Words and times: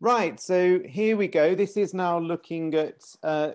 Right, 0.00 0.38
so 0.38 0.78
here 0.86 1.16
we 1.16 1.26
go. 1.26 1.56
This 1.56 1.76
is 1.76 1.92
now 1.92 2.20
looking 2.20 2.72
at 2.76 3.02
uh, 3.24 3.52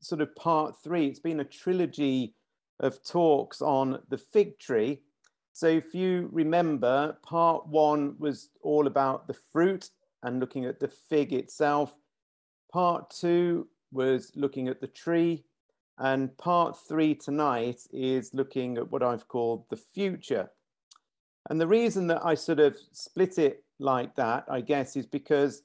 sort 0.00 0.20
of 0.22 0.34
part 0.34 0.74
three. 0.82 1.06
It's 1.06 1.20
been 1.20 1.38
a 1.38 1.44
trilogy 1.44 2.34
of 2.80 3.00
talks 3.04 3.62
on 3.62 4.00
the 4.08 4.18
fig 4.18 4.58
tree. 4.58 5.02
So 5.52 5.68
if 5.68 5.94
you 5.94 6.28
remember, 6.32 7.16
part 7.22 7.68
one 7.68 8.16
was 8.18 8.50
all 8.60 8.88
about 8.88 9.28
the 9.28 9.36
fruit 9.52 9.90
and 10.24 10.40
looking 10.40 10.64
at 10.64 10.80
the 10.80 10.88
fig 10.88 11.32
itself. 11.32 11.94
Part 12.72 13.10
two 13.10 13.68
was 13.92 14.32
looking 14.34 14.66
at 14.66 14.80
the 14.80 14.88
tree. 14.88 15.44
And 15.98 16.36
part 16.38 16.76
three 16.88 17.14
tonight 17.14 17.82
is 17.92 18.34
looking 18.34 18.78
at 18.78 18.90
what 18.90 19.04
I've 19.04 19.28
called 19.28 19.66
the 19.70 19.76
future. 19.76 20.50
And 21.50 21.60
the 21.60 21.68
reason 21.68 22.08
that 22.08 22.26
I 22.26 22.34
sort 22.34 22.58
of 22.58 22.76
split 22.90 23.38
it 23.38 23.62
like 23.78 24.16
that, 24.16 24.44
I 24.48 24.60
guess, 24.60 24.96
is 24.96 25.06
because 25.06 25.62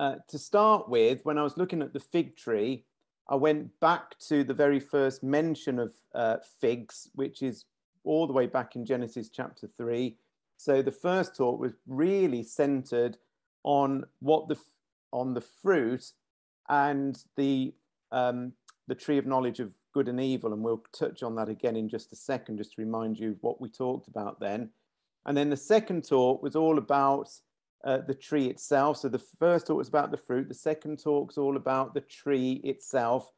uh, 0.00 0.14
to 0.28 0.38
start 0.38 0.88
with, 0.88 1.20
when 1.26 1.36
I 1.36 1.42
was 1.42 1.58
looking 1.58 1.82
at 1.82 1.92
the 1.92 2.00
fig 2.00 2.34
tree, 2.34 2.84
I 3.28 3.34
went 3.34 3.78
back 3.80 4.18
to 4.28 4.42
the 4.42 4.54
very 4.54 4.80
first 4.80 5.22
mention 5.22 5.78
of 5.78 5.92
uh, 6.14 6.38
figs, 6.58 7.10
which 7.14 7.42
is 7.42 7.66
all 8.02 8.26
the 8.26 8.32
way 8.32 8.46
back 8.46 8.76
in 8.76 8.86
Genesis 8.86 9.28
chapter 9.28 9.68
3. 9.76 10.16
So 10.56 10.80
the 10.80 10.90
first 10.90 11.36
talk 11.36 11.60
was 11.60 11.74
really 11.86 12.42
centered 12.42 13.18
on 13.62 14.06
what 14.20 14.48
the 14.48 14.56
on 15.12 15.34
the 15.34 15.42
fruit 15.42 16.12
and 16.70 17.22
the 17.36 17.74
um, 18.10 18.54
the 18.88 18.94
tree 18.94 19.18
of 19.18 19.26
knowledge 19.26 19.60
of 19.60 19.74
good 19.92 20.08
and 20.08 20.18
evil, 20.18 20.54
and 20.54 20.62
we'll 20.62 20.82
touch 20.98 21.22
on 21.22 21.34
that 21.34 21.50
again 21.50 21.76
in 21.76 21.90
just 21.90 22.10
a 22.12 22.16
second, 22.16 22.56
just 22.56 22.74
to 22.74 22.80
remind 22.80 23.18
you 23.18 23.36
what 23.42 23.60
we 23.60 23.68
talked 23.68 24.08
about 24.08 24.40
then. 24.40 24.70
And 25.26 25.36
then 25.36 25.50
the 25.50 25.58
second 25.58 26.08
talk 26.08 26.42
was 26.42 26.56
all 26.56 26.78
about 26.78 27.28
uh, 27.84 27.98
the 28.06 28.14
tree 28.14 28.46
itself. 28.46 28.98
So 28.98 29.08
the 29.08 29.18
first 29.18 29.66
talk 29.66 29.78
was 29.78 29.88
about 29.88 30.10
the 30.10 30.16
fruit. 30.16 30.48
The 30.48 30.54
second 30.54 30.98
talk 31.02 31.30
is 31.30 31.38
all 31.38 31.56
about 31.56 31.94
the 31.94 32.02
tree 32.02 32.60
itself. 32.64 33.30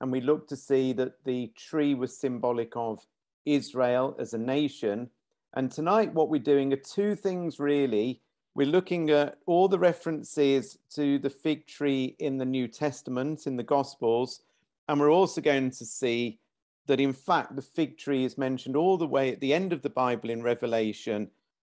And 0.00 0.12
we 0.12 0.20
looked 0.20 0.48
to 0.50 0.56
see 0.56 0.92
that 0.94 1.24
the 1.24 1.52
tree 1.56 1.94
was 1.94 2.16
symbolic 2.16 2.76
of 2.76 3.04
Israel 3.46 4.16
as 4.18 4.34
a 4.34 4.38
nation. 4.38 5.08
And 5.54 5.70
tonight, 5.70 6.12
what 6.12 6.28
we're 6.28 6.40
doing 6.40 6.72
are 6.72 6.76
two 6.76 7.14
things 7.14 7.58
really. 7.58 8.20
We're 8.54 8.66
looking 8.66 9.10
at 9.10 9.38
all 9.46 9.68
the 9.68 9.78
references 9.78 10.78
to 10.94 11.18
the 11.18 11.30
fig 11.30 11.66
tree 11.66 12.16
in 12.18 12.38
the 12.38 12.44
New 12.44 12.68
Testament, 12.68 13.46
in 13.46 13.56
the 13.56 13.62
Gospels. 13.62 14.42
And 14.88 15.00
we're 15.00 15.10
also 15.10 15.40
going 15.40 15.70
to 15.70 15.84
see 15.84 16.38
that, 16.86 17.00
in 17.00 17.12
fact, 17.12 17.56
the 17.56 17.62
fig 17.62 17.98
tree 17.98 18.24
is 18.24 18.38
mentioned 18.38 18.76
all 18.76 18.96
the 18.96 19.06
way 19.06 19.32
at 19.32 19.40
the 19.40 19.52
end 19.52 19.72
of 19.72 19.82
the 19.82 19.90
Bible 19.90 20.30
in 20.30 20.42
Revelation 20.42 21.30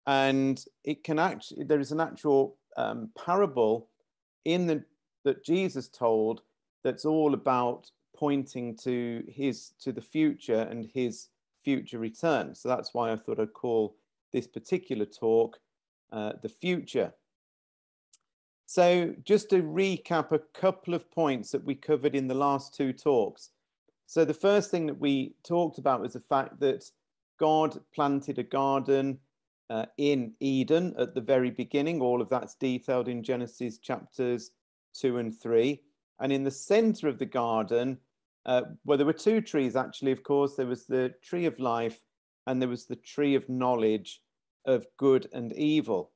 and 0.08 0.66
it 0.84 1.04
can 1.04 1.20
actually 1.20 1.64
there 1.64 1.80
is 1.80 1.92
an 1.92 2.00
actual 2.00 2.56
um, 2.78 3.10
parable 3.18 3.88
in 4.46 4.68
the 4.68 4.84
that 5.24 5.44
Jesus 5.44 5.88
told 5.88 6.42
that's 6.84 7.06
all 7.06 7.34
about 7.34 7.92
pointing 8.16 8.76
to 8.78 9.24
his 9.28 9.74
to 9.80 9.92
the 9.92 10.02
future 10.02 10.68
and 10.70 10.90
his 10.94 11.28
future 11.64 12.00
return. 12.00 12.56
So 12.56 12.70
that's 12.70 12.94
why 12.94 13.12
I 13.12 13.16
thought 13.16 13.40
I'd 13.40 13.54
call 13.54 13.96
this 14.34 14.48
particular 14.48 15.06
talk 15.06 15.60
uh, 16.12 16.34
the 16.42 16.50
future. 16.50 17.14
So 18.66 19.14
just 19.24 19.50
to 19.50 19.62
recap 19.62 20.32
a 20.32 20.40
couple 20.40 20.94
of 20.94 21.12
points 21.12 21.52
that 21.52 21.64
we 21.64 21.76
covered 21.76 22.16
in 22.16 22.28
the 22.28 22.36
last 22.36 22.74
two 22.74 22.94
talks. 22.94 23.50
So 24.08 24.26
the 24.26 24.34
first 24.34 24.72
thing 24.72 24.88
that 24.88 25.00
we 25.00 25.34
talked 25.44 25.78
about 25.78 26.02
was 26.02 26.14
the 26.14 26.20
fact 26.20 26.60
that 26.62 26.86
God 27.38 27.80
planted 27.94 28.40
a 28.40 28.44
garden 28.44 29.20
uh, 29.72 29.86
in 29.98 30.34
Eden 30.42 30.94
at 31.00 31.16
the 31.16 31.22
very 31.22 31.50
beginning. 31.50 32.02
All 32.02 32.22
of 32.22 32.28
that's 32.28 32.56
detailed 32.56 33.08
in 33.08 33.24
Genesis 33.24 33.78
chapters 33.78 34.52
2 35.00 35.18
and 35.18 35.34
3. 35.34 35.82
And 36.20 36.34
in 36.34 36.44
the 36.44 36.52
center 36.52 37.08
of 37.08 37.18
the 37.18 37.26
garden, 37.26 37.98
uh, 38.46 38.64
well, 38.84 38.98
there 38.98 39.08
were 39.08 39.14
two 39.14 39.40
trees 39.40 39.78
actually, 39.78 40.12
of 40.12 40.24
course. 40.24 40.56
There 40.56 40.68
was 40.68 40.86
the 40.86 41.14
tree 41.24 41.46
of 41.46 41.58
life 41.58 42.02
and 42.48 42.62
there 42.62 42.68
was 42.68 42.86
the 42.86 42.98
tree 42.98 43.34
of 43.36 43.48
knowledge 43.48 44.22
of 44.66 44.88
good 44.98 45.30
and 45.32 45.54
evil. 45.54 46.12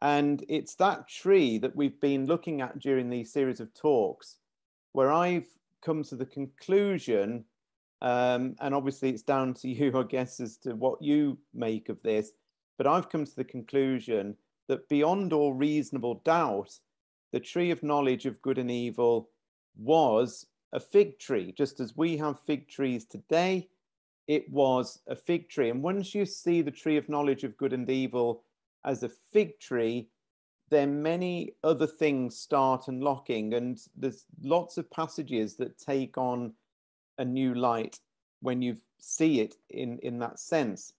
And 0.00 0.42
it's 0.48 0.74
that 0.76 1.06
tree 1.06 1.58
that 1.58 1.76
we've 1.76 2.00
been 2.00 2.24
looking 2.24 2.62
at 2.62 2.78
during 2.78 3.10
these 3.10 3.32
series 3.32 3.60
of 3.60 3.74
talks 3.74 4.38
where 4.92 5.12
I've 5.12 5.46
come 5.84 6.04
to 6.04 6.16
the 6.16 6.26
conclusion, 6.26 7.44
um, 8.00 8.54
and 8.60 8.74
obviously 8.74 9.10
it's 9.10 9.22
down 9.22 9.52
to 9.54 9.68
you, 9.68 9.98
I 9.98 10.04
guess, 10.04 10.40
as 10.40 10.56
to 10.58 10.74
what 10.74 11.02
you 11.02 11.36
make 11.52 11.90
of 11.90 12.02
this, 12.02 12.32
but 12.76 12.86
I've 12.86 13.08
come 13.08 13.24
to 13.24 13.36
the 13.36 13.44
conclusion 13.44 14.36
that 14.68 14.88
beyond 14.88 15.32
all 15.32 15.52
reasonable 15.52 16.20
doubt, 16.24 16.78
the 17.32 17.40
tree 17.40 17.70
of 17.70 17.82
knowledge 17.82 18.26
of 18.26 18.42
good 18.42 18.58
and 18.58 18.70
evil 18.70 19.28
was 19.76 20.46
a 20.72 20.80
fig 20.80 21.18
tree. 21.18 21.52
Just 21.56 21.80
as 21.80 21.96
we 21.96 22.16
have 22.16 22.38
fig 22.40 22.68
trees 22.68 23.04
today, 23.04 23.68
it 24.26 24.50
was 24.50 25.00
a 25.06 25.16
fig 25.16 25.48
tree. 25.48 25.70
And 25.70 25.82
once 25.82 26.14
you 26.14 26.24
see 26.26 26.62
the 26.62 26.70
tree 26.70 26.96
of 26.96 27.08
knowledge 27.08 27.44
of 27.44 27.56
good 27.56 27.72
and 27.72 27.88
evil 27.88 28.42
as 28.84 29.02
a 29.02 29.08
fig 29.08 29.58
tree, 29.60 30.08
then 30.70 31.02
many 31.02 31.52
other 31.62 31.86
things 31.86 32.38
start 32.38 32.88
unlocking. 32.88 33.54
And 33.54 33.78
there's 33.96 34.24
lots 34.42 34.78
of 34.78 34.90
passages 34.90 35.56
that 35.56 35.78
take 35.78 36.16
on 36.16 36.54
a 37.18 37.24
new 37.24 37.54
light 37.54 38.00
when 38.40 38.62
you 38.62 38.76
see 38.98 39.40
it 39.40 39.54
in, 39.70 39.98
in 40.00 40.18
that 40.18 40.38
sense. 40.38 40.92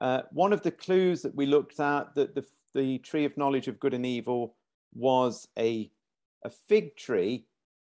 Uh, 0.00 0.22
one 0.32 0.52
of 0.52 0.62
the 0.62 0.70
clues 0.70 1.22
that 1.22 1.34
we 1.34 1.46
looked 1.46 1.80
at 1.80 2.14
that 2.14 2.34
the, 2.34 2.44
the 2.74 2.98
tree 2.98 3.24
of 3.24 3.36
knowledge 3.36 3.68
of 3.68 3.80
good 3.80 3.94
and 3.94 4.04
evil 4.04 4.54
was 4.94 5.48
a, 5.58 5.90
a 6.44 6.50
fig 6.50 6.96
tree 6.96 7.46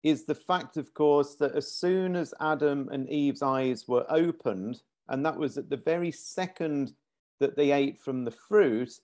is 0.03 0.25
the 0.25 0.35
fact, 0.35 0.75
of 0.75 0.93
course, 0.93 1.35
that 1.35 1.55
as 1.55 1.71
soon 1.71 2.15
as 2.15 2.33
Adam 2.41 2.89
and 2.91 3.09
Eve's 3.09 3.41
eyes 3.41 3.87
were 3.87 4.05
opened, 4.09 4.81
and 5.07 5.25
that 5.25 5.37
was 5.37 5.57
at 5.57 5.69
the 5.69 5.77
very 5.77 6.11
second 6.11 6.93
that 7.39 7.55
they 7.55 7.71
ate 7.71 7.97
from 7.97 8.25
the 8.25 8.31
fruit, 8.31 8.99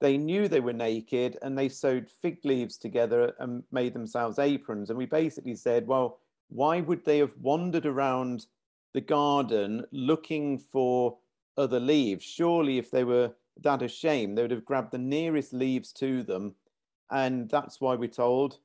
they 0.00 0.16
knew 0.16 0.48
they 0.48 0.60
were 0.60 0.72
naked 0.72 1.38
and 1.42 1.56
they 1.56 1.68
sewed 1.68 2.10
fig 2.10 2.38
leaves 2.44 2.76
together 2.76 3.34
and 3.38 3.62
made 3.70 3.94
themselves 3.94 4.38
aprons. 4.38 4.90
And 4.90 4.98
we 4.98 5.06
basically 5.06 5.54
said, 5.54 5.86
well, 5.86 6.18
why 6.48 6.80
would 6.80 7.04
they 7.04 7.18
have 7.18 7.34
wandered 7.40 7.86
around 7.86 8.46
the 8.94 9.00
garden 9.00 9.84
looking 9.92 10.58
for 10.58 11.16
other 11.56 11.80
leaves. 11.80 12.24
Surely, 12.24 12.78
if 12.78 12.90
they 12.90 13.04
were 13.04 13.32
that 13.60 13.82
ashamed, 13.82 14.36
they 14.36 14.42
would 14.42 14.50
have 14.50 14.64
grabbed 14.64 14.92
the 14.92 14.98
nearest 14.98 15.52
leaves 15.52 15.92
to 15.94 16.22
them. 16.22 16.54
And 17.10 17.48
that's 17.50 17.80
why 17.80 17.94
we're 17.94 18.08
told 18.08 18.58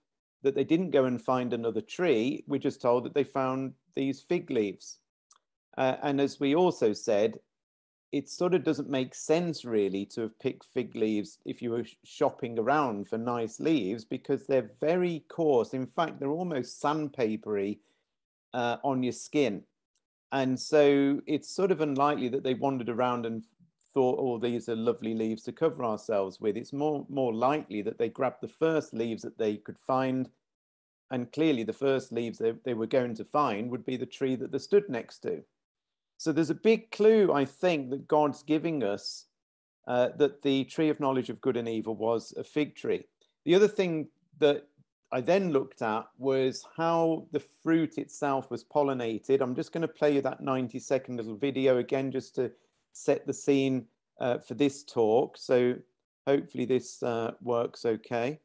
that 0.43 0.55
they 0.55 0.63
didn't 0.63 0.91
go 0.91 1.05
and 1.05 1.21
find 1.21 1.53
another 1.53 1.81
tree. 1.81 2.43
We're 2.47 2.59
just 2.59 2.81
told 2.81 3.03
that 3.05 3.13
they 3.13 3.23
found 3.23 3.73
these 3.95 4.21
fig 4.21 4.49
leaves. 4.49 4.99
Uh, 5.77 5.97
and 6.01 6.21
as 6.21 6.39
we 6.39 6.55
also 6.55 6.93
said, 6.93 7.39
it 8.11 8.29
sort 8.29 8.53
of 8.53 8.63
doesn't 8.63 8.89
make 8.89 9.13
sense 9.13 9.65
really 9.65 10.05
to 10.05 10.21
have 10.21 10.39
picked 10.39 10.65
fig 10.73 10.95
leaves 10.95 11.39
if 11.45 11.61
you 11.61 11.71
were 11.71 11.85
shopping 12.05 12.57
around 12.57 13.07
for 13.07 13.17
nice 13.17 13.59
leaves 13.59 14.05
because 14.05 14.47
they're 14.47 14.71
very 14.79 15.25
coarse. 15.27 15.73
In 15.73 15.85
fact, 15.85 16.19
they're 16.19 16.29
almost 16.29 16.81
sandpapery 16.81 17.79
uh, 18.53 18.77
on 18.83 19.03
your 19.03 19.13
skin. 19.13 19.63
And 20.31 20.59
so 20.59 21.21
it's 21.25 21.49
sort 21.49 21.71
of 21.71 21.81
unlikely 21.81 22.29
that 22.29 22.43
they 22.43 22.53
wandered 22.53 22.89
around 22.89 23.25
and 23.25 23.43
thought, 23.93 24.19
oh, 24.19 24.37
these 24.37 24.67
are 24.69 24.75
lovely 24.75 25.13
leaves 25.13 25.43
to 25.43 25.51
cover 25.51 25.83
ourselves 25.83 26.39
with. 26.39 26.57
It's 26.57 26.73
more, 26.73 27.05
more 27.09 27.33
likely 27.33 27.81
that 27.83 27.97
they 27.97 28.09
grabbed 28.09 28.41
the 28.41 28.47
first 28.47 28.93
leaves 28.93 29.23
that 29.23 29.37
they 29.37 29.57
could 29.57 29.79
find. 29.79 30.29
And 31.09 31.31
clearly, 31.31 31.63
the 31.63 31.73
first 31.73 32.11
leaves 32.11 32.37
they, 32.37 32.53
they 32.65 32.73
were 32.73 32.87
going 32.87 33.15
to 33.15 33.23
find 33.23 33.71
would 33.71 33.85
be 33.85 33.95
the 33.95 34.05
tree 34.05 34.35
that 34.35 34.51
they 34.51 34.59
stood 34.59 34.89
next 34.89 35.19
to. 35.19 35.43
So 36.17 36.31
there's 36.31 36.49
a 36.49 36.55
big 36.55 36.91
clue, 36.91 37.31
I 37.31 37.45
think, 37.45 37.91
that 37.91 38.07
God's 38.07 38.43
giving 38.43 38.83
us 38.83 39.25
uh, 39.87 40.09
that 40.17 40.41
the 40.41 40.65
tree 40.65 40.89
of 40.89 40.99
knowledge 40.99 41.29
of 41.29 41.39
good 41.39 41.55
and 41.55 41.69
evil 41.69 41.95
was 41.95 42.33
a 42.35 42.43
fig 42.43 42.75
tree. 42.75 43.05
The 43.45 43.55
other 43.55 43.67
thing 43.69 44.09
that 44.39 44.67
I 45.11 45.21
then 45.21 45.51
looked 45.51 45.81
at 45.81 46.05
was 46.17 46.65
how 46.75 47.27
the 47.31 47.39
fruit 47.39 47.97
itself 47.97 48.51
was 48.51 48.63
pollinated. 48.63 49.41
I'm 49.41 49.55
just 49.55 49.71
going 49.71 49.83
to 49.83 49.87
play 49.87 50.15
you 50.15 50.21
that 50.21 50.41
90 50.41 50.79
second 50.79 51.17
little 51.17 51.37
video 51.37 51.77
again 51.77 52.11
just 52.11 52.35
to 52.35 52.51
set 52.91 53.25
the 53.25 53.33
scene 53.33 53.85
uh, 54.19 54.39
for 54.39 54.55
this 54.55 54.83
talk. 54.83 55.37
So 55.37 55.75
hopefully 56.25 56.65
this 56.65 57.01
uh, 57.03 57.33
works 57.41 57.85
okay. 57.85 58.39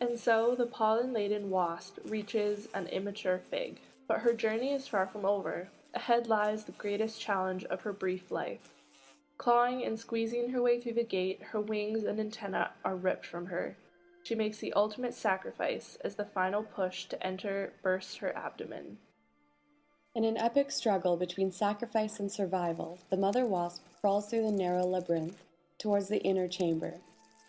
And 0.00 0.18
so 0.18 0.54
the 0.56 0.66
pollen 0.66 1.12
laden 1.12 1.50
wasp 1.50 1.98
reaches 2.04 2.68
an 2.74 2.86
immature 2.88 3.38
fig. 3.38 3.80
But 4.06 4.20
her 4.20 4.34
journey 4.34 4.72
is 4.72 4.86
far 4.86 5.06
from 5.06 5.24
over. 5.24 5.68
Ahead 5.94 6.28
lies 6.28 6.64
the 6.64 6.72
greatest 6.72 7.20
challenge 7.20 7.64
of 7.64 7.80
her 7.80 7.92
brief 7.92 8.30
life. 8.30 8.68
Clawing 9.38 9.84
and 9.84 9.98
squeezing 9.98 10.50
her 10.50 10.62
way 10.62 10.78
through 10.78 10.92
the 10.92 11.02
gate, 11.02 11.42
her 11.42 11.60
wings 11.60 12.04
and 12.04 12.20
antennae 12.20 12.68
are 12.84 12.96
ripped 12.96 13.26
from 13.26 13.46
her. 13.46 13.76
She 14.26 14.34
makes 14.34 14.58
the 14.58 14.72
ultimate 14.72 15.14
sacrifice 15.14 15.98
as 16.02 16.16
the 16.16 16.24
final 16.24 16.64
push 16.64 17.04
to 17.04 17.24
enter 17.24 17.74
bursts 17.80 18.16
her 18.16 18.36
abdomen. 18.36 18.98
In 20.16 20.24
an 20.24 20.36
epic 20.36 20.72
struggle 20.72 21.16
between 21.16 21.52
sacrifice 21.52 22.18
and 22.18 22.32
survival, 22.32 22.98
the 23.08 23.16
mother 23.16 23.46
wasp 23.46 23.84
crawls 24.00 24.28
through 24.28 24.42
the 24.42 24.50
narrow 24.50 24.84
labyrinth 24.84 25.44
towards 25.78 26.08
the 26.08 26.20
inner 26.24 26.48
chamber. 26.48 26.94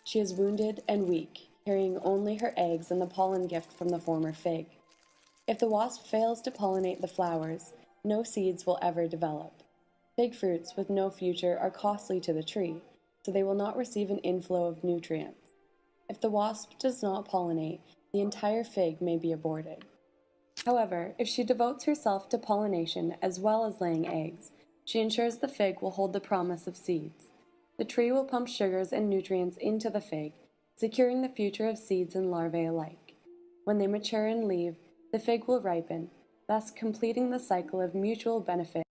She 0.04 0.20
is 0.20 0.34
wounded 0.34 0.84
and 0.86 1.08
weak, 1.08 1.48
carrying 1.64 1.98
only 2.04 2.36
her 2.36 2.54
eggs 2.56 2.92
and 2.92 3.02
the 3.02 3.06
pollen 3.06 3.48
gift 3.48 3.72
from 3.72 3.88
the 3.88 3.98
former 3.98 4.32
fig. 4.32 4.66
If 5.48 5.58
the 5.58 5.66
wasp 5.66 6.06
fails 6.06 6.40
to 6.42 6.52
pollinate 6.52 7.00
the 7.00 7.08
flowers, 7.08 7.72
no 8.04 8.22
seeds 8.22 8.64
will 8.64 8.78
ever 8.80 9.08
develop. 9.08 9.64
Fig 10.14 10.32
fruits 10.32 10.76
with 10.76 10.90
no 10.90 11.10
future 11.10 11.58
are 11.58 11.72
costly 11.72 12.20
to 12.20 12.32
the 12.32 12.44
tree, 12.44 12.76
so 13.26 13.32
they 13.32 13.42
will 13.42 13.56
not 13.56 13.76
receive 13.76 14.10
an 14.10 14.18
inflow 14.18 14.66
of 14.66 14.84
nutrients. 14.84 15.47
If 16.08 16.20
the 16.20 16.30
wasp 16.30 16.78
does 16.78 17.02
not 17.02 17.28
pollinate, 17.28 17.80
the 18.12 18.20
entire 18.20 18.64
fig 18.64 19.02
may 19.02 19.18
be 19.18 19.32
aborted. 19.32 19.84
However, 20.64 21.14
if 21.18 21.28
she 21.28 21.44
devotes 21.44 21.84
herself 21.84 22.28
to 22.30 22.38
pollination 22.38 23.16
as 23.22 23.38
well 23.38 23.64
as 23.64 23.80
laying 23.80 24.08
eggs, 24.08 24.50
she 24.84 25.00
ensures 25.00 25.36
the 25.36 25.48
fig 25.48 25.82
will 25.82 25.90
hold 25.90 26.12
the 26.12 26.20
promise 26.20 26.66
of 26.66 26.76
seeds. 26.76 27.30
The 27.78 27.84
tree 27.84 28.10
will 28.10 28.24
pump 28.24 28.48
sugars 28.48 28.92
and 28.92 29.08
nutrients 29.08 29.58
into 29.58 29.90
the 29.90 30.00
fig, 30.00 30.32
securing 30.74 31.22
the 31.22 31.28
future 31.28 31.68
of 31.68 31.78
seeds 31.78 32.14
and 32.14 32.30
larvae 32.30 32.64
alike. 32.64 33.14
When 33.64 33.78
they 33.78 33.86
mature 33.86 34.26
and 34.26 34.48
leave, 34.48 34.76
the 35.12 35.18
fig 35.18 35.46
will 35.46 35.60
ripen, 35.60 36.10
thus 36.48 36.70
completing 36.70 37.30
the 37.30 37.38
cycle 37.38 37.80
of 37.80 37.94
mutual 37.94 38.40
benefit. 38.40 38.82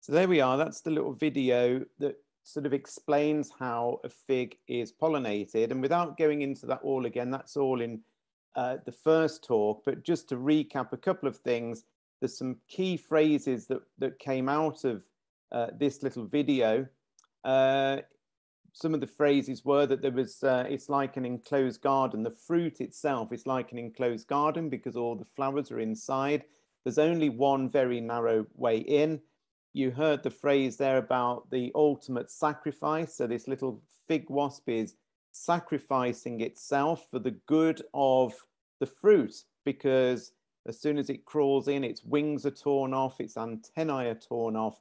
So 0.00 0.12
there 0.12 0.28
we 0.28 0.40
are. 0.40 0.56
That's 0.56 0.82
the 0.82 0.90
little 0.90 1.14
video 1.14 1.84
that 1.98 2.16
sort 2.42 2.66
of 2.66 2.72
explains 2.72 3.50
how 3.58 4.00
a 4.04 4.08
fig 4.08 4.56
is 4.66 4.92
pollinated. 4.92 5.70
And 5.70 5.82
without 5.82 6.18
going 6.18 6.42
into 6.42 6.66
that 6.66 6.80
all 6.82 7.06
again, 7.06 7.30
that's 7.30 7.56
all 7.56 7.80
in 7.80 8.00
uh, 8.56 8.78
the 8.84 8.92
first 8.92 9.44
talk. 9.44 9.82
But 9.84 10.02
just 10.02 10.28
to 10.30 10.36
recap 10.36 10.92
a 10.92 10.96
couple 10.96 11.28
of 11.28 11.36
things, 11.38 11.84
there's 12.20 12.36
some 12.36 12.56
key 12.68 12.96
phrases 12.96 13.66
that, 13.66 13.82
that 13.98 14.18
came 14.18 14.48
out 14.48 14.84
of 14.84 15.04
uh, 15.52 15.68
this 15.78 16.02
little 16.02 16.24
video. 16.24 16.86
Uh, 17.44 17.98
some 18.72 18.94
of 18.94 19.00
the 19.00 19.06
phrases 19.06 19.64
were 19.64 19.86
that 19.86 20.00
there 20.00 20.12
was, 20.12 20.42
uh, 20.44 20.64
it's 20.68 20.88
like 20.88 21.16
an 21.16 21.24
enclosed 21.24 21.80
garden. 21.80 22.22
The 22.22 22.30
fruit 22.30 22.80
itself 22.80 23.32
is 23.32 23.46
like 23.46 23.72
an 23.72 23.78
enclosed 23.78 24.28
garden 24.28 24.68
because 24.68 24.96
all 24.96 25.16
the 25.16 25.24
flowers 25.24 25.70
are 25.70 25.80
inside. 25.80 26.44
There's 26.84 26.98
only 26.98 27.28
one 27.28 27.68
very 27.68 28.00
narrow 28.00 28.46
way 28.54 28.78
in 28.78 29.20
you 29.72 29.90
heard 29.90 30.22
the 30.22 30.30
phrase 30.30 30.76
there 30.76 30.98
about 30.98 31.50
the 31.50 31.70
ultimate 31.74 32.30
sacrifice. 32.30 33.14
So 33.14 33.26
this 33.26 33.46
little 33.46 33.82
fig 34.08 34.28
wasp 34.28 34.68
is 34.68 34.94
sacrificing 35.32 36.40
itself 36.40 37.06
for 37.10 37.18
the 37.18 37.36
good 37.46 37.82
of 37.94 38.34
the 38.80 38.86
fruit 38.86 39.44
because 39.64 40.32
as 40.66 40.78
soon 40.78 40.98
as 40.98 41.08
it 41.08 41.24
crawls 41.24 41.68
in, 41.68 41.84
its 41.84 42.04
wings 42.04 42.44
are 42.44 42.50
torn 42.50 42.92
off, 42.92 43.20
its 43.20 43.36
antennae 43.36 44.08
are 44.08 44.14
torn 44.14 44.56
off, 44.56 44.80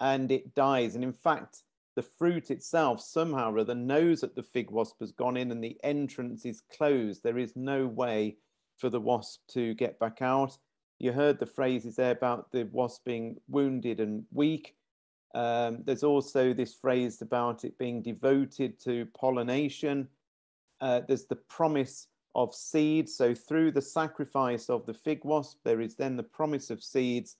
and 0.00 0.30
it 0.30 0.54
dies. 0.54 0.94
And 0.94 1.04
in 1.04 1.12
fact, 1.12 1.64
the 1.96 2.02
fruit 2.02 2.50
itself 2.50 3.00
somehow 3.00 3.52
or 3.52 3.58
other 3.58 3.74
knows 3.74 4.20
that 4.20 4.36
the 4.36 4.42
fig 4.42 4.70
wasp 4.70 5.00
has 5.00 5.12
gone 5.12 5.36
in 5.36 5.50
and 5.50 5.62
the 5.62 5.76
entrance 5.82 6.44
is 6.46 6.62
closed. 6.76 7.22
There 7.22 7.38
is 7.38 7.56
no 7.56 7.86
way 7.86 8.36
for 8.76 8.88
the 8.88 9.00
wasp 9.00 9.40
to 9.48 9.74
get 9.74 9.98
back 9.98 10.22
out 10.22 10.56
you 10.98 11.12
heard 11.12 11.38
the 11.38 11.46
phrases 11.46 11.96
there 11.96 12.10
about 12.10 12.50
the 12.50 12.64
wasp 12.64 13.04
being 13.04 13.36
wounded 13.48 14.00
and 14.00 14.24
weak. 14.32 14.74
Um, 15.34 15.82
there's 15.84 16.02
also 16.02 16.52
this 16.52 16.74
phrase 16.74 17.22
about 17.22 17.64
it 17.64 17.78
being 17.78 18.02
devoted 18.02 18.82
to 18.84 19.06
pollination. 19.18 20.08
Uh, 20.80 21.02
there's 21.06 21.26
the 21.26 21.36
promise 21.36 22.08
of 22.34 22.54
seeds. 22.54 23.14
So, 23.14 23.34
through 23.34 23.72
the 23.72 23.82
sacrifice 23.82 24.68
of 24.68 24.86
the 24.86 24.94
fig 24.94 25.24
wasp, 25.24 25.58
there 25.64 25.80
is 25.80 25.96
then 25.96 26.16
the 26.16 26.22
promise 26.22 26.70
of 26.70 26.82
seeds. 26.82 27.36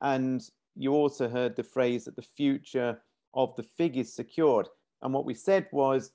And 0.00 0.42
you 0.74 0.92
also 0.92 1.28
heard 1.28 1.56
the 1.56 1.62
phrase 1.62 2.04
that 2.04 2.16
the 2.16 2.22
future 2.22 3.02
of 3.34 3.54
the 3.56 3.62
fig 3.62 3.96
is 3.96 4.14
secured. 4.14 4.68
And 5.02 5.12
what 5.12 5.24
we 5.24 5.34
said 5.34 5.66
was 5.72 6.12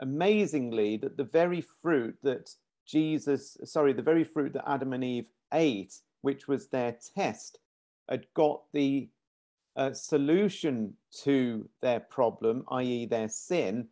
amazingly 0.00 0.96
that 0.98 1.16
the 1.16 1.24
very 1.24 1.60
fruit 1.60 2.16
that 2.22 2.50
Jesus, 2.86 3.56
sorry, 3.64 3.92
the 3.92 4.02
very 4.02 4.24
fruit 4.24 4.54
that 4.54 4.68
Adam 4.68 4.92
and 4.92 5.04
Eve 5.04 5.26
ate 5.52 5.94
which 6.22 6.48
was 6.48 6.68
their 6.68 6.96
test, 7.14 7.58
had 8.08 8.26
got 8.34 8.62
the 8.72 9.08
uh, 9.76 9.92
solution 9.92 10.94
to 11.22 11.68
their 11.82 12.00
problem, 12.00 12.64
i.e., 12.72 13.06
their 13.06 13.28
sin, 13.28 13.88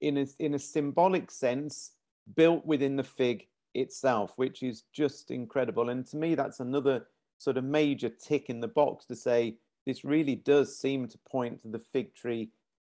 in 0.00 0.18
a, 0.18 0.26
in 0.38 0.54
a 0.54 0.58
symbolic 0.58 1.30
sense, 1.30 1.92
built 2.34 2.64
within 2.64 2.96
the 2.96 3.04
fig 3.04 3.46
itself, 3.74 4.32
which 4.36 4.62
is 4.62 4.84
just 4.92 5.30
incredible. 5.30 5.90
And 5.90 6.06
to 6.06 6.16
me, 6.16 6.34
that's 6.34 6.60
another 6.60 7.06
sort 7.38 7.56
of 7.56 7.64
major 7.64 8.08
tick 8.08 8.48
in 8.48 8.60
the 8.60 8.68
box 8.68 9.04
to 9.06 9.16
say 9.16 9.56
this 9.86 10.04
really 10.04 10.36
does 10.36 10.76
seem 10.78 11.08
to 11.08 11.18
point 11.18 11.60
to 11.62 11.68
the 11.68 11.78
fig 11.78 12.14
tree 12.14 12.50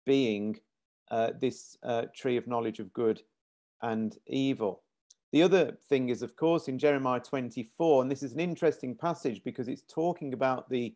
being 0.05 0.59
uh, 1.11 1.33
this 1.41 1.77
uh, 1.83 2.05
tree 2.15 2.37
of 2.37 2.47
knowledge 2.47 2.79
of 2.79 2.93
good 2.93 3.23
and 3.83 4.17
evil. 4.27 4.83
The 5.33 5.43
other 5.43 5.77
thing 5.89 6.09
is, 6.09 6.23
of 6.23 6.37
course, 6.37 6.69
in 6.69 6.79
Jeremiah 6.79 7.21
24, 7.21 8.03
and 8.03 8.11
this 8.11 8.23
is 8.23 8.33
an 8.33 8.41
interesting 8.41 8.95
passage 8.95 9.43
because 9.45 9.69
it's 9.69 9.83
talking 9.83 10.33
about 10.33 10.69
the 10.71 10.95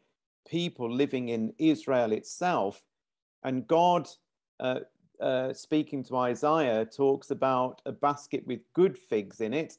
people 0.48 0.90
living 0.90 1.28
in 1.28 1.52
Israel 1.58 2.12
itself. 2.12 2.82
And 3.42 3.66
God, 3.66 4.08
uh, 4.60 4.80
uh, 5.20 5.52
speaking 5.52 6.04
to 6.04 6.16
Isaiah, 6.16 6.84
talks 6.84 7.30
about 7.30 7.82
a 7.84 7.92
basket 7.92 8.46
with 8.46 8.60
good 8.72 8.96
figs 8.96 9.40
in 9.40 9.52
it 9.52 9.78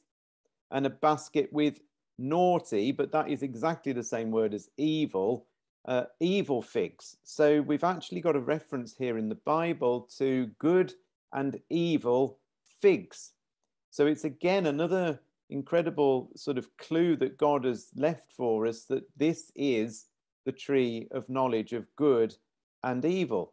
and 0.70 0.86
a 0.86 0.90
basket 0.90 1.52
with 1.52 1.80
naughty, 2.18 2.92
but 2.92 3.10
that 3.12 3.28
is 3.28 3.42
exactly 3.42 3.92
the 3.92 4.04
same 4.04 4.30
word 4.30 4.54
as 4.54 4.68
evil, 4.76 5.46
uh, 5.86 6.04
evil 6.20 6.62
figs. 6.62 7.16
So 7.24 7.62
we've 7.62 7.84
actually 7.84 8.20
got 8.20 8.36
a 8.36 8.40
reference 8.40 8.94
here 8.96 9.18
in 9.18 9.28
the 9.28 9.34
Bible 9.34 10.08
to 10.18 10.46
good 10.58 10.92
and 11.32 11.58
evil 11.70 12.38
figs. 12.80 13.32
So 13.92 14.06
it's 14.06 14.24
again 14.24 14.64
another 14.66 15.20
incredible 15.50 16.30
sort 16.34 16.56
of 16.56 16.66
clue 16.78 17.14
that 17.16 17.36
God 17.36 17.66
has 17.66 17.88
left 17.94 18.32
for 18.32 18.66
us 18.66 18.84
that 18.86 19.04
this 19.18 19.52
is 19.54 20.06
the 20.46 20.52
tree 20.52 21.08
of 21.10 21.28
knowledge 21.28 21.74
of 21.74 21.86
good 21.96 22.34
and 22.82 23.04
evil. 23.04 23.52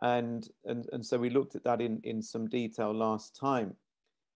And, 0.00 0.48
and, 0.64 0.86
and 0.92 1.04
so 1.04 1.18
we 1.18 1.28
looked 1.28 1.56
at 1.56 1.64
that 1.64 1.80
in, 1.80 2.00
in 2.04 2.22
some 2.22 2.46
detail 2.48 2.94
last 2.94 3.34
time. 3.34 3.74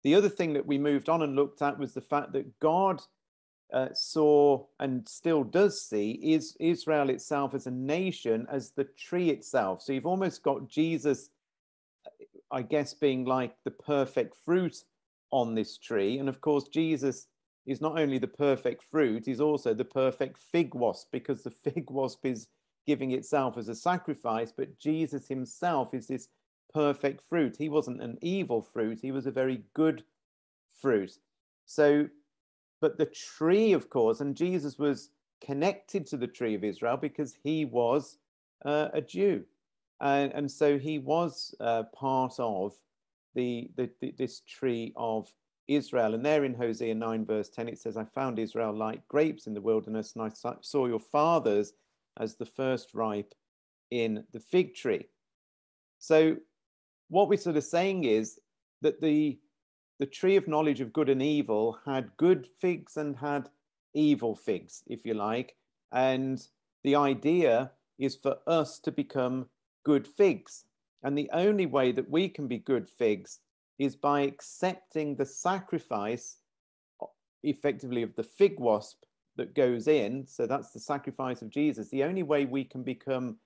The 0.05 0.15
other 0.15 0.29
thing 0.29 0.53
that 0.53 0.65
we 0.65 0.77
moved 0.77 1.09
on 1.09 1.21
and 1.21 1.35
looked 1.35 1.61
at 1.61 1.77
was 1.77 1.93
the 1.93 1.99
fact 1.99 2.31
that 2.31 2.57
God 2.61 3.01
uh, 3.73 3.89
saw 3.93 4.63
and 4.79 5.07
still 5.07 5.43
does 5.43 5.81
see 5.81 6.11
is 6.23 6.55
Israel 6.61 7.09
itself 7.09 7.53
as 7.53 7.67
a 7.67 7.71
nation, 7.71 8.47
as 8.49 8.71
the 8.71 8.85
tree 8.97 9.29
itself. 9.29 9.81
So 9.81 9.91
you've 9.91 10.05
almost 10.05 10.43
got 10.43 10.69
Jesus, 10.69 11.29
I 12.49 12.61
guess, 12.61 12.93
being 12.93 13.25
like 13.25 13.53
the 13.65 13.71
perfect 13.71 14.37
fruit 14.45 14.77
on 15.31 15.55
this 15.55 15.77
tree. 15.77 16.17
And 16.17 16.29
of 16.29 16.41
course, 16.41 16.67
Jesus 16.67 17.27
is 17.65 17.81
not 17.81 17.99
only 17.99 18.17
the 18.17 18.27
perfect 18.27 18.83
fruit, 18.83 19.25
he's 19.25 19.41
also 19.41 19.73
the 19.73 19.85
perfect 19.85 20.37
fig 20.37 20.73
wasp 20.73 21.09
because 21.11 21.43
the 21.43 21.51
fig 21.63 21.89
wasp 21.89 22.25
is 22.25 22.47
giving 22.85 23.11
itself 23.11 23.57
as 23.57 23.67
a 23.67 23.75
sacrifice, 23.75 24.51
but 24.55 24.79
Jesus 24.79 25.27
himself 25.27 25.93
is 25.93 26.07
this 26.07 26.29
perfect 26.73 27.21
fruit. 27.21 27.55
He 27.57 27.69
wasn't 27.69 28.01
an 28.01 28.17
evil 28.21 28.61
fruit, 28.61 28.99
he 29.01 29.11
was 29.11 29.25
a 29.25 29.31
very 29.31 29.63
good 29.73 30.03
fruit. 30.81 31.11
So, 31.65 32.07
but 32.79 32.97
the 32.97 33.05
tree, 33.05 33.73
of 33.73 33.89
course, 33.89 34.19
and 34.19 34.35
Jesus 34.35 34.79
was 34.79 35.09
connected 35.41 36.05
to 36.07 36.17
the 36.17 36.27
tree 36.27 36.55
of 36.55 36.63
Israel 36.63 36.97
because 36.97 37.37
he 37.43 37.65
was 37.65 38.17
uh, 38.65 38.89
a 38.93 39.01
Jew. 39.01 39.43
And, 39.99 40.31
and 40.33 40.49
so 40.49 40.79
he 40.79 40.97
was 40.97 41.53
uh, 41.59 41.83
part 41.93 42.33
of 42.39 42.73
the, 43.35 43.69
the, 43.75 43.89
the, 43.99 44.13
this 44.17 44.41
tree 44.41 44.93
of 44.95 45.31
Israel. 45.67 46.13
And 46.13 46.25
there 46.25 46.43
in 46.43 46.53
Hosea 46.53 46.95
9, 46.95 47.25
verse 47.25 47.49
10, 47.49 47.69
it 47.69 47.79
says, 47.79 47.97
I 47.97 48.05
found 48.05 48.39
Israel 48.39 48.75
like 48.75 49.07
grapes 49.07 49.47
in 49.47 49.53
the 49.53 49.61
wilderness, 49.61 50.13
and 50.15 50.23
I 50.23 50.31
saw 50.61 50.85
your 50.85 50.99
fathers 50.99 51.73
as 52.19 52.35
the 52.35 52.45
first 52.45 52.93
ripe 52.93 53.33
in 53.89 54.23
the 54.31 54.39
fig 54.39 54.75
tree. 54.75 55.07
So, 55.99 56.37
what 57.09 57.27
we're 57.27 57.37
sort 57.37 57.57
of 57.57 57.63
saying 57.63 58.05
is 58.05 58.39
that 58.81 59.01
the, 59.01 59.37
the 59.99 60.05
tree 60.05 60.37
of 60.37 60.47
knowledge 60.47 60.81
of 60.81 60.93
good 60.93 61.09
and 61.09 61.21
evil 61.21 61.77
had 61.85 62.15
good 62.17 62.47
figs 62.47 62.97
and 62.97 63.15
had 63.15 63.49
evil 63.93 64.35
figs, 64.35 64.83
if 64.87 65.05
you 65.05 65.13
like. 65.13 65.55
And 65.91 66.41
the 66.83 66.95
idea 66.95 67.71
is 67.99 68.15
for 68.15 68.37
us 68.47 68.79
to 68.79 68.91
become 68.91 69.47
good 69.83 70.07
figs. 70.07 70.65
And 71.03 71.17
the 71.17 71.29
only 71.33 71.65
way 71.65 71.91
that 71.91 72.09
we 72.09 72.29
can 72.29 72.47
be 72.47 72.59
good 72.59 72.87
figs 72.87 73.39
is 73.79 73.95
by 73.95 74.21
accepting 74.21 75.15
the 75.15 75.25
sacrifice 75.25 76.37
effectively 77.43 78.03
of 78.03 78.15
the 78.15 78.23
fig 78.23 78.59
wasp 78.59 79.03
that 79.35 79.55
goes 79.55 79.87
in. 79.87 80.25
So 80.27 80.45
that's 80.45 80.71
the 80.71 80.79
sacrifice 80.79 81.41
of 81.41 81.49
Jesus. 81.49 81.89
The 81.89 82.03
only 82.03 82.23
way 82.23 82.45
we 82.45 82.63
can 82.63 82.83
become 82.83 83.37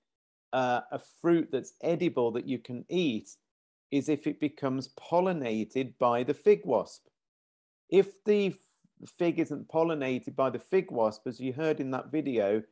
uh, 0.52 0.80
a 0.92 1.00
fruit 1.20 1.48
that's 1.50 1.72
edible 1.82 2.30
that 2.32 2.46
you 2.46 2.58
can 2.58 2.84
eat 2.88 3.30
is 3.90 4.08
if 4.08 4.26
it 4.26 4.40
becomes 4.40 4.88
pollinated 4.88 5.94
by 5.98 6.22
the 6.22 6.34
fig 6.34 6.62
wasp. 6.64 7.06
If 7.88 8.22
the 8.24 8.54
fig 9.18 9.38
isn't 9.38 9.68
pollinated 9.68 10.34
by 10.34 10.50
the 10.50 10.58
fig 10.58 10.90
wasp, 10.90 11.26
as 11.26 11.40
you 11.40 11.52
heard 11.52 11.80
in 11.80 11.90
that 11.92 12.10
video, 12.10 12.62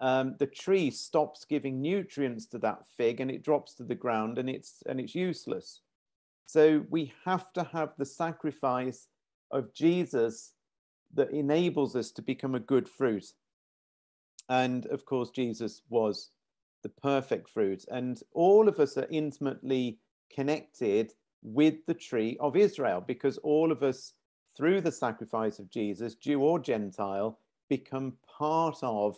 um, 0.00 0.36
the 0.38 0.46
tree 0.46 0.90
stops 0.90 1.44
giving 1.48 1.80
nutrients 1.80 2.46
to 2.46 2.58
that 2.58 2.82
fig 2.96 3.20
and 3.20 3.30
it 3.30 3.42
drops 3.42 3.74
to 3.74 3.84
the 3.84 3.94
ground 3.94 4.38
and 4.38 4.48
it's 4.50 4.82
and 4.86 5.00
it's 5.00 5.14
useless. 5.14 5.80
So 6.46 6.84
we 6.90 7.12
have 7.24 7.52
to 7.54 7.64
have 7.64 7.92
the 7.96 8.06
sacrifice 8.06 9.08
of 9.50 9.72
Jesus 9.74 10.52
that 11.14 11.30
enables 11.30 11.96
us 11.96 12.10
to 12.12 12.22
become 12.22 12.54
a 12.54 12.60
good 12.60 12.88
fruit. 12.88 13.26
And 14.48 14.86
of 14.86 15.04
course, 15.04 15.30
Jesus 15.30 15.82
was 15.88 16.30
the 16.82 16.88
perfect 16.88 17.48
fruit. 17.48 17.84
And 17.90 18.20
all 18.32 18.68
of 18.68 18.78
us 18.78 18.96
are 18.96 19.08
intimately 19.10 19.98
connected 20.32 21.12
with 21.42 21.84
the 21.86 21.94
tree 21.94 22.36
of 22.38 22.56
Israel 22.56 23.02
because 23.04 23.38
all 23.38 23.72
of 23.72 23.82
us, 23.82 24.12
through 24.56 24.80
the 24.80 24.92
sacrifice 24.92 25.58
of 25.58 25.70
Jesus, 25.70 26.14
Jew 26.14 26.40
or 26.42 26.58
Gentile, 26.58 27.38
become 27.68 28.14
part 28.38 28.78
of 28.82 29.16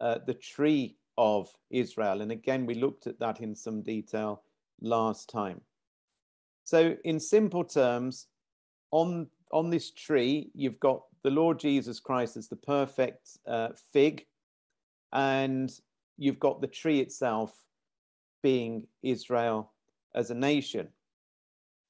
uh, 0.00 0.18
the 0.26 0.34
tree 0.34 0.96
of 1.18 1.48
Israel. 1.70 2.22
And 2.22 2.32
again, 2.32 2.66
we 2.66 2.74
looked 2.74 3.06
at 3.06 3.18
that 3.20 3.40
in 3.40 3.54
some 3.54 3.82
detail 3.82 4.42
last 4.80 5.28
time. 5.28 5.60
So, 6.64 6.96
in 7.04 7.18
simple 7.20 7.64
terms, 7.64 8.26
on, 8.90 9.26
on 9.52 9.70
this 9.70 9.90
tree, 9.90 10.50
you've 10.54 10.80
got 10.80 11.02
the 11.22 11.30
Lord 11.30 11.58
Jesus 11.58 12.00
Christ 12.00 12.36
as 12.36 12.48
the 12.48 12.56
perfect 12.56 13.38
uh, 13.46 13.68
fig, 13.92 14.26
and 15.12 15.70
you've 16.16 16.38
got 16.38 16.60
the 16.60 16.66
tree 16.66 17.00
itself 17.00 17.54
being 18.42 18.86
Israel 19.02 19.72
as 20.14 20.30
a 20.30 20.34
nation. 20.34 20.88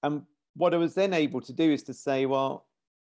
And 0.03 0.23
what 0.55 0.75
I 0.75 0.79
was 0.79 0.95
then 0.95 1.13
able 1.13 1.41
to 1.43 1.53
do 1.53 1.71
is 1.71 1.83
to 1.85 1.95
say, 1.95 2.27
well, 2.27 2.67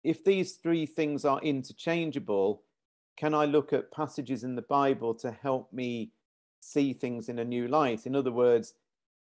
if 0.04 0.24
these 0.24 0.54
three 0.54 0.84
things 0.84 1.24
are 1.24 1.40
interchangeable, 1.40 2.62
can 3.16 3.34
I 3.34 3.44
look 3.44 3.72
at 3.72 3.92
passages 3.92 4.44
in 4.44 4.54
the 4.54 4.62
Bible 4.62 5.14
to 5.16 5.30
help 5.30 5.72
me 5.72 6.12
see 6.60 6.92
things 6.92 7.28
in 7.28 7.38
a 7.38 7.44
new 7.44 7.68
light? 7.68 8.06
In 8.06 8.16
other 8.16 8.32
words, 8.32 8.74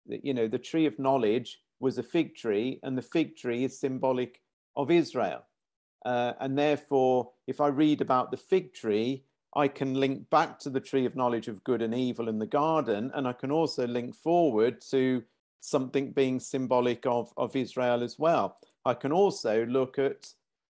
you 0.07 0.35
know, 0.35 0.49
the 0.49 0.59
tree 0.59 0.87
of 0.87 0.99
knowledge 0.99 1.61
was 1.81 1.99
a 1.99 2.03
fig 2.03 2.37
tree, 2.37 2.79
and 2.83 2.97
the 2.97 3.03
fig 3.03 3.37
tree 3.37 3.65
is 3.65 3.79
symbolic 3.79 4.41
of 4.77 4.91
Israel. 4.91 5.45
Uh, 6.05 6.33
and 6.41 6.57
therefore, 6.57 7.31
if 7.47 7.61
I 7.61 7.69
read 7.69 8.01
about 8.01 8.31
the 8.31 8.37
fig 8.37 8.73
tree, 8.73 9.25
I 9.55 9.69
can 9.69 9.95
link 9.95 10.31
back 10.31 10.59
to 10.61 10.71
the 10.71 10.81
tree 10.81 11.05
of 11.05 11.17
knowledge 11.17 11.49
of 11.49 11.63
good 11.65 11.83
and 11.83 11.95
evil 11.95 12.29
in 12.29 12.39
the 12.39 12.47
garden, 12.47 13.11
and 13.15 13.29
I 13.29 13.33
can 13.33 13.51
also 13.51 13.87
link 13.87 14.15
forward 14.15 14.81
to 14.91 15.23
something 15.61 16.11
being 16.13 16.41
symbolic 16.41 17.07
of, 17.07 17.33
of 17.37 17.55
Israel 17.55 18.03
as 18.03 18.19
well. 18.19 18.59
I 18.85 18.95
can 18.95 19.13
also 19.13 19.65
look 19.67 19.99
at 19.99 20.29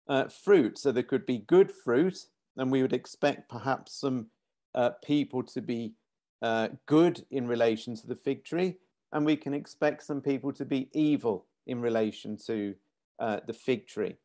uh, 0.08 0.28
fruit. 0.30 0.78
So 0.78 0.92
there 0.92 1.04
could 1.04 1.26
be 1.26 1.40
good 1.40 1.72
fruit, 1.72 2.26
and 2.58 2.72
we 2.72 2.82
would 2.82 2.94
expect 2.94 3.50
perhaps 3.50 3.94
some 4.00 4.28
uh, 4.76 4.92
people 5.04 5.44
to 5.44 5.62
be 5.62 5.94
uh, 6.42 6.70
good 6.86 7.26
in 7.32 7.48
relation 7.48 7.96
to 7.96 8.08
the 8.08 8.16
fig 8.16 8.44
tree, 8.44 8.76
and 9.12 9.26
we 9.26 9.36
can 9.36 9.54
expect 9.54 10.04
some 10.04 10.22
people 10.22 10.52
to 10.54 10.66
be 10.66 10.90
evil 10.94 11.46
in 11.66 11.82
relation 11.82 12.38
to 12.38 12.76
uh, 13.20 13.40
the 13.48 13.54
fig 13.54 13.88
tree. 13.88 14.16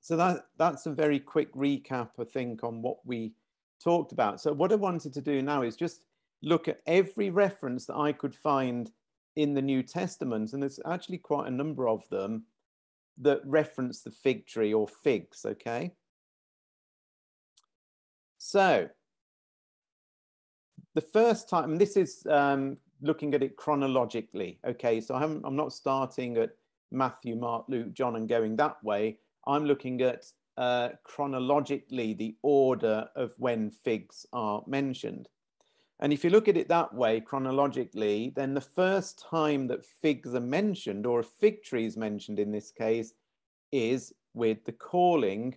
So 0.00 0.16
that, 0.16 0.46
that's 0.56 0.86
a 0.86 0.92
very 0.92 1.18
quick 1.18 1.52
recap, 1.54 2.10
I 2.20 2.24
think, 2.24 2.62
on 2.62 2.82
what 2.82 2.98
we 3.04 3.32
talked 3.82 4.12
about. 4.12 4.40
So 4.40 4.52
what 4.52 4.72
I 4.72 4.76
wanted 4.76 5.12
to 5.14 5.20
do 5.20 5.42
now 5.42 5.62
is 5.62 5.76
just 5.76 6.02
look 6.42 6.68
at 6.68 6.80
every 6.86 7.30
reference 7.30 7.86
that 7.86 7.96
I 7.96 8.12
could 8.12 8.34
find 8.34 8.90
in 9.36 9.54
the 9.54 9.62
New 9.62 9.82
Testament, 9.82 10.52
and 10.52 10.62
there's 10.62 10.80
actually 10.86 11.18
quite 11.18 11.48
a 11.48 11.50
number 11.50 11.88
of 11.88 12.08
them 12.08 12.44
that 13.18 13.40
reference 13.44 14.02
the 14.02 14.10
fig 14.10 14.46
tree 14.46 14.72
or 14.72 14.86
figs, 14.86 15.44
okay? 15.44 15.92
So, 18.48 18.88
the 20.94 21.00
first 21.00 21.48
time, 21.48 21.78
this 21.78 21.96
is 21.96 22.24
um, 22.30 22.76
looking 23.02 23.34
at 23.34 23.42
it 23.42 23.56
chronologically, 23.56 24.60
okay? 24.64 25.00
So 25.00 25.16
I'm, 25.16 25.44
I'm 25.44 25.56
not 25.56 25.72
starting 25.72 26.36
at 26.36 26.50
Matthew, 26.92 27.34
Mark, 27.34 27.64
Luke, 27.66 27.92
John, 27.92 28.14
and 28.14 28.28
going 28.28 28.54
that 28.54 28.76
way. 28.84 29.18
I'm 29.48 29.64
looking 29.64 30.00
at 30.00 30.26
uh, 30.56 30.90
chronologically 31.02 32.14
the 32.14 32.36
order 32.42 33.08
of 33.16 33.34
when 33.38 33.68
figs 33.68 34.24
are 34.32 34.62
mentioned. 34.68 35.28
And 35.98 36.12
if 36.12 36.22
you 36.22 36.30
look 36.30 36.46
at 36.46 36.56
it 36.56 36.68
that 36.68 36.94
way, 36.94 37.20
chronologically, 37.22 38.32
then 38.36 38.54
the 38.54 38.60
first 38.60 39.26
time 39.28 39.66
that 39.66 39.84
figs 39.84 40.36
are 40.36 40.40
mentioned, 40.40 41.04
or 41.04 41.18
a 41.18 41.24
fig 41.24 41.64
tree 41.64 41.84
is 41.84 41.96
mentioned 41.96 42.38
in 42.38 42.52
this 42.52 42.70
case, 42.70 43.12
is 43.72 44.12
with 44.34 44.64
the 44.64 44.72
calling 44.72 45.56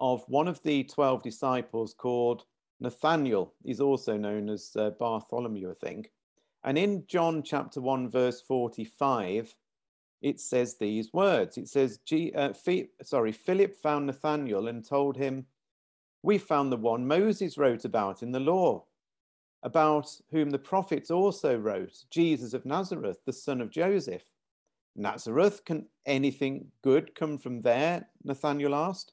of 0.00 0.24
one 0.28 0.48
of 0.48 0.62
the 0.62 0.84
12 0.84 1.22
disciples 1.22 1.94
called 1.94 2.44
Nathaniel. 2.80 3.54
He's 3.64 3.80
also 3.80 4.16
known 4.16 4.48
as 4.48 4.72
uh, 4.76 4.90
Bartholomew, 4.90 5.70
I 5.70 5.74
think. 5.74 6.10
And 6.64 6.76
in 6.76 7.04
John 7.06 7.42
chapter 7.42 7.80
1, 7.80 8.10
verse 8.10 8.40
45, 8.40 9.54
it 10.22 10.40
says 10.40 10.76
these 10.76 11.12
words. 11.12 11.56
It 11.56 11.68
says, 11.68 11.98
G, 12.04 12.32
uh, 12.34 12.52
sorry, 13.02 13.32
Philip 13.32 13.76
found 13.76 14.06
Nathaniel 14.06 14.68
and 14.68 14.84
told 14.84 15.16
him, 15.16 15.46
We 16.22 16.38
found 16.38 16.72
the 16.72 16.76
one 16.76 17.06
Moses 17.06 17.56
wrote 17.56 17.84
about 17.84 18.22
in 18.22 18.32
the 18.32 18.40
law 18.40 18.84
about 19.62 20.08
whom 20.30 20.50
the 20.50 20.58
prophets 20.58 21.10
also 21.10 21.56
wrote, 21.56 22.04
Jesus 22.10 22.54
of 22.54 22.64
Nazareth, 22.64 23.18
the 23.26 23.32
son 23.32 23.60
of 23.60 23.70
Joseph. 23.70 24.22
Nazareth, 24.94 25.64
can 25.64 25.86
anything 26.06 26.66
good 26.82 27.14
come 27.14 27.38
from 27.38 27.60
there? 27.60 28.08
Nathanael 28.24 28.74
asked. 28.74 29.12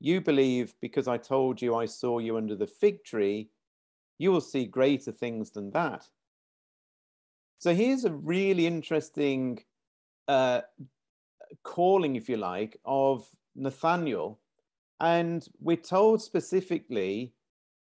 You 0.00 0.20
believe 0.20 0.74
because 0.80 1.08
I 1.08 1.16
told 1.16 1.62
you 1.62 1.74
I 1.74 1.86
saw 1.86 2.18
you 2.18 2.36
under 2.36 2.54
the 2.54 2.66
fig 2.66 3.04
tree, 3.04 3.50
you 4.18 4.30
will 4.30 4.40
see 4.40 4.66
greater 4.66 5.12
things 5.12 5.50
than 5.50 5.70
that. 5.72 6.06
So 7.58 7.74
here's 7.74 8.04
a 8.04 8.12
really 8.12 8.66
interesting 8.66 9.64
uh, 10.28 10.60
calling, 11.62 12.16
if 12.16 12.28
you 12.28 12.36
like, 12.36 12.78
of 12.84 13.26
Nathaniel. 13.54 14.38
and 15.00 15.46
we're 15.60 15.76
told 15.76 16.22
specifically 16.22 17.34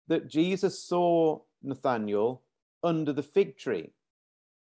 that 0.07 0.27
Jesus 0.27 0.79
saw 0.79 1.39
Nathaniel 1.61 2.41
under 2.83 3.13
the 3.13 3.23
fig 3.23 3.57
tree. 3.57 3.91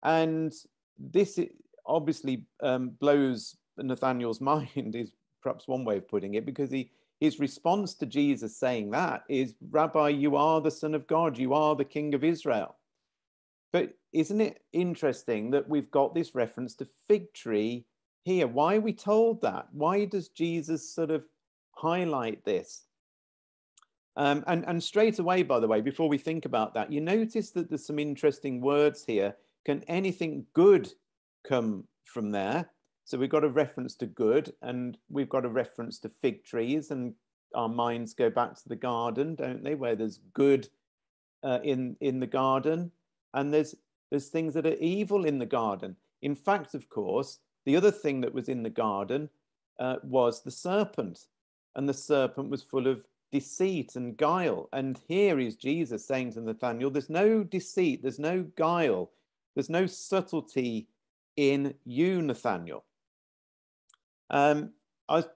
And 0.03 0.53
this 0.99 1.38
obviously 1.87 2.47
um, 2.62 2.91
blows 3.00 3.57
Nathaniel's 3.76 4.41
mind, 4.53 4.95
is 4.95 5.12
perhaps 5.43 5.67
one 5.67 5.85
way 5.85 5.99
of 5.99 6.09
putting 6.09 6.35
it, 6.35 6.47
because 6.47 6.71
he, 6.71 6.91
his 7.25 7.40
response 7.40 7.95
to 7.95 8.07
Jesus 8.07 8.57
saying 8.57 8.90
that 8.90 9.25
is, 9.28 9.54
Rabbi, 9.71 10.11
you 10.11 10.37
are 10.37 10.61
the 10.61 10.71
Son 10.71 10.95
of 10.95 11.07
God, 11.07 11.38
you 11.38 11.54
are 11.54 11.75
the 11.75 11.85
King 11.85 12.14
of 12.14 12.25
Israel. 12.25 12.76
But 13.73 13.95
isn't 14.12 14.40
it 14.40 14.62
interesting 14.73 15.50
that 15.50 15.69
we've 15.69 15.90
got 15.90 16.14
this 16.14 16.35
reference 16.35 16.75
to 16.76 16.87
fig 17.09 17.33
tree 17.33 17.87
here? 18.25 18.47
Why 18.47 18.76
are 18.76 18.81
we 18.81 18.93
told 18.93 19.43
that? 19.43 19.69
Why 19.73 20.04
does 20.04 20.28
Jesus 20.28 20.88
sort 20.88 21.11
of 21.11 21.25
highlight 21.76 22.45
this. 22.45 22.85
Um, 24.16 24.45
and, 24.47 24.64
and 24.66 24.83
straight 24.83 25.19
away, 25.19 25.43
by 25.43 25.59
the 25.61 25.66
way, 25.66 25.81
before 25.81 26.09
we 26.09 26.19
think 26.19 26.45
about 26.45 26.75
that, 26.75 26.93
you 26.93 27.00
notice 27.00 27.50
that 27.50 27.69
there's 27.69 27.87
some 27.87 27.99
interesting 27.99 28.61
words 28.61 29.04
here. 29.04 29.37
Can 29.66 29.83
anything 29.88 30.47
good 30.54 30.93
come 31.47 31.85
from 32.04 32.31
there? 32.31 32.71
So 33.04 33.18
we've 33.18 33.30
got 33.30 33.44
a 33.44 33.49
reference 33.49 33.94
to 33.96 34.06
good, 34.06 34.52
and 34.62 34.96
we've 35.11 35.28
got 35.28 35.44
a 35.44 35.49
reference 35.49 35.99
to 36.00 36.08
fig 36.08 36.44
trees, 36.44 36.90
and 36.90 37.14
our 37.54 37.68
minds 37.68 38.14
go 38.14 38.30
back 38.30 38.54
to 38.54 38.68
the 38.68 38.76
garden, 38.76 39.34
don't 39.34 39.62
they? 39.62 39.75
Where 39.75 39.96
there's 39.96 40.20
good 40.32 40.68
uh, 41.42 41.61
in 41.62 41.96
in 42.00 42.20
the 42.20 42.26
garden, 42.26 42.90
and 43.34 43.52
there's 43.52 43.75
there's 44.11 44.28
things 44.28 44.54
that 44.54 44.66
are 44.66 44.76
evil 44.76 45.25
in 45.25 45.38
the 45.38 45.46
garden. 45.46 45.96
In 46.23 46.34
fact, 46.34 46.75
of 46.75 46.88
course, 46.88 47.40
the 47.64 47.76
other 47.76 47.90
thing 47.90 48.20
that 48.23 48.32
was 48.32 48.49
in 48.49 48.62
the 48.62 48.70
garden 48.70 49.28
uh, 49.78 49.96
was 50.02 50.42
the 50.42 50.50
serpent 50.50 51.26
and 51.75 51.88
the 51.88 51.94
serpent 51.94 52.50
was 52.50 52.62
full 52.62 52.87
of 52.87 53.06
deceit 53.32 53.96
and 53.96 54.16
guile. 54.16 54.68
And 54.73 55.00
here 55.08 55.38
is 55.40 55.56
Jesus 55.56 56.06
saying 56.06 56.32
to 56.32 56.40
Nathanael, 56.40 56.90
There's 56.90 57.11
no 57.11 57.42
deceit, 57.42 58.02
there's 58.02 58.18
no 58.18 58.42
guile, 58.56 59.11
there's 59.54 59.70
no 59.70 59.87
subtlety 59.87 60.88
in 61.37 61.75
you, 61.84 62.23
Nathanael. 62.23 62.84
Um, 64.31 64.71
I 65.09 65.16
was 65.16 65.28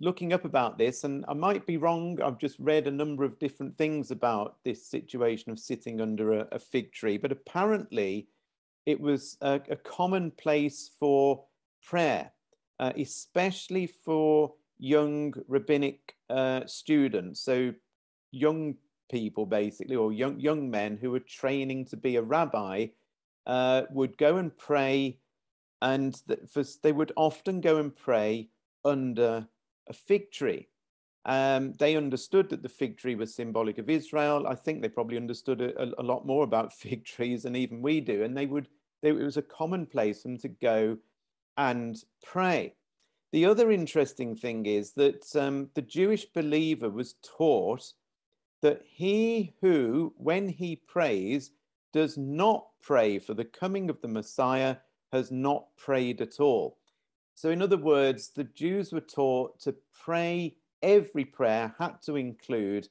looking 0.00 0.32
up 0.32 0.44
about 0.44 0.78
this, 0.78 1.04
and 1.04 1.24
I 1.28 1.34
might 1.34 1.66
be 1.66 1.76
wrong. 1.76 2.20
I've 2.22 2.38
just 2.38 2.58
read 2.58 2.86
a 2.86 2.92
number 2.92 3.24
of 3.24 3.38
different 3.38 3.76
things 3.76 4.10
about 4.10 4.56
this 4.64 4.86
situation 4.86 5.52
of 5.52 5.58
sitting 5.58 6.00
under 6.00 6.40
a, 6.40 6.48
a 6.52 6.58
fig 6.58 6.92
tree, 6.92 7.18
but 7.18 7.32
apparently 7.32 8.28
it 8.86 9.00
was 9.00 9.36
a, 9.40 9.60
a 9.70 9.76
common 9.76 10.30
place 10.30 10.90
for 10.98 11.44
prayer 11.82 12.30
uh, 12.80 12.92
especially 12.98 13.86
for 13.86 14.54
young 14.78 15.34
rabbinic 15.48 16.16
uh, 16.30 16.62
students. 16.66 17.40
So, 17.40 17.72
young 18.32 18.74
people, 19.10 19.46
basically, 19.46 19.96
or 19.96 20.12
young, 20.12 20.40
young 20.40 20.70
men 20.70 20.98
who 21.00 21.10
were 21.10 21.20
training 21.20 21.86
to 21.86 21.96
be 21.96 22.16
a 22.16 22.22
rabbi, 22.22 22.86
uh, 23.46 23.82
would 23.90 24.18
go 24.18 24.38
and 24.38 24.56
pray, 24.56 25.18
and 25.84 26.20
for, 26.50 26.64
they 26.82 26.92
would 26.92 27.12
often 27.14 27.60
go 27.60 27.76
and 27.76 27.94
pray 27.94 28.48
under 28.86 29.46
a 29.86 29.92
fig 29.92 30.32
tree. 30.32 30.66
Um, 31.26 31.74
they 31.74 31.94
understood 31.94 32.48
that 32.50 32.62
the 32.62 32.70
fig 32.70 32.96
tree 32.96 33.14
was 33.14 33.34
symbolic 33.34 33.76
of 33.76 33.90
Israel. 33.90 34.46
I 34.46 34.54
think 34.54 34.80
they 34.80 34.88
probably 34.88 35.18
understood 35.18 35.60
a, 35.60 36.00
a, 36.00 36.02
lot 36.02 36.26
more 36.26 36.42
about 36.42 36.72
fig 36.82 37.04
trees 37.04 37.42
than 37.42 37.54
even 37.54 37.82
we 37.82 38.00
do. 38.00 38.22
And 38.22 38.34
they 38.34 38.46
would, 38.46 38.68
they, 39.02 39.10
it 39.10 39.16
was 39.16 39.36
a 39.36 39.42
commonplace 39.42 40.22
for 40.22 40.28
them 40.28 40.38
to 40.38 40.48
go 40.48 40.96
and 41.58 42.02
pray. 42.22 42.74
The 43.32 43.44
other 43.44 43.70
interesting 43.70 44.36
thing 44.36 44.64
is 44.64 44.92
that 44.92 45.36
um, 45.36 45.68
the 45.74 45.82
Jewish 45.82 46.24
believer 46.24 46.88
was 46.88 47.16
taught 47.22 47.92
that 48.62 48.80
he 48.86 49.52
who, 49.60 50.14
when 50.16 50.48
he 50.48 50.76
prays, 50.76 51.50
does 51.92 52.16
not 52.16 52.68
pray 52.80 53.18
for 53.18 53.34
the 53.34 53.44
coming 53.44 53.90
of 53.90 54.00
the 54.00 54.08
Messiah 54.08 54.76
has 55.14 55.30
not 55.30 55.68
prayed 55.76 56.20
at 56.20 56.40
all. 56.40 56.76
So, 57.34 57.50
in 57.50 57.62
other 57.62 57.76
words, 57.76 58.28
the 58.28 58.44
Jews 58.44 58.92
were 58.92 59.00
taught 59.00 59.60
to 59.60 59.74
pray 60.04 60.56
every 60.82 61.24
prayer 61.24 61.74
had 61.78 62.02
to 62.02 62.16
include 62.16 62.88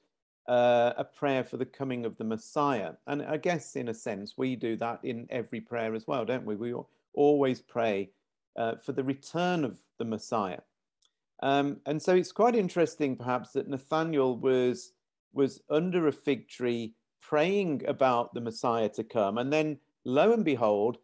uh, 0.48 0.94
a 0.98 1.04
prayer 1.04 1.44
for 1.44 1.58
the 1.58 1.66
coming 1.66 2.06
of 2.06 2.18
the 2.18 2.24
Messiah. 2.24 2.94
And 3.08 3.22
I 3.22 3.38
guess, 3.38 3.76
in 3.76 3.88
a 3.88 3.94
sense, 3.94 4.34
we 4.38 4.56
do 4.56 4.76
that 4.78 5.00
in 5.04 5.28
every 5.30 5.62
prayer 5.62 5.94
as 5.94 6.08
well, 6.08 6.26
don't 6.26 6.46
we? 6.46 6.56
We 6.56 6.74
always 7.14 7.62
pray 7.62 8.10
uh, 8.58 8.76
for 8.76 8.92
the 8.92 9.04
return 9.04 9.64
of 9.64 9.78
the 10.00 10.06
Messiah. 10.06 10.62
Um, 11.42 11.78
and 11.86 12.02
so 12.02 12.16
it's 12.16 12.32
quite 12.32 12.56
interesting, 12.56 13.16
perhaps, 13.16 13.52
that 13.52 13.70
Nathaniel 13.70 14.38
was 14.38 14.94
was 15.34 15.62
under 15.68 16.08
a 16.08 16.12
fig 16.12 16.48
tree 16.48 16.94
praying 17.20 17.84
about 17.88 18.34
the 18.34 18.42
Messiah 18.42 18.90
to 18.90 19.04
come, 19.04 19.38
and 19.38 19.52
then 19.52 19.80
lo 20.06 20.32
and 20.32 20.46
behold, 20.46 20.98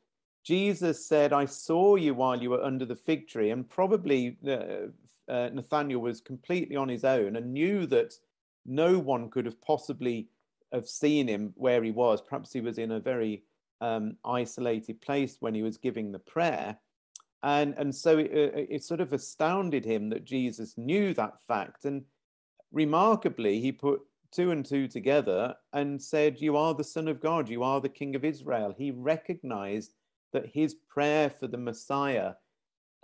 Jesus 0.50 1.06
said, 1.06 1.32
"I 1.32 1.46
saw 1.46 1.94
you 1.94 2.16
while 2.16 2.42
you 2.42 2.50
were 2.50 2.64
under 2.64 2.84
the 2.84 2.96
fig 2.96 3.28
tree," 3.28 3.52
and 3.52 3.70
probably 3.70 4.36
uh, 4.48 4.88
uh, 5.32 5.50
Nathaniel 5.54 6.02
was 6.02 6.22
completely 6.22 6.76
on 6.76 6.90
his 6.90 7.04
own 7.04 7.36
and 7.36 7.54
knew 7.54 7.86
that 7.86 8.16
no 8.66 8.98
one 8.98 9.30
could 9.30 9.46
have 9.46 9.62
possibly 9.62 10.28
have 10.74 10.88
seen 10.88 11.28
him 11.28 11.54
where 11.56 11.84
he 11.84 11.92
was. 11.92 12.20
Perhaps 12.20 12.52
he 12.52 12.62
was 12.62 12.80
in 12.80 12.94
a 12.94 13.00
very 13.00 13.44
um, 13.80 14.18
isolated 14.26 15.00
place 15.02 15.38
when 15.40 15.54
he 15.54 15.62
was 15.62 15.78
giving 15.78 16.12
the 16.12 16.18
prayer. 16.18 16.76
And, 17.44 17.76
and 17.78 17.94
so 17.94 18.18
it, 18.18 18.32
uh, 18.32 18.66
it 18.76 18.84
sort 18.84 19.02
of 19.02 19.14
astounded 19.14 19.86
him 19.86 20.10
that 20.10 20.26
Jesus 20.26 20.80
knew 20.80 21.14
that 21.14 21.44
fact. 21.48 21.86
And 21.86 22.06
remarkably, 22.72 23.62
he 23.62 23.72
put 23.72 24.02
two 24.32 24.50
and 24.50 24.66
two 24.66 24.88
together 24.88 25.54
and 25.74 26.02
said, 26.02 26.42
You 26.42 26.58
are 26.58 26.74
the 26.74 26.84
Son 26.84 27.08
of 27.08 27.22
God, 27.22 27.50
you 27.50 27.62
are 27.62 27.80
the 27.80 27.88
King 27.88 28.16
of 28.16 28.26
Israel. 28.26 28.74
He 28.76 28.90
recognized 28.90 29.94
that 30.34 30.48
his 30.54 30.76
prayer 30.90 31.30
for 31.30 31.48
the 31.48 31.58
Messiah 31.58 32.34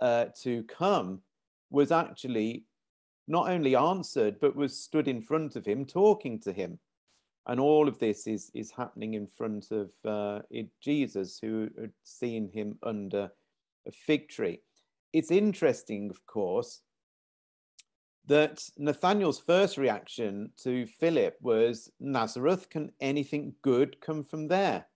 uh, 0.00 0.26
to 0.42 0.62
come 0.64 1.20
was 1.70 1.90
actually 1.90 2.64
not 3.28 3.48
only 3.48 3.74
answered, 3.74 4.36
but 4.40 4.54
was 4.54 4.80
stood 4.82 5.08
in 5.08 5.20
front 5.20 5.56
of 5.56 5.66
him 5.66 5.84
talking 5.84 6.38
to 6.40 6.52
him. 6.52 6.78
And 7.48 7.60
all 7.60 7.88
of 7.88 7.98
this 7.98 8.26
is, 8.26 8.50
is 8.54 8.70
happening 8.70 9.14
in 9.14 9.26
front 9.26 9.70
of 9.70 9.90
uh, 10.04 10.40
Jesus, 10.80 11.38
who 11.40 11.68
had 11.80 11.92
seen 12.02 12.50
him 12.52 12.78
under 12.82 13.30
a 13.86 13.92
fig 13.92 14.28
tree. 14.28 14.60
It's 15.12 15.30
interesting, 15.30 16.10
of 16.10 16.24
course, 16.26 16.82
that 18.26 18.68
Nathaniel's 18.76 19.38
first 19.38 19.78
reaction 19.78 20.50
to 20.64 20.86
Philip 20.86 21.36
was 21.40 21.90
Nazareth, 22.00 22.68
can 22.68 22.90
anything 23.00 23.54
good 23.62 24.00
come 24.00 24.24
from 24.24 24.48
there? 24.48 24.86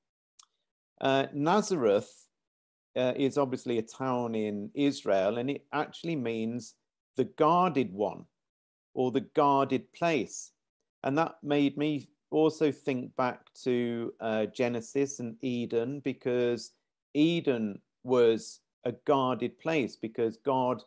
Uh, 1.00 1.26
Nazareth 1.32 2.26
uh, 2.96 3.12
is 3.16 3.38
obviously 3.38 3.78
a 3.78 3.82
town 3.82 4.34
in 4.34 4.70
Israel, 4.74 5.38
and 5.38 5.50
it 5.50 5.64
actually 5.72 6.16
means 6.16 6.74
the 7.16 7.24
guarded 7.24 7.92
one 7.92 8.24
or 8.94 9.10
the 9.10 9.26
guarded 9.34 9.92
place. 9.92 10.52
And 11.02 11.16
that 11.16 11.36
made 11.42 11.78
me 11.78 12.08
also 12.30 12.70
think 12.70 13.14
back 13.16 13.40
to 13.64 14.12
uh, 14.20 14.46
Genesis 14.46 15.20
and 15.20 15.36
Eden 15.42 16.00
because 16.00 16.72
Eden 17.14 17.80
was 18.04 18.60
a 18.84 18.92
guarded 19.06 19.58
place 19.58 19.96
because 19.96 20.36
God 20.38 20.82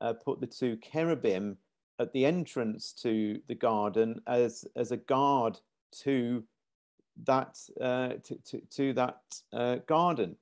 uh, 0.00 0.12
put 0.12 0.40
the 0.40 0.46
two 0.46 0.76
cherubim 0.76 1.56
at 1.98 2.12
the 2.12 2.24
entrance 2.24 2.92
to 2.92 3.40
the 3.48 3.54
garden 3.54 4.20
as 4.26 4.64
as 4.76 4.92
a 4.92 4.96
guard 4.96 5.58
to 6.02 6.44
that 7.24 7.58
uh, 7.80 8.14
to, 8.24 8.36
to, 8.44 8.60
to 8.70 8.92
that 8.94 9.20
uh, 9.52 9.76
garden 9.86 10.36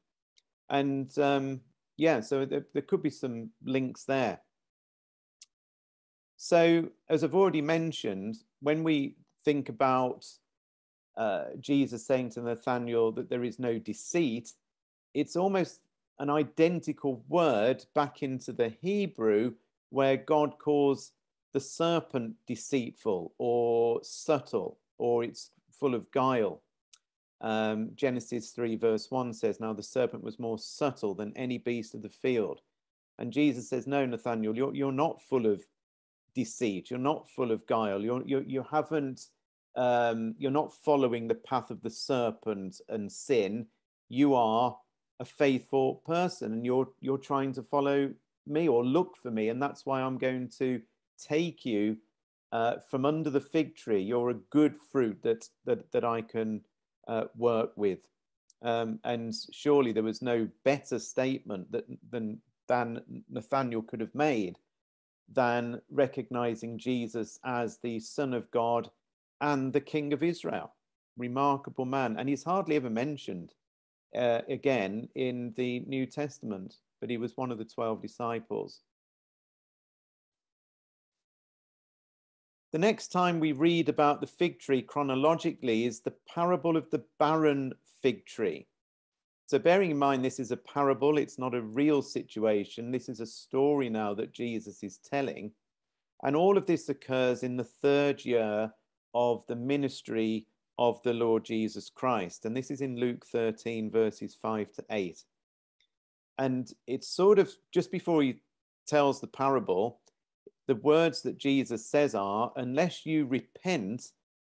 and 0.69 1.17
um, 1.19 1.61
yeah, 1.97 2.21
so 2.21 2.45
there, 2.45 2.67
there 2.73 2.83
could 2.83 3.03
be 3.03 3.11
some 3.11 3.51
links 3.65 4.05
there. 4.05 4.41
So, 6.37 6.91
as 7.09 7.25
I've 7.25 7.35
already 7.35 7.62
mentioned, 7.62 8.37
when 8.61 8.85
we 8.85 9.17
think 9.45 9.69
about 9.69 10.27
uh, 11.17 11.45
Jesus 11.59 12.07
saying 12.07 12.31
to 12.31 12.43
Nathaniel 12.43 13.12
that 13.12 13.31
there 13.31 13.45
is 13.45 13.59
no 13.59 13.79
deceit, 13.79 14.53
it's 15.15 15.37
almost 15.37 15.81
an 16.19 16.29
identical 16.29 17.25
word 17.29 17.85
back 17.95 18.23
into 18.23 18.53
the 18.53 18.69
Hebrew 18.69 19.55
where 19.91 20.17
God 20.17 20.59
calls 20.59 21.12
the 21.55 21.61
serpent 21.61 22.35
deceitful 22.47 23.33
or 23.39 24.01
subtle 24.03 24.79
or 24.99 25.25
it's 25.25 25.51
full 25.71 25.95
of 25.95 26.11
guile. 26.11 26.62
Um, 27.40 27.90
Genesis 27.94 28.51
3, 28.51 28.77
verse 28.77 29.11
1 29.11 29.33
says, 29.35 29.61
Now 29.61 29.72
the 29.72 29.83
serpent 29.83 30.22
was 30.22 30.38
more 30.38 30.59
subtle 30.59 31.14
than 31.14 31.37
any 31.37 31.59
beast 31.59 31.94
of 31.94 32.03
the 32.03 32.09
field. 32.09 32.61
And 33.18 33.33
Jesus 33.33 33.68
says, 33.68 33.87
No, 33.87 34.07
Nathaniel, 34.07 34.57
you're, 34.57 34.75
you're 34.75 34.92
not 34.92 35.22
full 35.22 35.46
of 35.46 35.62
deceit. 36.35 36.90
You're 36.90 36.99
not 36.99 37.29
full 37.29 37.51
of 37.51 37.66
guile. 37.66 38.03
You're, 38.03 38.22
you're, 38.27 38.42
you 38.42 38.64
haven't, 38.70 39.27
um, 39.75 40.35
you're 40.38 40.51
not 40.51 40.72
following 40.72 41.27
the 41.27 41.35
path 41.35 41.70
of 41.70 41.83
the 41.83 41.90
serpent 41.90 42.81
and 42.88 43.11
sin. 43.11 43.66
You 44.09 44.35
are 44.35 44.77
a 45.18 45.25
faithful 45.25 45.96
person 46.07 46.53
and 46.53 46.64
you're, 46.64 46.88
you're 47.01 47.18
trying 47.18 47.53
to 47.55 47.62
follow 47.62 48.12
me 48.46 48.68
or 48.68 48.85
look 48.85 49.16
for 49.16 49.31
me. 49.31 49.49
And 49.49 49.61
that's 49.61 49.87
why 49.87 50.03
I'm 50.03 50.18
going 50.18 50.51
to 50.59 50.81
take 51.18 51.64
you 51.64 51.96
uh, 52.53 52.77
from 52.90 53.05
under 53.05 53.31
the 53.31 53.40
fig 53.40 53.75
tree. 53.75 54.03
You're 54.03 54.31
a 54.31 54.35
good 54.51 54.77
fruit 54.92 55.22
that, 55.22 55.49
that, 55.64 55.90
that 55.92 56.05
I 56.05 56.20
can 56.20 56.61
uh, 57.07 57.25
work 57.37 57.73
with. 57.77 58.01
Um, 58.62 59.01
and 59.05 59.35
surely 59.53 59.92
there 59.92 60.03
was 60.03 60.23
no 60.23 60.49
better 60.64 60.99
statement 60.99 61.71
that, 61.73 61.85
than, 62.11 62.40
than 62.69 63.25
Nathaniel 63.29 63.83
could 63.83 64.01
have 64.01 64.14
made 64.14 64.59
than 65.33 65.81
recognizing 65.90 66.79
Jesus 66.79 67.38
as 67.45 67.79
the 67.79 68.01
Son 68.01 68.33
of 68.33 68.51
God 68.51 68.90
and 69.40 69.73
the 69.73 69.81
King 69.81 70.12
of 70.12 70.23
Israel. 70.23 70.73
Remarkable 71.16 71.85
man. 71.85 72.16
And 72.19 72.29
he's 72.29 72.45
hardly 72.45 72.77
ever 72.77 72.90
mentioned 72.90 73.53
uh, 74.14 74.42
again 74.49 75.09
in 75.14 75.53
the 75.57 75.81
New 75.81 76.07
Testament, 76.07 76.77
but 77.01 77.11
he 77.11 77.16
was 77.16 77.37
one 77.37 77.51
of 77.51 77.59
the 77.59 77.64
12 77.64 78.01
disciples. 78.01 78.81
The 82.72 82.79
next 82.79 83.09
time 83.09 83.38
we 83.38 83.52
read 83.52 83.88
about 83.88 84.20
the 84.20 84.26
fig 84.26 84.59
tree 84.59 84.83
chronologically 84.83 85.85
is 85.85 86.00
the 86.00 86.14
parable 86.29 86.76
of 86.76 86.90
the 86.90 87.05
barren 87.18 87.72
fig 88.02 88.26
tree. 88.26 88.66
So, 89.46 89.61
bearing 89.61 89.92
in 89.92 89.98
mind 89.98 90.24
this 90.24 90.40
is 90.40 90.50
a 90.50 90.57
parable, 90.57 91.18
it's 91.18 91.38
not 91.38 91.55
a 91.55 91.62
real 91.62 92.02
situation. 92.02 92.90
This 92.90 93.09
is 93.09 93.20
a 93.20 93.26
story 93.26 93.88
now 93.88 94.12
that 94.14 94.33
Jesus 94.33 94.83
is 94.83 94.98
telling. 94.98 95.52
And 96.24 96.35
all 96.35 96.57
of 96.57 96.66
this 96.66 96.88
occurs 96.88 97.44
in 97.44 97.57
the 97.57 97.64
third 97.64 98.24
year 98.24 98.72
of 99.14 99.46
the 99.46 99.57
ministry 99.57 100.46
of 100.79 101.00
the 101.05 101.14
Lord 101.14 101.44
Jesus 101.44 101.88
Christ. 101.88 102.44
And 102.44 102.57
this 102.57 102.70
is 102.70 102.81
in 102.81 102.96
Luke 102.96 103.24
13, 103.26 103.90
verses 103.90 104.35
5 104.35 104.72
to 104.72 104.85
8. 104.90 105.22
And 106.38 106.70
it's 106.87 107.09
sort 107.09 107.38
of 107.38 107.50
just 107.72 107.90
before 107.92 108.22
he 108.22 108.42
tells 108.87 109.20
the 109.20 109.26
parable, 109.26 110.00
the 110.66 110.74
words 110.74 111.22
that 111.22 111.38
Jesus 111.38 111.87
says 111.87 112.14
are, 112.14 112.52
unless 112.57 113.07
you 113.07 113.26
repent, 113.26 114.11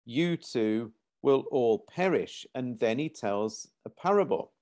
you 0.05 0.37
too 0.37 0.93
will 1.23 1.45
all 1.51 1.79
perish. 1.79 2.47
And 2.55 2.79
then 2.79 2.99
he 2.99 3.09
tells 3.09 3.69
a 3.85 3.91
parable. 3.91 4.53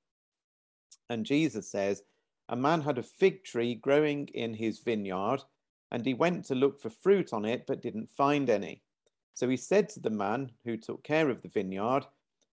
And 1.11 1.27
Jesus 1.27 1.71
says, 1.71 2.03
A 2.49 2.57
man 2.57 2.81
had 2.81 2.99
a 2.99 3.03
fig 3.03 3.45
tree 3.45 3.75
growing 3.75 4.29
in 4.29 4.55
his 4.55 4.79
vineyard, 4.79 5.43
and 5.93 6.05
he 6.05 6.15
went 6.15 6.47
to 6.47 6.55
look 6.55 6.81
for 6.81 6.91
fruit 6.91 7.33
on 7.33 7.45
it, 7.45 7.67
but 7.67 7.83
didn't 7.83 8.11
find 8.11 8.49
any. 8.49 8.83
So 9.35 9.49
he 9.49 9.57
said 9.57 9.89
to 9.91 10.01
the 10.01 10.11
man 10.11 10.51
who 10.65 10.77
took 10.77 11.03
care 11.03 11.29
of 11.29 11.43
the 11.43 11.49
vineyard, 11.49 12.07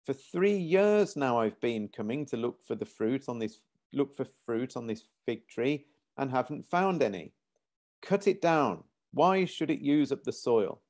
For 0.05 0.13
three 0.13 0.57
years 0.57 1.17
now 1.17 1.41
I've 1.41 1.61
been 1.61 1.89
coming 1.89 2.25
to 2.27 2.37
look 2.37 2.65
for 2.65 2.77
the 2.77 2.85
fruit 2.85 3.25
on 3.29 3.39
this 3.39 3.59
look 3.93 4.15
for 4.15 4.27
fruit 4.45 4.77
on 4.77 4.87
this 4.87 5.05
fig 5.25 5.49
tree, 5.49 5.87
and 6.19 6.31
haven't 6.31 6.67
found 6.67 7.03
any. 7.03 7.33
Cut 8.03 8.27
it 8.27 8.41
down. 8.41 8.85
Why 9.13 9.45
should 9.45 9.71
it 9.71 9.81
use 9.81 10.13
up 10.13 10.25
the 10.25 10.33
soil? 10.33 10.81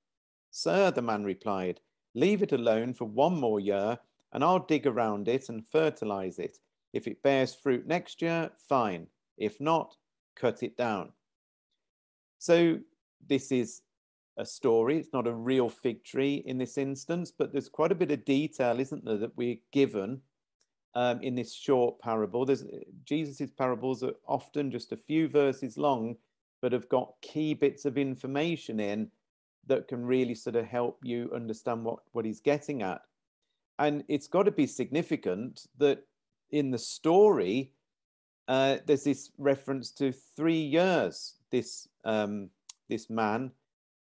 Sir, 0.50 0.90
the 0.90 1.02
man 1.02 1.24
replied, 1.24 1.80
leave 2.14 2.42
it 2.42 2.52
alone 2.52 2.94
for 2.94 3.04
one 3.04 3.38
more 3.38 3.60
year, 3.60 3.98
and 4.32 4.42
I'll 4.42 4.58
dig 4.58 4.86
around 4.86 5.28
it 5.28 5.48
and 5.48 5.66
fertilize 5.66 6.38
it. 6.38 6.58
If 6.92 7.06
it 7.06 7.22
bears 7.22 7.54
fruit 7.54 7.86
next 7.86 8.22
year, 8.22 8.50
fine. 8.68 9.06
If 9.36 9.60
not, 9.60 9.96
cut 10.34 10.62
it 10.62 10.76
down. 10.76 11.12
So, 12.38 12.78
this 13.28 13.52
is 13.52 13.82
a 14.36 14.44
story. 14.44 14.98
It's 14.98 15.12
not 15.12 15.26
a 15.26 15.32
real 15.32 15.68
fig 15.68 16.04
tree 16.04 16.42
in 16.46 16.58
this 16.58 16.78
instance, 16.78 17.32
but 17.36 17.52
there's 17.52 17.68
quite 17.68 17.92
a 17.92 17.96
bit 17.96 18.10
of 18.10 18.24
detail, 18.24 18.80
isn't 18.80 19.04
there, 19.04 19.18
that 19.18 19.36
we're 19.36 19.58
given 19.72 20.20
um, 20.94 21.20
in 21.22 21.34
this 21.34 21.54
short 21.54 21.98
parable. 22.00 22.44
There's 22.44 22.64
Jesus's 23.04 23.50
parables 23.50 24.02
are 24.02 24.14
often 24.26 24.70
just 24.70 24.92
a 24.92 24.96
few 24.96 25.28
verses 25.28 25.76
long, 25.76 26.16
but 26.60 26.72
have 26.72 26.88
got 26.88 27.14
key 27.22 27.54
bits 27.54 27.84
of 27.84 27.98
information 27.98 28.80
in 28.80 29.10
that 29.66 29.88
can 29.88 30.04
really 30.04 30.34
sort 30.34 30.56
of 30.56 30.64
help 30.64 30.98
you 31.02 31.30
understand 31.34 31.84
what, 31.84 31.98
what 32.12 32.24
he's 32.24 32.40
getting 32.40 32.82
at. 32.82 33.02
And 33.78 34.04
it's 34.08 34.28
got 34.28 34.44
to 34.44 34.50
be 34.50 34.66
significant 34.66 35.66
that 35.78 36.04
in 36.50 36.70
the 36.70 36.78
story, 36.78 37.72
uh, 38.48 38.76
there's 38.86 39.04
this 39.04 39.30
reference 39.38 39.90
to 39.92 40.12
three 40.12 40.60
years. 40.60 41.34
This 41.50 41.88
um, 42.04 42.50
this 42.88 43.10
man 43.10 43.50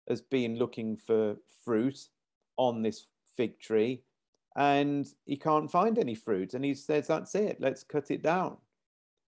has 0.09 0.21
been 0.21 0.57
looking 0.57 0.97
for 0.97 1.37
fruit 1.63 2.09
on 2.57 2.81
this 2.81 3.05
fig 3.35 3.59
tree 3.59 4.01
and 4.55 5.07
he 5.25 5.37
can't 5.37 5.71
find 5.71 5.97
any 5.97 6.15
fruit 6.15 6.53
and 6.53 6.65
he 6.65 6.73
says 6.73 7.07
that's 7.07 7.35
it 7.35 7.57
let's 7.61 7.83
cut 7.83 8.11
it 8.11 8.21
down 8.21 8.57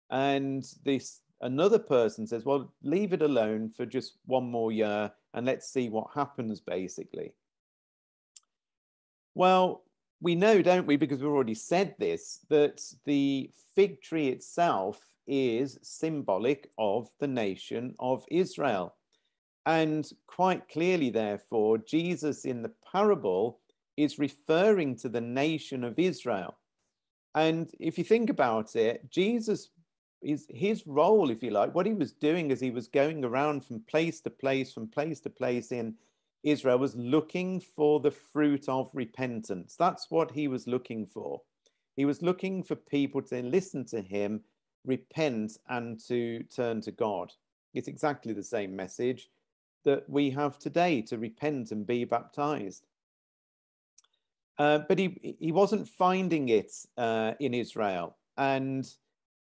and 0.09 0.65
this 0.83 1.21
another 1.43 1.79
person 1.79 2.25
says 2.25 2.45
well 2.45 2.73
leave 2.83 3.13
it 3.13 3.21
alone 3.21 3.69
for 3.69 3.85
just 3.85 4.17
one 4.25 4.49
more 4.49 4.71
year 4.71 5.11
and 5.33 5.45
let's 5.45 5.71
see 5.71 5.89
what 5.89 6.07
happens 6.13 6.59
basically 6.59 7.31
well 9.35 9.83
we 10.21 10.35
know 10.35 10.61
don't 10.61 10.87
we 10.87 10.95
because 10.95 11.19
we've 11.19 11.31
already 11.31 11.53
said 11.53 11.95
this 11.99 12.39
that 12.49 12.81
the 13.05 13.49
fig 13.75 14.01
tree 14.01 14.29
itself 14.29 14.99
is 15.27 15.79
symbolic 15.81 16.71
of 16.77 17.09
the 17.19 17.27
nation 17.27 17.95
of 17.99 18.25
Israel 18.29 18.93
and 19.65 20.09
quite 20.27 20.67
clearly, 20.67 21.09
therefore, 21.09 21.77
Jesus 21.77 22.45
in 22.45 22.61
the 22.61 22.71
parable 22.91 23.59
is 23.95 24.19
referring 24.19 24.95
to 24.97 25.09
the 25.09 25.21
nation 25.21 25.83
of 25.83 25.97
Israel. 25.97 26.57
And 27.35 27.71
if 27.79 27.97
you 27.97 28.03
think 28.03 28.29
about 28.29 28.75
it, 28.75 29.09
Jesus 29.09 29.69
is 30.23 30.47
his 30.49 30.87
role, 30.87 31.29
if 31.29 31.43
you 31.43 31.51
like, 31.51 31.75
what 31.75 31.85
he 31.85 31.93
was 31.93 32.11
doing 32.11 32.51
as 32.51 32.59
he 32.59 32.71
was 32.71 32.87
going 32.87 33.23
around 33.23 33.65
from 33.65 33.81
place 33.81 34.21
to 34.21 34.29
place, 34.29 34.73
from 34.73 34.87
place 34.87 35.19
to 35.21 35.29
place 35.29 35.71
in 35.71 35.95
Israel, 36.43 36.79
was 36.79 36.95
looking 36.95 37.59
for 37.59 37.99
the 37.99 38.11
fruit 38.11 38.67
of 38.67 38.89
repentance. 38.93 39.75
That's 39.77 40.09
what 40.09 40.31
he 40.31 40.47
was 40.47 40.67
looking 40.67 41.05
for. 41.05 41.41
He 41.95 42.05
was 42.05 42.21
looking 42.21 42.63
for 42.63 42.75
people 42.75 43.21
to 43.23 43.41
listen 43.43 43.85
to 43.85 44.01
him, 44.01 44.41
repent, 44.85 45.57
and 45.69 45.99
to 46.07 46.43
turn 46.43 46.81
to 46.81 46.91
God. 46.91 47.31
It's 47.73 47.87
exactly 47.87 48.33
the 48.33 48.43
same 48.43 48.75
message 48.75 49.29
that 49.85 50.09
we 50.09 50.29
have 50.31 50.57
today 50.57 51.01
to 51.03 51.17
repent 51.17 51.71
and 51.71 51.85
be 51.85 52.05
baptized. 52.05 52.87
Uh, 54.57 54.79
but 54.87 54.99
he, 54.99 55.35
he 55.39 55.51
wasn't 55.51 55.87
finding 55.87 56.49
it 56.49 56.71
uh, 56.97 57.33
in 57.39 57.53
Israel. 57.53 58.15
And 58.37 58.87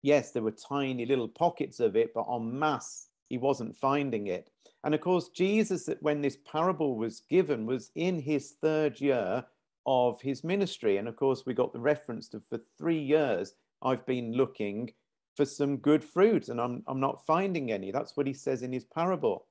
yes, 0.02 0.32
there 0.32 0.42
were 0.42 0.50
tiny 0.50 1.06
little 1.06 1.28
pockets 1.28 1.80
of 1.80 1.96
it, 1.96 2.12
but 2.14 2.26
en 2.32 2.58
masse, 2.58 3.08
he 3.28 3.38
wasn't 3.38 3.76
finding 3.76 4.26
it. 4.26 4.50
And 4.82 4.94
of 4.94 5.00
course, 5.00 5.28
Jesus, 5.28 5.88
when 6.00 6.22
this 6.22 6.38
parable 6.50 6.96
was 6.96 7.20
given, 7.28 7.66
was 7.66 7.90
in 7.94 8.18
his 8.18 8.52
third 8.62 9.00
year 9.00 9.44
of 9.86 10.20
his 10.20 10.42
ministry. 10.42 10.96
And 10.96 11.08
of 11.08 11.16
course, 11.16 11.44
we 11.44 11.54
got 11.54 11.72
the 11.72 11.80
reference 11.80 12.28
to 12.28 12.40
for 12.40 12.58
three 12.78 13.00
years, 13.00 13.54
I've 13.82 14.06
been 14.06 14.32
looking 14.32 14.92
for 15.36 15.44
some 15.44 15.76
good 15.76 16.02
fruit 16.02 16.48
and 16.48 16.60
I'm, 16.60 16.82
I'm 16.86 17.00
not 17.00 17.24
finding 17.26 17.70
any. 17.70 17.90
That's 17.90 18.16
what 18.16 18.26
he 18.26 18.32
says 18.32 18.62
in 18.62 18.72
his 18.72 18.84
parable 18.84 19.46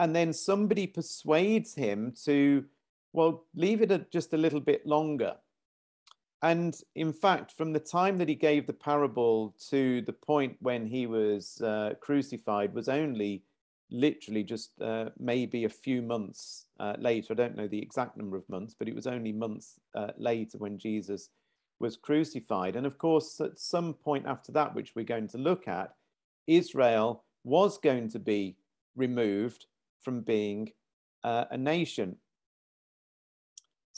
and 0.00 0.16
then 0.16 0.32
somebody 0.32 0.86
persuades 0.86 1.74
him 1.74 2.12
to 2.24 2.64
well 3.12 3.44
leave 3.54 3.82
it 3.82 3.92
a, 3.92 3.98
just 4.10 4.32
a 4.32 4.38
little 4.38 4.58
bit 4.58 4.84
longer 4.86 5.34
and 6.42 6.80
in 6.94 7.12
fact 7.12 7.52
from 7.52 7.72
the 7.72 7.80
time 7.80 8.16
that 8.18 8.28
he 8.28 8.34
gave 8.34 8.66
the 8.66 8.72
parable 8.72 9.54
to 9.68 10.02
the 10.02 10.12
point 10.12 10.56
when 10.60 10.86
he 10.86 11.06
was 11.06 11.60
uh, 11.62 11.94
crucified 12.00 12.74
was 12.74 12.88
only 12.88 13.42
literally 13.90 14.44
just 14.44 14.80
uh, 14.80 15.10
maybe 15.18 15.64
a 15.64 15.68
few 15.68 16.00
months 16.00 16.66
uh, 16.78 16.94
later 16.98 17.32
i 17.32 17.34
don't 17.34 17.56
know 17.56 17.68
the 17.68 17.82
exact 17.82 18.16
number 18.16 18.36
of 18.36 18.48
months 18.48 18.74
but 18.78 18.88
it 18.88 18.94
was 18.94 19.06
only 19.06 19.32
months 19.32 19.78
uh, 19.94 20.12
later 20.16 20.58
when 20.58 20.78
jesus 20.78 21.30
was 21.80 21.96
crucified 21.96 22.76
and 22.76 22.86
of 22.86 22.98
course 22.98 23.40
at 23.40 23.58
some 23.58 23.94
point 23.94 24.26
after 24.26 24.52
that 24.52 24.74
which 24.74 24.92
we're 24.94 25.04
going 25.04 25.28
to 25.28 25.38
look 25.38 25.66
at 25.66 25.94
israel 26.46 27.24
was 27.44 27.78
going 27.78 28.08
to 28.08 28.18
be 28.18 28.56
removed 28.96 29.66
from 30.02 30.20
being 30.20 30.72
uh, 31.24 31.44
a 31.50 31.58
nation. 31.58 32.16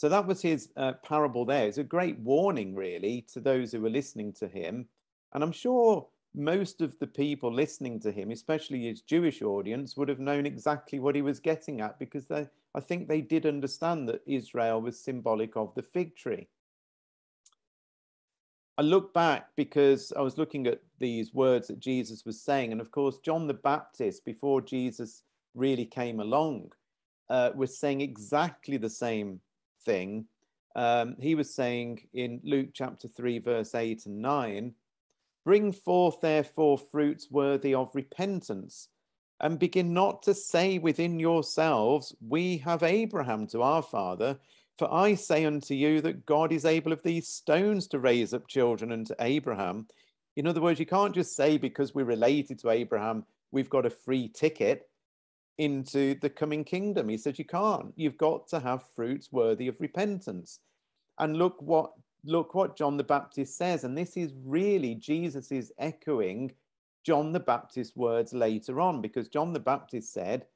So 0.02 0.08
that 0.08 0.26
was 0.26 0.42
his 0.42 0.68
uh, 0.76 0.94
parable 0.94 1.44
there. 1.44 1.68
It's 1.68 1.78
a 1.78 1.84
great 1.84 2.18
warning, 2.18 2.74
really, 2.74 3.24
to 3.32 3.38
those 3.38 3.70
who 3.70 3.80
were 3.80 3.88
listening 3.88 4.32
to 4.32 4.48
him. 4.48 4.88
And 5.32 5.44
I'm 5.44 5.52
sure 5.52 6.08
most 6.34 6.80
of 6.80 6.98
the 6.98 7.06
people 7.06 7.54
listening 7.54 8.00
to 8.00 8.10
him, 8.10 8.32
especially 8.32 8.82
his 8.82 9.02
Jewish 9.02 9.42
audience, 9.42 9.96
would 9.96 10.08
have 10.08 10.18
known 10.18 10.44
exactly 10.44 10.98
what 10.98 11.14
he 11.14 11.22
was 11.22 11.38
getting 11.38 11.80
at 11.80 12.00
because 12.00 12.26
they, 12.26 12.48
I 12.74 12.80
think 12.80 13.06
they 13.06 13.20
did 13.20 13.46
understand 13.46 14.08
that 14.08 14.22
Israel 14.26 14.80
was 14.82 14.98
symbolic 14.98 15.56
of 15.56 15.72
the 15.76 15.84
fig 15.84 16.16
tree. 16.16 16.48
I 18.78 18.82
look 18.82 19.14
back 19.14 19.50
because 19.54 20.12
I 20.16 20.22
was 20.22 20.36
looking 20.36 20.66
at 20.66 20.82
these 20.98 21.32
words 21.32 21.68
that 21.68 21.78
Jesus 21.78 22.24
was 22.24 22.40
saying. 22.40 22.72
And 22.72 22.80
of 22.80 22.90
course, 22.90 23.18
John 23.18 23.46
the 23.46 23.54
Baptist, 23.54 24.24
before 24.24 24.62
Jesus 24.62 25.22
really 25.54 25.86
came 25.86 26.18
along 26.18 26.72
uh, 27.30 27.50
was 27.54 27.78
saying 27.78 28.00
exactly 28.00 28.78
the 28.78 28.90
same 28.90 29.40
thing. 29.84 30.26
Um, 30.74 31.16
he 31.20 31.34
was 31.34 31.54
saying 31.54 32.08
in 32.14 32.40
Luke 32.44 32.70
chapter 32.72 33.08
3, 33.08 33.38
verse 33.40 33.74
8 33.74 34.06
and 34.06 34.22
9 34.22 34.74
Bring 35.44 35.72
forth, 35.72 36.20
therefore, 36.20 36.78
fruits 36.78 37.28
worthy 37.30 37.74
of 37.74 37.90
repentance, 37.94 38.88
and 39.40 39.58
begin 39.58 39.92
not 39.92 40.22
to 40.22 40.34
say 40.34 40.78
within 40.78 41.18
yourselves, 41.18 42.14
We 42.26 42.58
have 42.58 42.82
Abraham 42.82 43.48
to 43.48 43.62
our 43.62 43.82
father. 43.82 44.38
For 44.78 44.92
I 44.92 45.14
say 45.14 45.44
unto 45.44 45.74
you 45.74 46.00
that 46.00 46.24
God 46.26 46.50
is 46.52 46.64
able 46.64 46.92
of 46.92 47.02
these 47.02 47.28
stones 47.28 47.86
to 47.88 47.98
raise 47.98 48.32
up 48.32 48.48
children 48.48 48.92
unto 48.92 49.14
Abraham. 49.20 49.86
In 50.36 50.46
other 50.46 50.60
words, 50.62 50.80
you 50.80 50.86
can't 50.86 51.14
just 51.14 51.36
say 51.36 51.58
because 51.58 51.94
we're 51.94 52.04
related 52.04 52.58
to 52.60 52.70
Abraham, 52.70 53.24
we've 53.50 53.68
got 53.68 53.84
a 53.84 53.90
free 53.90 54.28
ticket 54.28 54.88
into 55.58 56.14
the 56.20 56.30
coming 56.30 56.64
kingdom. 56.64 57.08
He 57.08 57.18
said, 57.18 57.38
You 57.38 57.44
can't. 57.44 57.92
You've 57.96 58.18
got 58.18 58.48
to 58.48 58.60
have 58.60 58.84
fruits 58.94 59.30
worthy 59.32 59.68
of 59.68 59.80
repentance. 59.80 60.60
And 61.18 61.36
look 61.36 61.60
what 61.60 61.92
look 62.24 62.54
what 62.54 62.76
John 62.76 62.96
the 62.96 63.04
Baptist 63.04 63.56
says. 63.56 63.84
And 63.84 63.96
this 63.96 64.16
is 64.16 64.32
really 64.44 64.94
Jesus 64.94 65.52
is 65.52 65.72
echoing 65.78 66.52
John 67.04 67.32
the 67.32 67.40
Baptist's 67.40 67.96
words 67.96 68.32
later 68.32 68.80
on, 68.80 69.00
because 69.00 69.28
John 69.28 69.52
the 69.52 69.60
Baptist 69.60 70.12
said, 70.12 70.46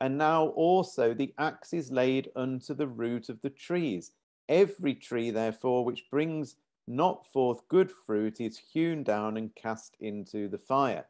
And 0.00 0.18
now 0.18 0.48
also 0.48 1.14
the 1.14 1.32
axe 1.38 1.72
is 1.72 1.90
laid 1.90 2.30
unto 2.36 2.74
the 2.74 2.86
root 2.86 3.28
of 3.28 3.40
the 3.40 3.50
trees. 3.50 4.12
Every 4.48 4.94
tree, 4.94 5.30
therefore, 5.30 5.84
which 5.84 6.04
brings 6.10 6.56
not 6.86 7.26
forth 7.32 7.68
good 7.68 7.90
fruit 7.90 8.40
is 8.40 8.58
hewn 8.72 9.02
down 9.02 9.36
and 9.36 9.54
cast 9.54 9.96
into 10.00 10.48
the 10.48 10.58
fire. 10.58 11.06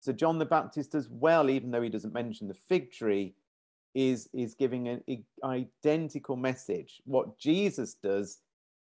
So 0.00 0.12
John 0.12 0.38
the 0.38 0.46
Baptist 0.46 0.94
as 0.94 1.08
well, 1.08 1.50
even 1.50 1.70
though 1.70 1.82
he 1.82 1.88
doesn't 1.88 2.14
mention 2.14 2.48
the 2.48 2.54
fig 2.54 2.90
tree, 2.90 3.34
is 3.94 4.28
is 4.32 4.54
giving 4.54 4.88
an 4.88 5.02
identical 5.44 6.36
message. 6.36 7.02
What 7.04 7.38
Jesus 7.38 7.94
does 7.94 8.38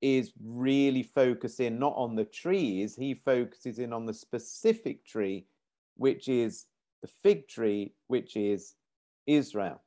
is 0.01 0.33
really 0.43 1.03
focus 1.03 1.61
in 1.61 1.79
not 1.79 1.95
on 1.97 2.15
the 2.15 2.25
trees, 2.25 2.97
he 2.97 3.15
focuses 3.15 3.79
in 3.79 3.93
on 3.93 4.07
the 4.07 4.15
specific 4.15 5.05
tree, 5.05 5.47
which 5.97 6.29
is 6.29 6.67
the 7.03 7.09
fig 7.09 7.49
tree, 7.49 7.93
which 8.07 8.37
is 8.37 8.75
Israel. 9.27 9.81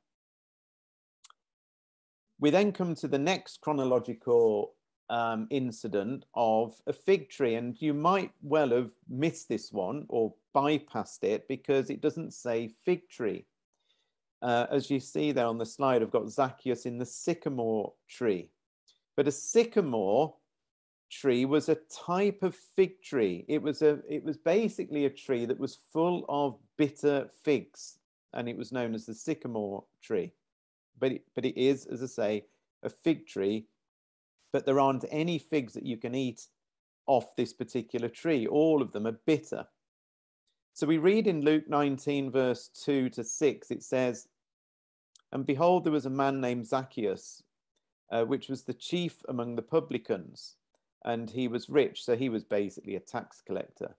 We 2.39 2.49
then 2.49 2.71
come 2.71 2.95
to 2.95 3.07
the 3.07 3.17
next 3.17 3.61
chronological 3.61 4.73
um, 5.09 5.47
incident 5.49 6.25
of 6.33 6.75
a 6.87 6.93
fig 6.93 7.29
tree. 7.29 7.55
And 7.55 7.79
you 7.81 7.93
might 7.93 8.31
well 8.41 8.69
have 8.69 8.91
missed 9.09 9.49
this 9.49 9.71
one 9.71 10.05
or 10.09 10.33
bypassed 10.55 11.23
it 11.23 11.47
because 11.47 11.89
it 11.89 12.01
doesn't 12.01 12.33
say 12.33 12.69
fig 12.85 13.09
tree. 13.09 13.45
Uh, 14.41 14.67
as 14.69 14.89
you 14.89 14.99
see 14.99 15.31
there 15.31 15.47
on 15.47 15.57
the 15.57 15.65
slide, 15.65 16.01
I've 16.01 16.11
got 16.11 16.29
Zacchaeus 16.29 16.85
in 16.85 16.97
the 16.97 17.05
sycamore 17.05 17.93
tree. 18.07 18.51
But 19.15 19.27
a 19.27 19.31
sycamore 19.31 20.35
tree 21.09 21.45
was 21.45 21.69
a 21.69 21.77
type 21.89 22.43
of 22.43 22.55
fig 22.55 23.01
tree. 23.01 23.45
It 23.47 23.61
was 23.61 23.81
a 23.81 23.99
it 24.09 24.23
was 24.23 24.37
basically 24.37 25.05
a 25.05 25.09
tree 25.09 25.45
that 25.45 25.59
was 25.59 25.79
full 25.93 26.25
of 26.29 26.57
bitter 26.77 27.29
figs, 27.43 27.97
and 28.33 28.49
it 28.49 28.57
was 28.57 28.71
known 28.71 28.93
as 28.93 29.05
the 29.05 29.13
sycamore 29.13 29.85
tree. 30.01 30.33
But 30.99 31.13
it, 31.13 31.23
but 31.33 31.45
it 31.45 31.59
is, 31.59 31.85
as 31.85 32.03
I 32.03 32.07
say, 32.07 32.45
a 32.83 32.89
fig 32.89 33.27
tree. 33.27 33.67
But 34.51 34.65
there 34.65 34.79
aren't 34.79 35.05
any 35.09 35.37
figs 35.37 35.73
that 35.73 35.85
you 35.85 35.97
can 35.97 36.15
eat 36.15 36.47
off 37.07 37.35
this 37.35 37.53
particular 37.53 38.09
tree. 38.09 38.47
All 38.47 38.81
of 38.81 38.91
them 38.91 39.05
are 39.07 39.19
bitter. 39.25 39.65
So 40.75 40.85
we 40.85 40.99
read 40.99 41.25
in 41.25 41.41
Luke 41.41 41.67
19, 41.67 42.29
verse 42.29 42.69
2 42.83 43.09
to 43.09 43.23
6, 43.23 43.71
it 43.71 43.81
says, 43.81 44.27
And 45.31 45.43
behold, 45.45 45.83
there 45.83 45.91
was 45.91 46.05
a 46.05 46.11
man 46.11 46.39
named 46.39 46.67
Zacchaeus, 46.67 47.41
uh, 48.11 48.25
which 48.25 48.49
was 48.49 48.63
the 48.63 48.73
chief 48.73 49.23
among 49.27 49.55
the 49.55 49.63
publicans 49.63 50.57
and 51.05 51.29
he 51.29 51.47
was 51.47 51.69
rich, 51.69 52.03
so 52.03 52.15
he 52.15 52.29
was 52.29 52.43
basically 52.43 52.95
a 52.95 52.99
tax 52.99 53.41
collector. 53.45 53.95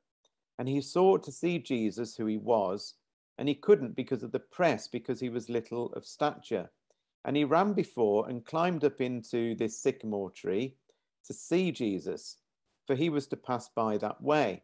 And 0.58 0.68
he 0.68 0.80
sought 0.80 1.22
to 1.22 1.32
see 1.32 1.58
Jesus, 1.60 2.16
who 2.16 2.26
he 2.26 2.36
was, 2.36 2.94
and 3.38 3.48
he 3.48 3.54
couldn't 3.54 3.94
because 3.94 4.24
of 4.24 4.32
the 4.32 4.40
press, 4.40 4.88
because 4.88 5.20
he 5.20 5.28
was 5.28 5.48
little 5.48 5.92
of 5.92 6.04
stature. 6.04 6.68
And 7.24 7.36
he 7.36 7.44
ran 7.44 7.74
before 7.74 8.28
and 8.28 8.44
climbed 8.44 8.84
up 8.84 9.00
into 9.00 9.54
this 9.54 9.78
sycamore 9.78 10.30
tree 10.30 10.74
to 11.26 11.32
see 11.32 11.70
Jesus, 11.70 12.38
for 12.86 12.96
he 12.96 13.08
was 13.08 13.28
to 13.28 13.36
pass 13.36 13.68
by 13.68 13.98
that 13.98 14.20
way. 14.20 14.62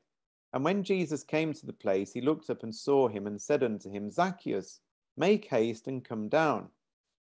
And 0.52 0.64
when 0.64 0.82
Jesus 0.82 1.24
came 1.24 1.52
to 1.54 1.66
the 1.66 1.72
place, 1.72 2.12
he 2.12 2.20
looked 2.20 2.50
up 2.50 2.62
and 2.62 2.74
saw 2.74 3.08
him 3.08 3.26
and 3.26 3.40
said 3.40 3.62
unto 3.62 3.90
him, 3.90 4.10
Zacchaeus, 4.10 4.80
make 5.16 5.46
haste 5.46 5.88
and 5.88 6.04
come 6.04 6.28
down, 6.28 6.68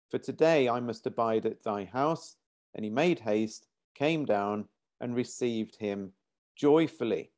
for 0.10 0.18
today 0.18 0.70
I 0.70 0.80
must 0.80 1.06
abide 1.06 1.46
at 1.46 1.64
thy 1.64 1.86
house. 1.86 2.38
And 2.76 2.84
he 2.84 2.92
made 2.92 3.20
haste, 3.20 3.66
came 3.96 4.24
down, 4.24 4.66
and 5.02 5.16
received 5.16 5.78
him 5.78 6.12
joyfully. 6.56 7.32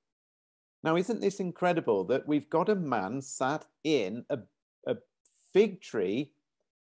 Now, 0.84 0.96
isn't 0.96 1.22
this 1.22 1.40
incredible 1.40 2.04
that 2.06 2.28
we've 2.28 2.50
got 2.50 2.70
a 2.70 2.76
man 2.76 3.22
sat 3.22 3.66
in 3.84 4.26
a, 4.30 4.40
a 4.86 4.98
fig 5.54 5.82
tree, 5.82 6.32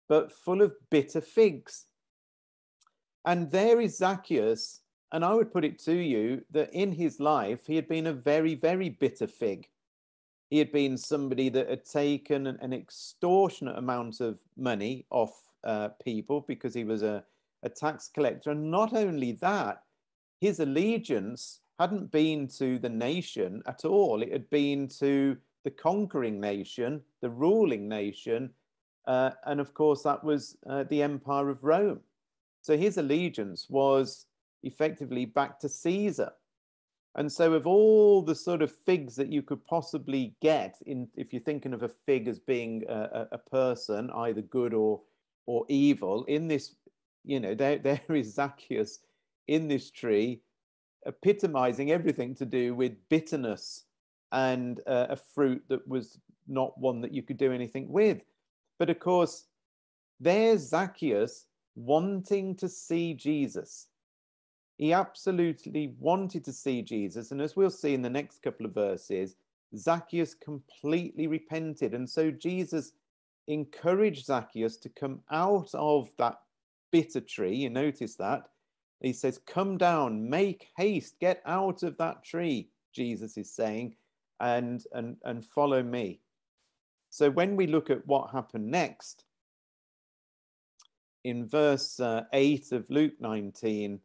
but 0.08 0.32
full 0.32 0.62
of 0.62 0.74
bitter 0.90 1.20
figs? 1.20 1.86
And 3.24 3.50
there 3.50 3.80
is 3.80 3.98
Zacchaeus, 3.98 4.80
and 5.14 5.24
I 5.24 5.32
would 5.32 5.52
put 5.52 5.64
it 5.64 5.78
to 5.84 5.94
you 5.94 6.44
that 6.50 6.72
in 6.72 6.90
his 6.90 7.20
life, 7.20 7.68
he 7.68 7.76
had 7.76 7.86
been 7.86 8.08
a 8.08 8.12
very, 8.12 8.56
very 8.56 8.88
bitter 8.88 9.28
fig. 9.28 9.68
He 10.50 10.58
had 10.58 10.72
been 10.72 10.98
somebody 10.98 11.48
that 11.50 11.70
had 11.70 11.84
taken 11.84 12.48
an, 12.48 12.72
extortionate 12.72 13.78
amount 13.78 14.20
of 14.20 14.40
money 14.56 15.06
off 15.10 15.40
uh, 15.62 15.90
people 16.04 16.44
because 16.48 16.74
he 16.74 16.82
was 16.82 17.04
a, 17.04 17.22
a 17.62 17.68
tax 17.68 18.10
collector. 18.12 18.50
And 18.50 18.72
not 18.72 18.92
only 18.92 19.32
that, 19.40 19.84
his 20.40 20.58
allegiance 20.58 21.60
hadn't 21.78 22.10
been 22.10 22.48
to 22.58 22.80
the 22.80 22.88
nation 22.88 23.62
at 23.66 23.84
all. 23.84 24.20
It 24.20 24.32
had 24.32 24.50
been 24.50 24.88
to 24.98 25.36
the 25.62 25.70
conquering 25.70 26.40
nation, 26.40 27.00
the 27.20 27.30
ruling 27.30 27.88
nation. 27.88 28.50
Uh, 29.06 29.30
and 29.46 29.60
of 29.60 29.74
course, 29.74 30.02
that 30.02 30.24
was 30.24 30.56
uh, 30.68 30.82
the 30.90 31.04
Empire 31.04 31.50
of 31.50 31.62
Rome. 31.62 32.00
So 32.62 32.76
his 32.76 32.98
allegiance 32.98 33.70
was 33.70 34.26
effectively 34.64 35.24
back 35.24 35.58
to 35.60 35.68
Caesar. 35.68 36.32
And 37.16 37.30
so, 37.30 37.52
of 37.52 37.66
all 37.66 38.22
the 38.22 38.34
sort 38.34 38.60
of 38.60 38.72
figs 38.72 39.14
that 39.16 39.30
you 39.32 39.42
could 39.42 39.64
possibly 39.64 40.34
get, 40.42 40.76
in 40.84 41.08
if 41.14 41.32
you're 41.32 41.42
thinking 41.42 41.72
of 41.72 41.84
a 41.84 41.88
fig 41.88 42.26
as 42.26 42.40
being 42.40 42.82
a, 42.88 43.28
a 43.32 43.38
person, 43.38 44.10
either 44.14 44.42
good 44.42 44.74
or 44.74 45.00
or 45.46 45.64
evil, 45.68 46.24
in 46.24 46.48
this, 46.48 46.74
you 47.24 47.38
know, 47.38 47.54
there, 47.54 47.78
there 47.84 48.00
is 48.08 48.34
Zacchaeus 48.34 48.98
in 49.46 49.68
this 49.68 49.90
tree, 49.90 50.40
epitomizing 51.06 51.92
everything 51.92 52.34
to 52.36 52.46
do 52.46 52.74
with 52.74 52.96
bitterness 53.08 53.84
and 54.32 54.80
uh, 54.86 55.06
a 55.10 55.16
fruit 55.16 55.62
that 55.68 55.86
was 55.86 56.18
not 56.48 56.76
one 56.78 57.00
that 57.02 57.12
you 57.12 57.22
could 57.22 57.36
do 57.36 57.52
anything 57.52 57.92
with. 57.92 58.22
But 58.78 58.90
of 58.90 58.98
course, 58.98 59.46
there's 60.18 60.68
Zacchaeus 60.68 61.46
wanting 61.76 62.56
to 62.56 62.68
see 62.68 63.14
Jesus. 63.14 63.86
He 64.76 64.92
absolutely 64.92 65.94
wanted 65.98 66.44
to 66.44 66.52
see 66.52 66.82
Jesus. 66.82 67.30
And 67.30 67.40
as 67.40 67.54
we'll 67.54 67.70
see 67.70 67.94
in 67.94 68.02
the 68.02 68.10
next 68.10 68.42
couple 68.42 68.66
of 68.66 68.74
verses, 68.74 69.36
Zacchaeus 69.76 70.34
completely 70.34 71.26
repented. 71.26 71.94
And 71.94 72.08
so 72.08 72.30
Jesus 72.30 72.92
encouraged 73.46 74.26
Zacchaeus 74.26 74.76
to 74.78 74.88
come 74.88 75.20
out 75.30 75.70
of 75.74 76.10
that 76.18 76.40
bitter 76.90 77.20
tree. 77.20 77.54
You 77.54 77.70
notice 77.70 78.16
that 78.16 78.48
he 79.00 79.12
says, 79.12 79.38
Come 79.46 79.76
down, 79.76 80.28
make 80.28 80.68
haste, 80.76 81.18
get 81.20 81.42
out 81.44 81.82
of 81.82 81.96
that 81.98 82.24
tree, 82.24 82.70
Jesus 82.92 83.36
is 83.36 83.50
saying, 83.50 83.96
and, 84.40 84.82
and, 84.92 85.16
and 85.24 85.44
follow 85.44 85.82
me. 85.82 86.20
So 87.10 87.30
when 87.30 87.54
we 87.54 87.66
look 87.66 87.90
at 87.90 88.06
what 88.06 88.30
happened 88.30 88.70
next, 88.70 89.24
in 91.24 91.46
verse 91.46 92.00
uh, 92.00 92.24
8 92.32 92.72
of 92.72 92.88
Luke 92.90 93.14
19, 93.20 94.00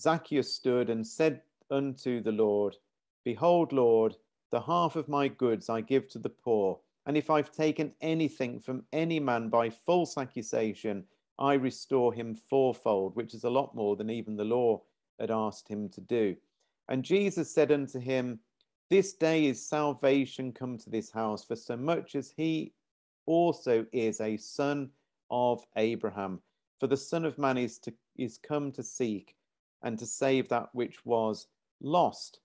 Zacchaeus 0.00 0.52
stood 0.52 0.90
and 0.90 1.06
said 1.06 1.42
unto 1.70 2.20
the 2.20 2.32
Lord, 2.32 2.76
Behold, 3.24 3.72
Lord, 3.72 4.16
the 4.50 4.60
half 4.60 4.96
of 4.96 5.08
my 5.08 5.28
goods 5.28 5.68
I 5.68 5.80
give 5.80 6.08
to 6.08 6.18
the 6.18 6.28
poor. 6.28 6.78
And 7.06 7.16
if 7.16 7.30
I've 7.30 7.52
taken 7.52 7.92
anything 8.00 8.60
from 8.60 8.84
any 8.92 9.20
man 9.20 9.48
by 9.48 9.70
false 9.70 10.16
accusation, 10.16 11.04
I 11.38 11.54
restore 11.54 12.12
him 12.12 12.34
fourfold, 12.34 13.16
which 13.16 13.34
is 13.34 13.44
a 13.44 13.50
lot 13.50 13.74
more 13.74 13.96
than 13.96 14.10
even 14.10 14.36
the 14.36 14.44
law 14.44 14.82
had 15.18 15.30
asked 15.30 15.68
him 15.68 15.88
to 15.90 16.00
do. 16.00 16.36
And 16.88 17.04
Jesus 17.04 17.52
said 17.52 17.72
unto 17.72 17.98
him, 17.98 18.40
This 18.90 19.14
day 19.14 19.46
is 19.46 19.66
salvation 19.66 20.52
come 20.52 20.78
to 20.78 20.90
this 20.90 21.10
house, 21.10 21.44
for 21.44 21.56
so 21.56 21.76
much 21.76 22.14
as 22.14 22.32
he 22.36 22.72
also 23.26 23.86
is 23.92 24.20
a 24.20 24.36
son 24.36 24.90
of 25.30 25.64
Abraham. 25.76 26.40
For 26.78 26.86
the 26.86 26.96
Son 26.96 27.24
of 27.24 27.38
Man 27.38 27.56
is, 27.56 27.78
to, 27.80 27.92
is 28.16 28.38
come 28.38 28.70
to 28.72 28.82
seek 28.82 29.36
and 29.84 29.98
to 29.98 30.06
save 30.06 30.48
that 30.48 30.70
which 30.72 31.06
was 31.06 31.46
lost. 31.80 32.40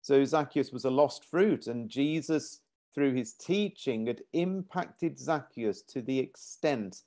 So 0.00 0.24
Zacchaeus 0.24 0.72
was 0.72 0.84
a 0.84 0.90
lost 0.90 1.24
fruit, 1.24 1.68
and 1.68 1.88
Jesus, 1.88 2.60
through 2.92 3.14
his 3.14 3.34
teaching, 3.34 4.06
had 4.06 4.22
impacted 4.32 5.18
Zacchaeus 5.18 5.82
to 5.82 6.02
the 6.02 6.18
extent 6.18 7.02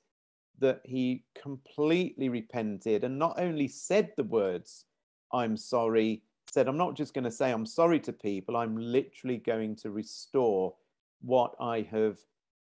that 0.58 0.80
he 0.84 1.22
completely 1.40 2.30
repented 2.30 3.04
and 3.04 3.18
not 3.18 3.38
only 3.38 3.68
said 3.68 4.12
the 4.16 4.24
words, 4.24 4.86
I'm 5.32 5.56
sorry, 5.56 6.22
said, 6.50 6.68
I'm 6.68 6.78
not 6.78 6.96
just 6.96 7.12
going 7.12 7.24
to 7.24 7.30
say 7.30 7.52
I'm 7.52 7.66
sorry 7.66 8.00
to 8.00 8.12
people, 8.12 8.56
I'm 8.56 8.76
literally 8.76 9.36
going 9.36 9.76
to 9.76 9.90
restore 9.90 10.74
what 11.20 11.54
I 11.60 11.86
have 11.90 12.18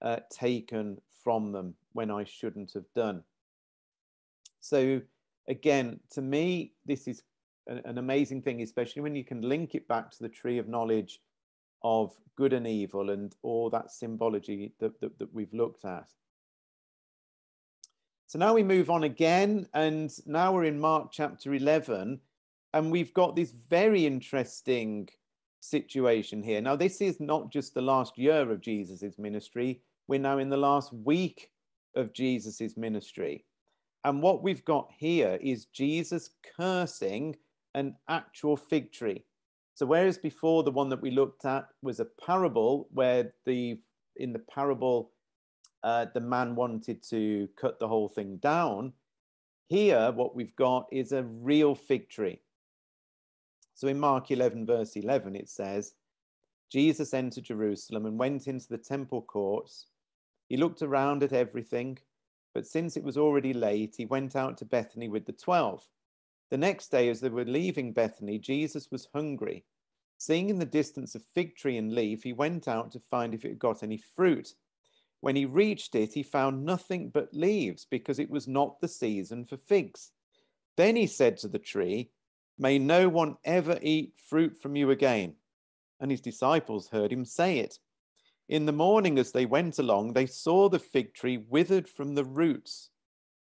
uh, 0.03 0.17
taken 0.31 1.01
from 1.23 1.53
them 1.53 1.75
when 1.93 2.11
I 2.11 2.25
shouldn't 2.25 2.73
have 2.73 2.93
done. 2.95 3.23
So, 4.61 5.01
again, 5.49 6.01
to 6.11 6.23
me, 6.23 6.73
this 6.85 7.07
is 7.09 7.23
an, 7.67 7.99
amazing 7.99 8.43
thing, 8.43 8.63
especially 8.63 9.03
when 9.03 9.15
you 9.15 9.25
can 9.25 9.41
link 9.43 9.75
it 9.75 9.89
back 9.89 10.11
to 10.11 10.23
the 10.23 10.29
tree 10.29 10.59
of 10.59 10.69
knowledge 10.69 11.21
of 11.83 12.15
good 12.37 12.53
and 12.53 12.67
evil 12.67 13.11
and 13.11 13.35
all 13.43 13.71
that 13.71 13.91
symbology 13.91 14.73
that, 14.81 15.01
that, 15.01 15.19
that 15.19 15.33
we've 15.33 15.53
looked 15.53 15.85
at. 15.85 16.09
So 18.29 18.39
now 18.39 18.55
we 18.55 18.65
move 18.65 18.91
on 18.91 19.05
again, 19.05 19.69
and 19.73 20.11
now 20.27 20.53
we're 20.53 20.65
in 20.65 20.81
Mark 20.81 21.13
chapter 21.13 21.55
11, 21.55 22.21
and 22.75 22.91
we've 22.91 23.15
got 23.15 23.37
this 23.37 23.53
very 23.53 24.05
interesting 24.05 25.09
situation 25.61 26.43
here. 26.43 26.61
Now, 26.61 26.75
this 26.75 27.01
is 27.01 27.21
not 27.21 27.53
just 27.53 27.75
the 27.75 27.83
last 27.83 28.19
year 28.19 28.51
of 28.51 28.61
Jesus's 28.61 29.17
ministry, 29.19 29.81
we're 30.09 30.21
now 30.21 30.39
in 30.39 30.49
the 30.49 30.57
last 30.57 30.93
week 30.93 31.51
of 31.95 32.13
Jesus's 32.13 32.77
ministry. 32.77 33.45
And 34.07 34.23
what 34.23 34.41
we've 34.41 34.65
got 34.65 34.93
here 34.97 35.37
is 35.43 35.65
Jesus 35.67 36.31
cursing 36.57 37.35
an 37.75 37.97
actual 38.09 38.57
fig 38.57 38.93
tree. 38.93 39.25
So, 39.75 39.85
whereas 39.85 40.17
before 40.17 40.63
the 40.63 40.71
one 40.71 40.89
that 40.91 41.03
we 41.03 41.11
looked 41.11 41.45
at 41.45 41.67
was 41.83 41.99
a 41.99 42.05
parable 42.05 42.89
where 42.93 43.35
the 43.45 43.81
in 44.15 44.33
the 44.33 44.39
parable 44.39 45.11
uh, 45.83 46.07
the 46.15 46.21
man 46.21 46.55
wanted 46.55 47.03
to 47.11 47.49
cut 47.61 47.81
the 47.81 47.89
whole 47.89 48.09
thing 48.09 48.37
down. 48.37 48.93
Here, 49.67 50.13
what 50.13 50.37
we've 50.37 50.55
got 50.55 50.87
is 50.93 51.11
a 51.11 51.25
real 51.25 51.75
fig 51.75 52.09
tree. 52.09 52.41
So 53.75 53.89
in 53.89 53.99
Mark 53.99 54.31
11, 54.31 54.67
verse 54.67 54.95
11, 54.95 55.35
it 55.35 55.49
says, 55.49 55.95
Jesus 56.71 57.13
entered 57.13 57.45
Jerusalem 57.45 58.07
and 58.07 58.19
went 58.19 58.47
into 58.47 58.69
the 58.69 58.79
temple 58.79 59.23
courts. 59.23 59.87
He 60.49 60.57
looked 60.57 60.83
around 60.83 61.25
at 61.25 61.33
everything, 61.33 61.99
but 62.57 62.67
since 62.67 62.97
it 62.97 63.05
was 63.05 63.19
already 63.19 63.53
late, 63.53 63.97
he 63.99 64.07
went 64.07 64.35
out 64.35 64.57
to 64.57 64.65
Bethany 64.65 65.09
with 65.09 65.27
the 65.27 65.33
twelve. 65.33 65.87
The 66.49 66.57
next 66.57 66.91
day, 66.91 67.11
as 67.11 67.21
they 67.21 67.29
were 67.29 67.45
leaving 67.45 67.93
Bethany, 67.93 68.39
Jesus 68.39 68.91
was 68.91 69.11
hungry. 69.13 69.67
Seeing 70.17 70.49
in 70.49 70.59
the 70.59 70.65
distance 70.65 71.15
a 71.15 71.21
fig 71.21 71.55
tree 71.55 71.77
and 71.77 71.95
leaf, 71.95 72.23
he 72.23 72.33
went 72.33 72.67
out 72.67 72.93
to 72.93 72.99
find 72.99 73.35
if 73.35 73.45
it 73.45 73.49
had 73.49 73.59
got 73.59 73.83
any 73.83 73.99
fruit. 73.99 74.55
When 75.21 75.37
he 75.37 75.45
reached 75.45 75.95
it, 75.95 76.15
he 76.15 76.23
found 76.23 76.65
nothing 76.65 77.11
but 77.11 77.35
leaves 77.35 77.85
because 77.91 78.19
it 78.19 78.31
was 78.31 78.49
not 78.49 78.81
the 78.81 78.89
season 78.89 79.45
for 79.45 79.59
figs. 79.59 80.13
Then 80.79 80.97
he 80.97 81.07
said 81.07 81.37
to 81.41 81.49
the 81.49 81.59
tree, 81.59 82.09
May 82.59 82.79
no 82.79 83.11
one 83.11 83.37
ever 83.45 83.79
eat 83.83 84.15
fruit 84.31 84.57
from 84.57 84.77
you 84.77 84.93
again. 84.93 85.35
And 86.01 86.11
his 86.11 86.23
disciples 86.23 86.89
heard 86.89 87.13
him 87.13 87.27
say 87.27 87.59
it. 87.59 87.79
In 88.49 88.67
the 88.67 88.73
morning, 88.73 89.19
as 89.19 89.33
they 89.33 89.45
went 89.47 89.79
along, 89.79 90.13
they 90.13 90.27
saw 90.27 90.69
the 90.69 90.79
fig 90.79 91.15
tree 91.15 91.39
withered 91.49 91.89
from 91.89 92.15
the 92.15 92.25
roots. 92.25 92.91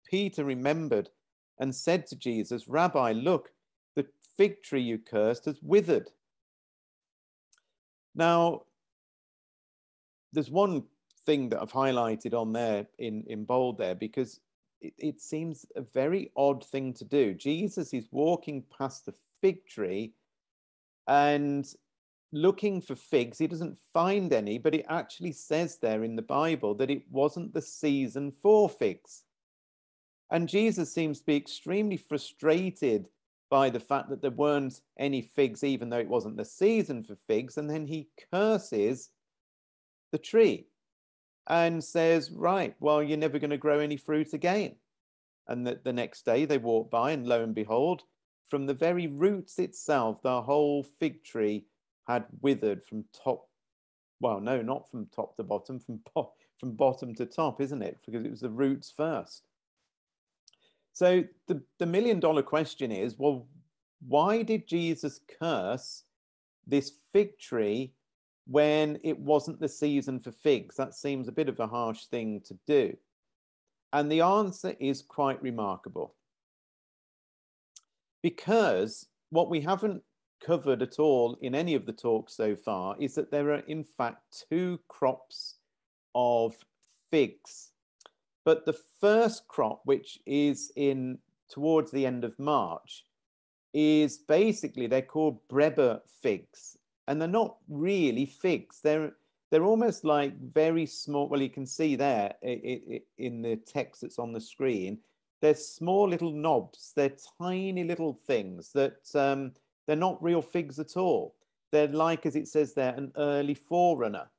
Peter 0.05 0.45
remembered 0.45 1.09
and 1.59 1.75
said 1.75 2.07
to 2.07 2.15
Jesus, 2.15 2.67
Rabbi, 2.67 3.11
look, 3.11 3.49
the 3.95 4.05
fig 4.37 4.63
tree 4.63 4.81
you 4.81 4.97
cursed 4.97 5.45
has 5.45 5.61
withered. 5.61 6.09
Now, 8.15 8.63
there's 10.31 10.49
one 10.49 10.83
thing 11.25 11.49
that 11.49 11.61
I've 11.61 11.71
highlighted 11.71 12.33
on 12.33 12.53
there 12.53 12.85
in, 12.97 13.23
in 13.27 13.43
bold 13.45 13.77
there 13.77 13.95
because 13.95 14.39
it, 14.81 14.93
it 14.97 15.21
seems 15.21 15.65
a 15.75 15.81
very 15.81 16.31
odd 16.35 16.65
thing 16.65 16.93
to 16.95 17.05
do. 17.05 17.33
Jesus 17.33 17.93
is 17.93 18.07
walking 18.11 18.63
past 18.77 19.05
the 19.05 19.13
fig 19.41 19.65
tree 19.67 20.13
and 21.07 21.67
looking 22.33 22.81
for 22.81 22.95
figs. 22.95 23.37
He 23.37 23.47
doesn't 23.47 23.77
find 23.93 24.33
any, 24.33 24.57
but 24.57 24.75
it 24.75 24.85
actually 24.89 25.31
says 25.31 25.77
there 25.77 26.03
in 26.03 26.15
the 26.15 26.21
Bible 26.21 26.73
that 26.75 26.89
it 26.89 27.03
wasn't 27.09 27.53
the 27.53 27.61
season 27.61 28.31
for 28.31 28.67
figs. 28.67 29.23
And 30.31 30.49
Jesus 30.49 30.91
seems 30.91 31.19
to 31.19 31.25
be 31.25 31.35
extremely 31.35 31.97
frustrated 31.97 33.07
by 33.49 33.69
the 33.69 33.79
fact 33.79 34.09
that 34.09 34.21
there 34.21 34.31
weren't 34.31 34.81
any 34.97 35.21
figs, 35.21 35.63
even 35.63 35.89
though 35.89 35.99
it 35.99 36.07
wasn't 36.07 36.37
the 36.37 36.45
season 36.45 37.03
for 37.03 37.15
figs. 37.15 37.57
And 37.57 37.69
then 37.69 37.85
he 37.85 38.09
curses 38.31 39.11
the 40.11 40.17
tree 40.17 40.65
and 41.47 41.83
says, 41.83 42.31
Right, 42.31 42.75
well, 42.79 43.03
you're 43.03 43.17
never 43.17 43.37
going 43.37 43.51
to 43.51 43.57
grow 43.57 43.79
any 43.79 43.97
fruit 43.97 44.33
again. 44.33 44.75
And 45.47 45.67
the, 45.67 45.79
the 45.83 45.93
next 45.93 46.25
day 46.25 46.45
they 46.45 46.57
walk 46.57 46.89
by, 46.89 47.11
and 47.11 47.27
lo 47.27 47.43
and 47.43 47.53
behold, 47.53 48.03
from 48.49 48.65
the 48.65 48.73
very 48.73 49.07
roots 49.07 49.59
itself, 49.59 50.21
the 50.23 50.41
whole 50.41 50.83
fig 50.83 51.23
tree 51.23 51.65
had 52.07 52.25
withered 52.41 52.83
from 52.83 53.05
top. 53.23 53.47
Well, 54.19 54.39
no, 54.39 54.61
not 54.61 54.89
from 54.89 55.07
top 55.07 55.35
to 55.37 55.43
bottom, 55.43 55.79
from, 55.79 55.99
from 56.59 56.71
bottom 56.71 57.13
to 57.15 57.25
top, 57.25 57.61
isn't 57.61 57.81
it? 57.81 57.99
Because 58.05 58.25
it 58.25 58.31
was 58.31 58.41
the 58.41 58.49
roots 58.49 58.91
first. 58.95 59.47
So 60.93 61.23
the, 61.47 61.61
the 61.79 61.85
million 61.85 62.19
dollar 62.19 62.43
question 62.43 62.91
is 62.91 63.17
well, 63.17 63.47
why 64.07 64.43
did 64.43 64.67
Jesus 64.67 65.19
curse 65.39 66.03
this 66.67 66.91
fig 67.11 67.37
tree 67.39 67.93
when 68.45 68.99
it 69.03 69.17
wasn't 69.17 69.59
the 69.59 69.69
season 69.69 70.19
for 70.19 70.31
figs? 70.31 70.75
That 70.75 70.93
seems 70.93 71.27
a 71.27 71.33
bit 71.33 71.49
of 71.49 71.59
a 71.59 71.67
harsh 71.67 72.05
thing 72.05 72.41
to 72.45 72.57
do. 72.67 72.95
And 73.91 74.11
the 74.11 74.21
answer 74.21 74.75
is 74.79 75.01
quite 75.01 75.41
remarkable. 75.41 76.15
Because 78.21 79.07
what 79.29 79.49
we 79.49 79.61
haven't 79.61 80.03
covered 80.45 80.81
at 80.81 80.99
all 80.99 81.37
in 81.41 81.55
any 81.55 81.73
of 81.73 81.85
the 81.85 81.93
talks 81.93 82.35
so 82.35 82.55
far 82.55 82.95
is 82.99 83.15
that 83.15 83.31
there 83.31 83.51
are, 83.51 83.63
in 83.67 83.83
fact, 83.83 84.45
two 84.49 84.79
crops 84.87 85.55
of 86.15 86.55
figs. 87.09 87.71
But 88.45 88.65
the 88.65 88.77
first 88.99 89.47
crop, 89.47 89.81
which 89.85 90.19
is 90.25 90.71
in 90.75 91.17
towards 91.49 91.91
the 91.91 92.05
end 92.05 92.23
of 92.23 92.37
March, 92.39 93.05
is 93.73 94.17
basically 94.17 94.87
they're 94.87 95.01
called 95.01 95.39
Breba 95.47 96.01
figs, 96.21 96.77
and 97.07 97.21
they're 97.21 97.27
not 97.27 97.57
really 97.69 98.25
figs. 98.25 98.79
They're 98.83 99.13
they're 99.49 99.63
almost 99.63 100.03
like 100.03 100.35
very 100.39 100.85
small. 100.85 101.29
Well, 101.29 101.41
you 101.41 101.49
can 101.49 101.67
see 101.67 101.95
there 101.95 102.33
in 102.41 103.41
the 103.41 103.55
text 103.55 104.01
that's 104.01 104.17
on 104.19 104.33
the 104.33 104.41
screen. 104.41 104.97
They're 105.41 105.53
small 105.53 106.09
little 106.09 106.31
knobs. 106.31 106.93
They're 106.95 107.15
tiny 107.39 107.83
little 107.83 108.19
things 108.25 108.71
that 108.73 109.07
um, 109.13 109.51
they're 109.85 109.95
not 109.95 110.21
real 110.23 110.41
figs 110.41 110.79
at 110.79 110.97
all. 110.97 111.35
They're 111.71 111.87
like, 111.87 112.25
as 112.25 112.35
it 112.35 112.47
says 112.47 112.73
there, 112.73 112.93
an 112.93 113.11
early 113.17 113.53
forerunner. 113.53 114.29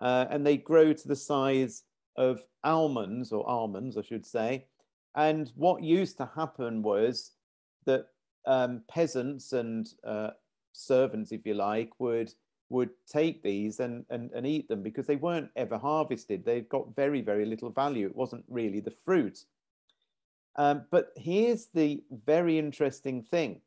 Uh, 0.00 0.26
and 0.30 0.46
they 0.46 0.56
grow 0.56 0.92
to 0.92 1.08
the 1.08 1.16
size 1.16 1.82
of 2.16 2.42
almonds, 2.64 3.32
or 3.32 3.48
almonds, 3.48 3.96
I 3.96 4.02
should 4.02 4.26
say. 4.26 4.66
And 5.14 5.50
what 5.56 5.82
used 5.82 6.16
to 6.18 6.30
happen 6.34 6.82
was 6.82 7.32
that 7.84 8.06
um, 8.46 8.82
peasants 8.88 9.52
and 9.52 9.88
uh, 10.04 10.30
servants, 10.72 11.32
if 11.32 11.46
you 11.46 11.54
like, 11.54 11.90
would 11.98 12.32
would 12.70 12.90
take 13.06 13.42
these 13.42 13.80
and, 13.80 14.04
and, 14.10 14.30
and 14.30 14.46
eat 14.46 14.68
them 14.68 14.80
because 14.80 15.06
they 15.06 15.16
weren't 15.16 15.50
ever 15.56 15.76
harvested. 15.76 16.44
They've 16.44 16.68
got 16.68 16.94
very, 16.94 17.20
very 17.20 17.44
little 17.44 17.70
value. 17.70 18.06
It 18.06 18.14
wasn't 18.14 18.44
really 18.48 18.78
the 18.78 18.92
fruit. 18.92 19.44
Um, 20.56 20.84
but 20.90 21.12
here's 21.16 21.66
the 21.74 22.02
very 22.24 22.58
interesting 22.58 23.22
thing 23.22 23.60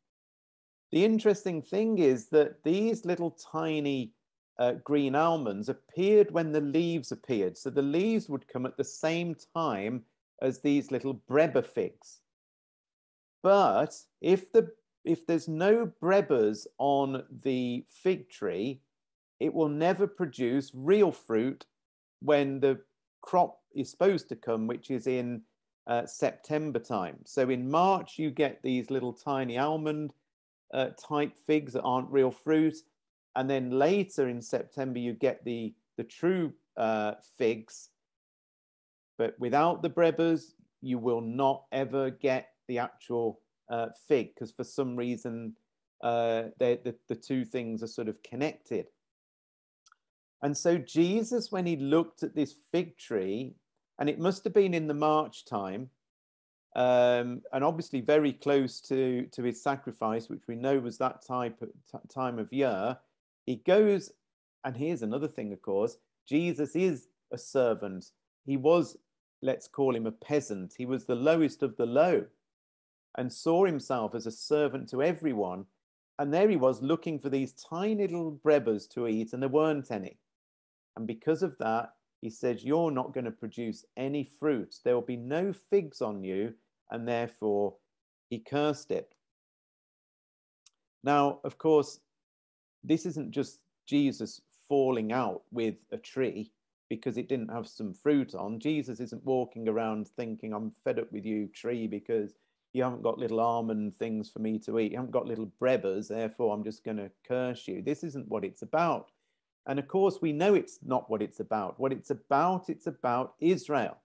the 0.92 1.04
interesting 1.04 1.62
thing 1.62 1.98
is 1.98 2.28
that 2.28 2.62
these 2.62 3.04
little 3.04 3.30
tiny 3.30 4.12
uh, 4.58 4.74
green 4.84 5.14
almonds 5.14 5.68
appeared 5.68 6.30
when 6.30 6.52
the 6.52 6.60
leaves 6.60 7.10
appeared. 7.12 7.58
So 7.58 7.70
the 7.70 7.82
leaves 7.82 8.28
would 8.28 8.46
come 8.46 8.66
at 8.66 8.76
the 8.76 8.84
same 8.84 9.34
time 9.54 10.04
as 10.42 10.60
these 10.60 10.90
little 10.90 11.20
breba 11.28 11.66
figs. 11.66 12.20
But 13.42 13.94
if 14.20 14.52
the 14.52 14.70
if 15.04 15.26
there's 15.26 15.48
no 15.48 15.92
brebas 16.02 16.66
on 16.78 17.24
the 17.42 17.84
fig 17.88 18.30
tree, 18.30 18.80
it 19.38 19.52
will 19.52 19.68
never 19.68 20.06
produce 20.06 20.70
real 20.72 21.12
fruit 21.12 21.66
when 22.20 22.60
the 22.60 22.80
crop 23.20 23.60
is 23.74 23.90
supposed 23.90 24.30
to 24.30 24.36
come, 24.36 24.66
which 24.66 24.90
is 24.90 25.06
in 25.06 25.42
uh, 25.86 26.06
September 26.06 26.78
time. 26.78 27.18
So 27.26 27.50
in 27.50 27.70
March, 27.70 28.18
you 28.18 28.30
get 28.30 28.62
these 28.62 28.90
little 28.90 29.12
tiny 29.12 29.58
almond 29.58 30.14
uh, 30.74 30.90
type 31.00 31.36
figs 31.46 31.72
that 31.72 31.82
aren't 31.82 32.10
real 32.10 32.30
fruit. 32.30 32.76
And 33.36 33.48
then 33.48 33.70
later 33.70 34.28
in 34.28 34.42
September, 34.42 34.98
you 34.98 35.12
get 35.12 35.44
the, 35.44 35.74
the 35.96 36.04
true 36.04 36.52
uh, 36.76 37.12
figs. 37.38 37.90
But 39.16 39.38
without 39.38 39.82
the 39.82 39.90
brebas, 39.90 40.52
you 40.82 40.98
will 40.98 41.20
not 41.20 41.64
ever 41.72 42.10
get 42.10 42.50
the 42.68 42.78
actual 42.78 43.40
uh, 43.70 43.88
fig 44.08 44.34
because 44.34 44.50
for 44.50 44.64
some 44.64 44.96
reason, 44.96 45.54
uh, 46.02 46.44
the, 46.58 46.94
the 47.08 47.14
two 47.14 47.44
things 47.44 47.82
are 47.82 47.86
sort 47.88 48.08
of 48.08 48.22
connected. 48.22 48.86
And 50.42 50.56
so 50.56 50.76
Jesus, 50.76 51.50
when 51.50 51.64
he 51.64 51.76
looked 51.76 52.22
at 52.22 52.34
this 52.34 52.54
fig 52.70 52.98
tree, 52.98 53.54
and 53.98 54.10
it 54.10 54.18
must 54.18 54.44
have 54.44 54.52
been 54.52 54.74
in 54.74 54.88
the 54.88 54.94
March 54.94 55.44
time, 55.44 55.88
um, 56.76 57.42
and 57.52 57.62
obviously 57.62 58.00
very 58.00 58.32
close 58.32 58.80
to, 58.80 59.26
to 59.26 59.42
his 59.42 59.62
sacrifice, 59.62 60.28
which 60.28 60.42
we 60.48 60.56
know 60.56 60.78
was 60.80 60.98
that 60.98 61.24
type 61.24 61.62
of, 61.62 61.70
time 62.08 62.38
of 62.38 62.52
year. 62.52 62.98
He 63.46 63.56
goes, 63.56 64.10
and 64.64 64.76
here's 64.76 65.02
another 65.02 65.28
thing, 65.28 65.52
of 65.52 65.62
course 65.62 65.98
Jesus 66.26 66.74
is 66.74 67.08
a 67.32 67.38
servant. 67.38 68.10
He 68.46 68.56
was, 68.56 68.96
let's 69.42 69.68
call 69.68 69.94
him 69.94 70.06
a 70.06 70.12
peasant. 70.12 70.74
He 70.76 70.86
was 70.86 71.04
the 71.04 71.14
lowest 71.14 71.62
of 71.62 71.76
the 71.76 71.86
low 71.86 72.24
and 73.16 73.32
saw 73.32 73.64
himself 73.64 74.14
as 74.14 74.26
a 74.26 74.32
servant 74.32 74.88
to 74.90 75.02
everyone. 75.02 75.66
And 76.18 76.32
there 76.32 76.48
he 76.48 76.56
was 76.56 76.82
looking 76.82 77.18
for 77.18 77.28
these 77.28 77.52
tiny 77.52 78.06
little 78.06 78.40
brebas 78.44 78.88
to 78.90 79.08
eat, 79.08 79.32
and 79.32 79.42
there 79.42 79.48
weren't 79.48 79.90
any. 79.90 80.18
And 80.96 81.06
because 81.06 81.42
of 81.42 81.58
that, 81.58 81.90
he 82.20 82.30
says, 82.30 82.64
You're 82.64 82.92
not 82.92 83.12
going 83.12 83.24
to 83.24 83.32
produce 83.32 83.84
any 83.96 84.30
fruit. 84.38 84.76
There 84.84 84.94
will 84.94 85.02
be 85.02 85.16
no 85.16 85.52
figs 85.52 86.00
on 86.00 86.22
you 86.22 86.54
and 86.90 87.06
therefore 87.06 87.74
he 88.30 88.38
cursed 88.38 88.90
it. 88.90 89.14
Now, 91.02 91.40
of 91.44 91.58
course, 91.58 92.00
this 92.82 93.06
isn't 93.06 93.30
just 93.30 93.60
Jesus 93.86 94.40
falling 94.68 95.12
out 95.12 95.42
with 95.50 95.74
a 95.92 95.98
tree 95.98 96.50
because 96.88 97.18
it 97.18 97.28
didn't 97.28 97.50
have 97.50 97.66
some 97.66 97.92
fruit 97.92 98.34
on. 98.34 98.60
Jesus 98.60 99.00
isn't 99.00 99.24
walking 99.24 99.68
around 99.68 100.08
thinking, 100.08 100.52
I'm 100.52 100.70
fed 100.70 100.98
up 100.98 101.10
with 101.12 101.24
you, 101.24 101.48
tree, 101.48 101.86
because 101.86 102.34
you 102.72 102.82
haven't 102.82 103.02
got 103.02 103.18
little 103.18 103.40
almond 103.40 103.98
things 103.98 104.30
for 104.30 104.40
me 104.40 104.58
to 104.60 104.78
eat. 104.78 104.92
You 104.92 104.98
haven't 104.98 105.12
got 105.12 105.26
little 105.26 105.50
brebas, 105.60 106.08
therefore 106.08 106.54
I'm 106.54 106.64
just 106.64 106.84
going 106.84 106.96
to 106.98 107.10
curse 107.26 107.66
you. 107.68 107.82
This 107.82 108.02
isn't 108.04 108.28
what 108.28 108.44
it's 108.44 108.62
about. 108.62 109.10
And 109.66 109.78
of 109.78 109.88
course, 109.88 110.18
we 110.20 110.32
know 110.32 110.54
it's 110.54 110.78
not 110.84 111.08
what 111.08 111.22
it's 111.22 111.40
about. 111.40 111.78
What 111.80 111.92
it's 111.92 112.10
about, 112.10 112.68
it's 112.68 112.86
about 112.86 113.34
Israel. 113.40 113.96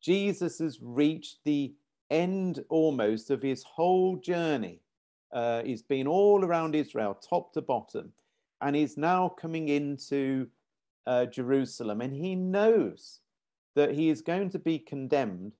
Jesus 0.00 0.58
has 0.58 0.78
reached 0.80 1.38
the 1.44 1.74
end 2.10 2.64
almost 2.68 3.30
of 3.30 3.42
his 3.42 3.62
whole 3.62 4.16
journey. 4.16 4.80
Uh, 5.32 5.62
he's 5.62 5.82
been 5.82 6.06
all 6.06 6.44
around 6.44 6.74
Israel, 6.74 7.14
top 7.14 7.52
to 7.52 7.62
bottom, 7.62 8.12
and 8.60 8.74
he's 8.74 8.96
now 8.96 9.28
coming 9.28 9.68
into 9.68 10.48
uh, 11.06 11.26
Jerusalem. 11.26 12.00
And 12.00 12.12
he 12.12 12.34
knows 12.34 13.20
that 13.76 13.92
he 13.92 14.08
is 14.08 14.22
going 14.22 14.50
to 14.50 14.58
be 14.58 14.78
condemned, 14.78 15.52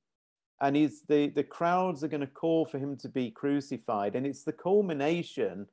and 0.61 0.75
he's, 0.77 1.03
the, 1.03 1.29
the 1.29 1.45
crowds 1.45 2.03
are 2.03 2.09
going 2.09 2.21
to 2.21 2.27
call 2.27 2.67
for 2.67 2.79
him 2.79 2.97
to 2.99 3.09
be 3.09 3.31
crucified. 3.31 4.17
And 4.17 4.27
it's 4.27 4.43
the 4.43 4.53
culmination 4.53 5.67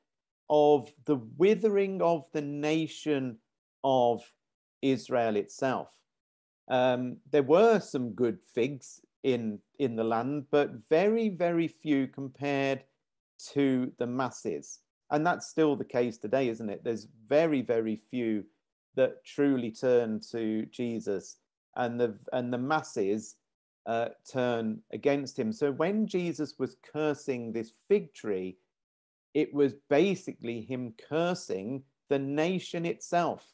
of 0.50 0.92
the 1.06 1.20
withering 1.38 2.02
of 2.02 2.26
the 2.32 2.42
nation 2.42 3.38
of 3.84 4.22
Israel 4.82 5.36
itself. 5.36 5.90
Um, 6.70 7.18
there 7.32 7.44
were 7.44 7.80
some 7.80 8.12
good 8.12 8.40
figs 8.42 9.02
in 9.24 9.60
in 9.80 9.96
the 9.96 10.04
land, 10.04 10.46
but 10.52 10.72
very 10.90 11.30
very 11.30 11.68
few 11.68 12.08
compared 12.08 12.84
to 13.54 13.92
the 14.00 14.08
masses. 14.08 14.80
And 15.10 15.26
that's 15.26 15.48
still 15.48 15.76
the 15.76 15.86
case 15.86 16.18
today, 16.18 16.50
isn't 16.50 16.70
it? 16.70 16.84
There's 16.84 17.08
very, 17.28 17.62
very 17.62 17.96
few 17.96 18.44
that 18.96 19.24
truly 19.24 19.72
turn 19.72 20.20
to 20.32 20.66
Jesus, 20.66 21.38
and 21.76 22.00
the 22.00 22.18
and 22.34 22.52
the 22.52 22.58
masses 22.58 23.36
uh, 23.86 24.10
turn 24.30 24.82
against 24.92 25.40
him. 25.40 25.54
So 25.54 25.72
when 25.72 26.08
Jesus 26.08 26.56
was 26.60 26.76
cursing 26.92 27.54
this 27.54 27.72
fig 27.88 28.14
tree, 28.14 28.58
it 29.34 29.54
was 29.54 29.76
basically 29.90 30.62
him 30.62 30.94
cursing 31.08 31.84
the 32.10 32.20
nation 32.20 32.86
itself. 32.86 33.54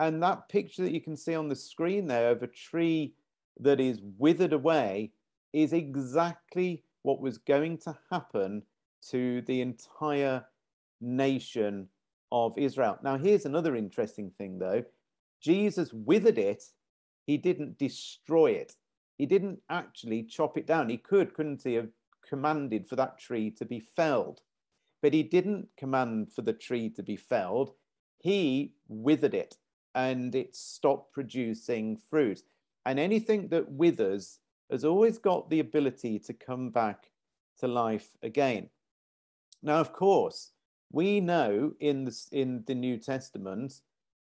And 0.00 0.22
that 0.22 0.48
picture 0.48 0.82
that 0.82 0.92
you 0.92 1.02
can 1.02 1.14
see 1.14 1.34
on 1.34 1.48
the 1.48 1.54
screen 1.54 2.06
there 2.06 2.30
of 2.30 2.42
a 2.42 2.46
tree 2.46 3.12
that 3.60 3.80
is 3.80 4.00
withered 4.16 4.54
away 4.54 5.12
is 5.52 5.74
exactly 5.74 6.84
what 7.02 7.20
was 7.20 7.36
going 7.36 7.76
to 7.80 7.94
happen 8.10 8.62
to 9.10 9.42
the 9.42 9.60
entire 9.60 10.46
nation 11.02 11.86
of 12.32 12.56
Israel. 12.56 12.98
Now, 13.02 13.18
here's 13.18 13.44
another 13.44 13.76
interesting 13.76 14.30
thing, 14.38 14.58
though 14.58 14.84
Jesus 15.42 15.92
withered 15.92 16.38
it, 16.38 16.64
he 17.26 17.36
didn't 17.36 17.76
destroy 17.76 18.52
it. 18.52 18.76
He 19.18 19.26
didn't 19.26 19.60
actually 19.68 20.22
chop 20.22 20.56
it 20.56 20.66
down. 20.66 20.88
He 20.88 20.96
could, 20.96 21.34
couldn't 21.34 21.62
he, 21.62 21.74
have 21.74 21.90
commanded 22.26 22.88
for 22.88 22.96
that 22.96 23.18
tree 23.18 23.50
to 23.50 23.66
be 23.66 23.80
felled? 23.80 24.40
But 25.02 25.12
he 25.12 25.22
didn't 25.22 25.68
command 25.76 26.32
for 26.32 26.40
the 26.40 26.54
tree 26.54 26.88
to 26.90 27.02
be 27.02 27.16
felled. 27.16 27.72
He 28.18 28.72
withered 28.88 29.34
it 29.34 29.58
and 29.94 30.34
it 30.34 30.54
stopped 30.54 31.12
producing 31.12 31.96
fruit. 31.96 32.42
And 32.86 32.98
anything 32.98 33.48
that 33.48 33.70
withers 33.70 34.38
has 34.70 34.84
always 34.84 35.18
got 35.18 35.50
the 35.50 35.60
ability 35.60 36.18
to 36.20 36.32
come 36.32 36.70
back 36.70 37.10
to 37.58 37.68
life 37.68 38.08
again. 38.22 38.68
Now, 39.62 39.80
of 39.80 39.92
course, 39.92 40.52
we 40.92 41.20
know 41.20 41.74
in 41.80 42.04
the, 42.04 42.26
in 42.32 42.64
the 42.66 42.74
New 42.74 42.96
Testament, 42.96 43.80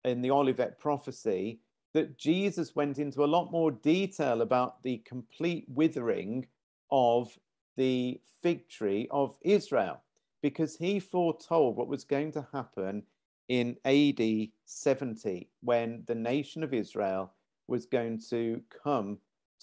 in 0.05 0.23
the 0.23 0.31
Olivet 0.31 0.79
prophecy, 0.79 1.61
that 1.93 2.19
Jesus 2.19 2.75
went 2.75 2.99
into 2.99 3.25
a 3.25 3.27
lot 3.27 3.51
more 3.51 3.71
detail 3.71 4.43
about 4.43 4.83
the 4.83 4.99
complete 4.99 5.65
withering 5.69 6.47
of 6.91 7.37
the 7.77 8.21
fig 8.43 8.69
tree 8.69 9.09
of 9.11 9.37
Israel, 9.43 10.01
because 10.43 10.77
he 10.77 11.01
foretold 11.01 11.77
what 11.77 11.89
was 11.89 12.05
going 12.05 12.33
to 12.33 12.47
happen 12.53 13.03
in 13.49 13.76
AD 13.84 14.49
70 14.64 15.49
when 15.61 16.03
the 16.07 16.14
nation 16.14 16.62
of 16.62 16.72
Israel 16.74 17.32
was 17.68 17.86
going 17.86 18.20
to 18.30 18.61
come 18.82 19.18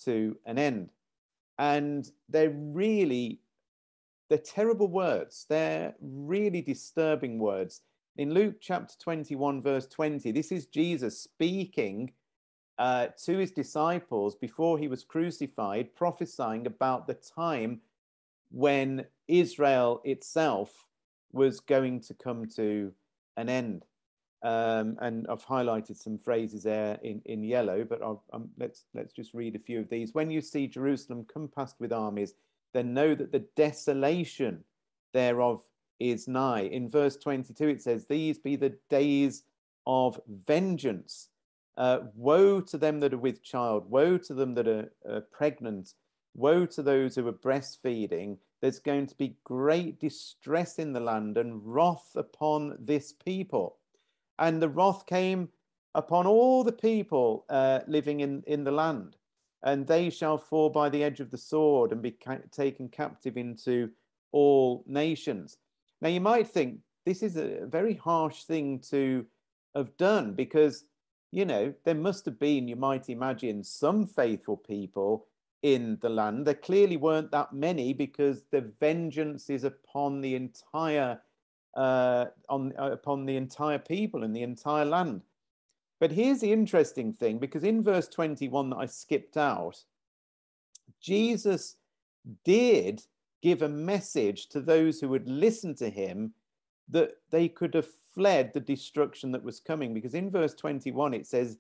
to 0.06 0.38
an 0.46 0.58
end. 0.58 0.92
And 1.58 2.10
they're 2.30 2.54
really, 2.56 3.40
they're 4.30 4.38
terrible 4.38 4.88
words. 4.88 5.46
They're 5.50 5.96
really 6.02 6.62
disturbing 6.62 7.40
words. 7.40 7.82
In 8.18 8.34
Luke 8.34 8.56
chapter 8.60 8.96
21, 9.00 9.62
verse 9.62 9.88
20, 9.88 10.32
this 10.32 10.52
is 10.52 10.66
Jesus 10.66 11.20
speaking 11.20 12.12
uh, 12.78 13.08
to 13.26 13.38
his 13.38 13.52
disciples 13.52 14.36
before 14.36 14.78
he 14.80 14.88
was 14.88 15.04
crucified, 15.04 15.96
prophesying 15.96 16.66
about 16.66 17.08
the 17.08 17.14
time 17.14 17.82
when 18.50 19.06
Israel 19.28 20.02
itself 20.04 20.88
was 21.32 21.60
going 21.60 22.02
to 22.02 22.14
come 22.14 22.48
to 22.56 22.92
an 23.38 23.50
end. 23.50 23.86
Um, 24.44 24.98
and 25.00 25.28
I've 25.30 25.46
highlighted 25.46 25.98
some 25.98 26.18
phrases 26.18 26.64
there 26.64 26.98
in, 27.04 27.22
in 27.26 27.44
yellow, 27.44 27.84
but 27.84 28.02
um, 28.34 28.50
let's 28.58 28.86
let's 28.96 29.14
just 29.14 29.36
read 29.36 29.56
a 29.56 29.60
few 29.60 29.80
of 29.80 29.90
these. 29.90 30.16
When 30.16 30.32
you 30.32 30.42
see 30.42 30.68
Jerusalem 30.68 31.28
compassed 31.32 31.76
with 31.80 31.94
armies, 31.94 32.34
then 32.74 32.94
know 32.94 33.14
that 33.14 33.32
the 33.32 33.46
desolation 33.56 34.64
thereof 35.14 35.62
is 36.00 36.28
nigh. 36.28 36.62
In 36.62 36.90
verse 36.90 37.16
22, 37.18 37.68
it 37.68 37.82
says, 37.82 38.06
These 38.06 38.40
be 38.40 38.56
the 38.56 38.76
days 38.90 39.44
of 39.86 40.20
vengeance. 40.48 41.30
Uh, 41.78 42.00
woe 42.16 42.60
to 42.62 42.78
them 42.78 43.00
that 43.00 43.14
are 43.14 43.18
with 43.18 43.44
child, 43.44 43.90
woe 43.90 44.18
to 44.18 44.34
them 44.34 44.54
that 44.56 44.68
are 44.68 44.92
uh, 45.10 45.22
pregnant, 45.32 45.94
woe 46.36 46.66
to 46.66 46.82
those 46.82 47.16
who 47.16 47.28
are 47.28 47.34
breastfeeding. 47.34 48.38
There's 48.62 48.80
going 48.80 49.08
to 49.08 49.18
be 49.18 49.38
great 49.44 50.00
distress 50.00 50.78
in 50.80 50.94
the 50.94 51.00
land 51.00 51.38
and 51.38 51.62
wrath 51.66 52.12
upon 52.16 52.78
this 52.80 53.14
people 53.14 53.78
and 54.42 54.60
the 54.62 54.70
wrath 54.70 55.06
came 55.06 55.50
upon 55.94 56.26
all 56.26 56.64
the 56.64 56.72
people 56.72 57.46
uh, 57.50 57.82
living 57.88 58.22
in, 58.22 58.44
in 58.48 58.64
the 58.64 58.72
land, 58.72 59.16
and 59.64 59.86
they 59.86 60.10
shall 60.10 60.38
fall 60.38 60.70
by 60.70 60.90
the 60.90 61.04
edge 61.04 61.20
of 61.20 61.30
the 61.30 61.38
sword 61.38 61.92
and 61.92 62.02
be 62.02 62.12
ca- 62.12 62.40
taken 62.52 62.90
captive 62.90 63.38
into 63.38 63.90
all 64.32 64.84
nations. 64.88 65.58
Now, 66.02 66.10
you 66.10 66.20
might 66.20 66.48
think 66.48 66.80
this 67.06 67.22
is 67.22 67.38
a 67.38 67.66
very 67.68 67.94
harsh 67.94 68.44
thing 68.44 68.80
to 68.90 69.26
have 69.76 69.96
done 69.98 70.34
because, 70.34 70.86
you 71.32 71.46
know, 71.46 71.74
there 71.86 71.96
must 71.96 72.26
have 72.26 72.40
been, 72.40 72.68
you 72.68 72.76
might 72.76 73.10
imagine, 73.10 73.64
some 73.64 74.08
faithful 74.08 74.58
people 74.58 75.28
in 75.64 75.98
the 76.02 76.10
land. 76.10 76.46
There 76.46 76.54
clearly 76.54 76.98
weren't 76.98 77.32
that 77.32 77.54
many 77.54 77.94
because 77.94 78.44
the 78.52 78.72
vengeance 78.80 79.50
is 79.50 79.64
upon 79.64 80.22
the 80.22 80.36
entire 80.36 81.22
uh, 81.76 82.26
on, 82.50 82.74
uh, 82.78 82.92
upon 82.92 83.26
the 83.26 83.38
entire 83.38 83.80
people 83.80 84.24
and 84.24 84.36
the 84.36 84.44
entire 84.44 84.86
land. 84.86 85.22
But 86.00 86.12
here's 86.12 86.42
the 86.42 86.52
interesting 86.52 87.14
thing 87.14 87.38
because 87.38 87.64
in 87.64 87.84
verse 87.84 88.08
21 88.08 88.72
that 88.72 88.78
I 88.78 88.86
skipped 88.88 89.38
out, 89.38 89.84
Jesus 91.00 91.78
did 92.44 93.04
give 93.42 93.62
a 93.62 93.70
message 93.70 94.50
to 94.50 94.62
those 94.62 95.00
who 95.00 95.10
would 95.10 95.28
listen 95.28 95.76
to 95.76 95.90
him 95.90 96.34
that 96.90 97.12
they 97.30 97.48
could 97.48 97.74
have 97.74 97.88
fled 98.14 98.52
the 98.54 98.60
destruction 98.60 99.32
that 99.32 99.44
was 99.44 99.60
coming. 99.60 99.94
Because 99.94 100.14
in 100.14 100.30
verse 100.30 100.54
21, 100.54 101.14
it 101.14 101.26
says, 101.26 101.58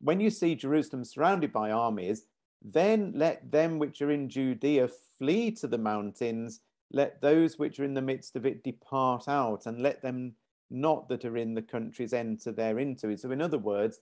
When 0.00 0.20
you 0.20 0.30
see 0.30 0.54
Jerusalem 0.54 1.04
surrounded 1.04 1.52
by 1.52 1.70
armies, 1.70 2.26
then 2.62 3.12
let 3.14 3.50
them 3.50 3.78
which 3.78 4.02
are 4.02 4.10
in 4.10 4.28
Judea 4.28 4.88
flee 5.18 5.50
to 5.52 5.66
the 5.66 5.78
mountains 5.78 6.60
let 6.92 7.20
those 7.20 7.58
which 7.58 7.78
are 7.78 7.84
in 7.84 7.94
the 7.94 8.02
midst 8.02 8.36
of 8.36 8.46
it 8.46 8.64
depart 8.64 9.28
out, 9.28 9.66
and 9.66 9.80
let 9.80 10.02
them 10.02 10.34
not 10.70 11.08
that 11.08 11.24
are 11.24 11.36
in 11.36 11.54
the 11.54 11.62
countries 11.62 12.12
enter 12.12 12.52
thereinto. 12.52 13.18
So, 13.18 13.30
in 13.30 13.40
other 13.40 13.58
words, 13.58 14.00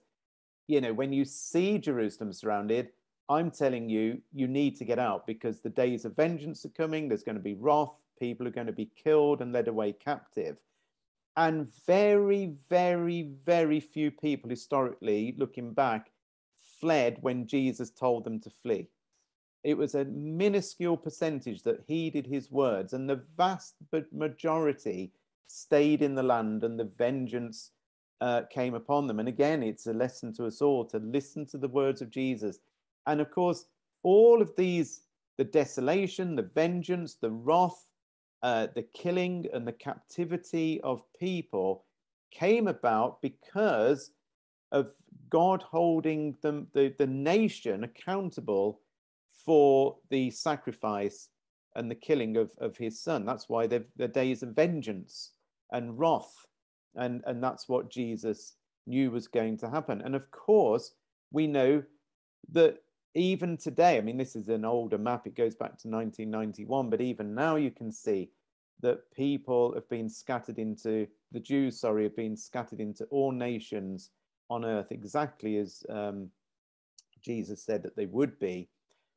you 0.67 0.81
know, 0.81 0.93
when 0.93 1.13
you 1.13 1.25
see 1.25 1.77
Jerusalem 1.77 2.33
surrounded, 2.33 2.89
I'm 3.27 3.51
telling 3.51 3.89
you, 3.89 4.21
you 4.33 4.47
need 4.47 4.75
to 4.77 4.85
get 4.85 4.97
out 4.97 5.27
because 5.27 5.59
the 5.59 5.69
days 5.69 6.03
of 6.05 6.15
vengeance 6.15 6.65
are 6.65 6.69
coming. 6.69 7.07
There's 7.07 7.23
going 7.23 7.37
to 7.37 7.43
be 7.43 7.53
wrath. 7.53 7.93
People 8.19 8.47
are 8.47 8.51
going 8.51 8.67
to 8.67 8.73
be 8.73 8.89
killed 9.01 9.41
and 9.41 9.53
led 9.53 9.67
away 9.67 9.93
captive. 9.93 10.57
And 11.37 11.71
very, 11.85 12.55
very, 12.69 13.29
very 13.45 13.79
few 13.79 14.09
people 14.09 14.49
historically, 14.49 15.35
looking 15.37 15.73
back, 15.73 16.11
fled 16.79 17.17
when 17.21 17.47
Jesus 17.47 17.89
told 17.89 18.23
them 18.23 18.39
to 18.41 18.49
flee. 18.49 18.87
It 19.63 19.77
was 19.77 19.95
a 19.95 20.05
minuscule 20.05 20.97
percentage 20.97 21.63
that 21.63 21.83
heeded 21.85 22.25
his 22.25 22.49
words, 22.49 22.93
and 22.93 23.09
the 23.09 23.23
vast 23.37 23.75
majority 24.11 25.11
stayed 25.47 26.01
in 26.01 26.15
the 26.15 26.23
land, 26.23 26.63
and 26.63 26.79
the 26.79 26.89
vengeance 26.97 27.71
uh, 28.21 28.43
came 28.49 28.73
upon 28.73 29.07
them. 29.07 29.19
And 29.19 29.27
again, 29.27 29.63
it's 29.63 29.87
a 29.87 29.93
lesson 29.93 30.33
to 30.35 30.45
us 30.45 30.61
all 30.61 30.85
to 30.85 30.99
listen 30.99 31.45
to 31.47 31.57
the 31.57 31.67
words 31.67 32.01
of 32.01 32.09
Jesus. 32.09 32.59
And 33.07 33.19
of 33.21 33.31
course, 33.31 33.65
all 34.03 34.41
of 34.41 34.55
these 34.55 35.01
the 35.37 35.45
desolation, 35.45 36.35
the 36.35 36.49
vengeance, 36.53 37.15
the 37.15 37.31
wrath, 37.31 37.85
uh, 38.43 38.67
the 38.75 38.83
killing, 38.93 39.45
and 39.53 39.65
the 39.65 39.71
captivity 39.71 40.81
of 40.81 41.01
people 41.17 41.85
came 42.29 42.67
about 42.67 43.21
because 43.21 44.11
of 44.71 44.91
God 45.29 45.63
holding 45.63 46.35
them, 46.41 46.67
the, 46.73 46.93
the 46.97 47.07
nation 47.07 47.83
accountable 47.83 48.81
for 49.45 49.97
the 50.09 50.29
sacrifice 50.31 51.29
and 51.75 51.89
the 51.89 51.95
killing 51.95 52.37
of, 52.37 52.51
of 52.57 52.77
his 52.77 53.01
son. 53.01 53.25
That's 53.25 53.47
why 53.47 53.67
they're 53.67 54.07
days 54.07 54.43
of 54.43 54.49
vengeance 54.49 55.31
and 55.71 55.97
wrath. 55.97 56.33
And, 56.95 57.23
and 57.25 57.43
that's 57.43 57.69
what 57.69 57.91
Jesus 57.91 58.55
knew 58.87 59.11
was 59.11 59.27
going 59.27 59.57
to 59.57 59.69
happen. 59.69 60.01
And 60.01 60.15
of 60.15 60.29
course, 60.31 60.91
we 61.31 61.47
know 61.47 61.83
that 62.51 62.79
even 63.15 63.57
today, 63.57 63.97
I 63.97 64.01
mean, 64.01 64.17
this 64.17 64.35
is 64.35 64.49
an 64.49 64.65
older 64.65 64.97
map, 64.97 65.27
it 65.27 65.35
goes 65.35 65.55
back 65.55 65.77
to 65.79 65.87
1991, 65.87 66.89
but 66.89 67.01
even 67.01 67.35
now 67.35 67.55
you 67.55 67.71
can 67.71 67.91
see 67.91 68.31
that 68.81 69.11
people 69.13 69.73
have 69.73 69.87
been 69.89 70.09
scattered 70.09 70.57
into, 70.57 71.07
the 71.31 71.39
Jews, 71.39 71.79
sorry, 71.79 72.03
have 72.03 72.15
been 72.15 72.37
scattered 72.37 72.79
into 72.79 73.05
all 73.05 73.31
nations 73.31 74.11
on 74.49 74.65
earth, 74.65 74.91
exactly 74.91 75.57
as 75.57 75.83
um, 75.89 76.29
Jesus 77.21 77.61
said 77.61 77.83
that 77.83 77.95
they 77.95 78.05
would 78.05 78.39
be. 78.39 78.69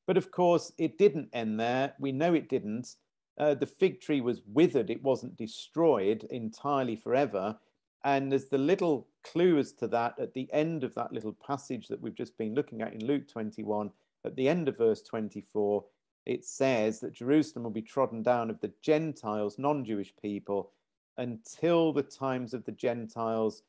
But 0.07 0.17
of 0.17 0.31
course, 0.31 0.73
it 0.79 0.99
didn't 0.99 1.31
end 1.33 1.59
there. 1.61 1.95
We 1.99 2.13
know 2.13 2.35
it 2.35 2.49
didn't. 2.49 2.97
Uh, 3.39 3.55
the 3.55 3.67
fig 3.67 4.01
tree 4.01 4.21
was 4.21 4.43
withered, 4.47 4.91
it 4.91 5.03
wasn't 5.03 5.37
destroyed 5.37 6.25
entirely 6.31 6.97
forever. 6.97 7.57
And 8.05 8.31
there's 8.31 8.49
the 8.49 8.59
little 8.59 9.09
clues 9.25 9.73
to 9.75 9.87
that 9.89 10.19
at 10.19 10.35
the 10.35 10.53
end 10.53 10.85
of 10.85 10.95
that 10.95 11.13
little 11.13 11.37
passage 11.47 11.89
that 11.89 12.01
we've 12.01 12.15
just 12.15 12.37
been 12.37 12.55
looking 12.55 12.83
at 12.83 12.93
in 12.93 13.07
Luke 13.07 13.29
21, 13.29 13.91
at 14.25 14.37
the 14.37 14.49
end 14.49 14.69
of 14.69 14.77
verse 14.77 15.03
24. 15.03 15.85
it 16.27 16.45
says 16.45 17.01
that 17.01 17.15
Jerusalem 17.15 17.65
will 17.65 17.71
be 17.71 17.83
trodden 17.83 18.23
down 18.23 18.51
of 18.51 18.61
the 18.61 18.73
Gentiles, 18.83 19.59
non 19.59 19.85
Jewish 19.85 20.13
people, 20.21 20.73
until 21.17 21.93
the 21.93 22.03
times 22.03 22.55
of 22.55 22.65
the 22.65 22.73
Gentiles 22.73 23.63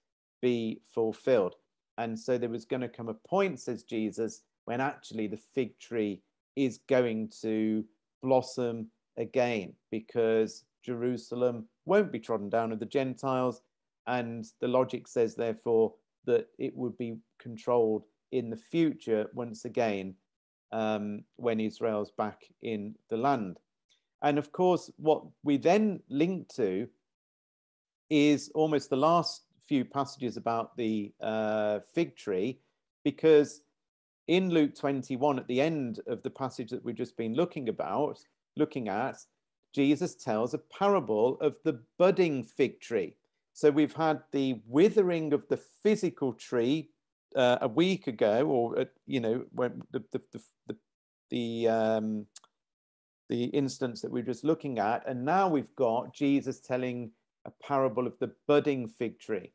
be 0.43 0.81
fulfilled. 0.93 1.55
And 1.97 2.19
so 2.19 2.37
there 2.37 2.49
was 2.49 2.65
going 2.65 2.81
to 2.81 2.89
come 2.89 3.07
a 3.07 3.13
point, 3.13 3.59
says 3.61 3.83
Jesus, 3.83 4.41
when 4.65 4.81
actually 4.81 5.27
the 5.27 5.39
fig 5.55 5.79
tree 5.79 6.21
is 6.55 6.81
going 6.89 7.31
to 7.41 7.83
blossom 8.21 8.87
again 9.17 9.73
because 9.89 10.65
Jerusalem 10.83 11.65
won't 11.85 12.11
be 12.11 12.19
trodden 12.19 12.49
down 12.49 12.73
of 12.73 12.79
the 12.79 12.85
Gentiles. 12.85 13.61
And 14.05 14.45
the 14.59 14.67
logic 14.67 15.07
says, 15.07 15.33
therefore, 15.33 15.93
that 16.25 16.47
it 16.59 16.75
would 16.75 16.97
be 16.97 17.17
controlled 17.39 18.03
in 18.33 18.49
the 18.49 18.57
future 18.57 19.29
once 19.33 19.63
again 19.63 20.13
um, 20.73 21.23
when 21.37 21.61
Israel's 21.61 22.11
back 22.11 22.41
in 22.61 22.95
the 23.09 23.17
land. 23.17 23.59
And 24.21 24.37
of 24.37 24.51
course, 24.51 24.91
what 24.97 25.23
we 25.43 25.55
then 25.57 26.01
link 26.09 26.49
to 26.55 26.87
is 28.09 28.51
almost 28.53 28.89
the 28.89 28.97
last 28.97 29.43
few 29.67 29.85
passages 29.85 30.37
about 30.37 30.75
the 30.77 31.11
uh, 31.21 31.79
fig 31.93 32.15
tree, 32.15 32.59
because 33.03 33.61
in 34.27 34.49
Luke 34.49 34.75
21, 34.75 35.39
at 35.39 35.47
the 35.47 35.61
end 35.61 35.99
of 36.07 36.23
the 36.23 36.29
passage 36.29 36.69
that 36.71 36.83
we've 36.83 36.95
just 36.95 37.17
been 37.17 37.33
looking 37.33 37.69
about, 37.69 38.19
looking 38.55 38.87
at, 38.87 39.17
Jesus 39.73 40.15
tells 40.15 40.53
a 40.53 40.59
parable 40.59 41.37
of 41.41 41.57
the 41.63 41.79
budding 41.97 42.43
fig 42.43 42.79
tree. 42.79 43.15
So 43.53 43.69
we've 43.69 43.95
had 43.95 44.21
the 44.31 44.61
withering 44.67 45.33
of 45.33 45.47
the 45.47 45.57
physical 45.57 46.33
tree 46.33 46.89
uh, 47.35 47.57
a 47.61 47.67
week 47.67 48.07
ago, 48.07 48.47
or 48.47 48.79
uh, 48.79 48.85
you 49.05 49.19
know, 49.19 49.45
when 49.51 49.81
the 49.91 50.03
the 50.11 50.21
the 50.31 50.41
the, 50.67 50.75
the, 51.29 51.67
um, 51.67 52.25
the 53.29 53.45
instance 53.45 54.01
that 54.01 54.11
we're 54.11 54.23
just 54.23 54.43
looking 54.43 54.79
at, 54.79 55.07
and 55.07 55.25
now 55.25 55.47
we've 55.47 55.75
got 55.75 56.13
Jesus 56.13 56.59
telling 56.59 57.11
a 57.45 57.51
parable 57.51 58.07
of 58.07 58.17
the 58.19 58.31
budding 58.47 58.87
fig 58.87 59.19
tree. 59.19 59.51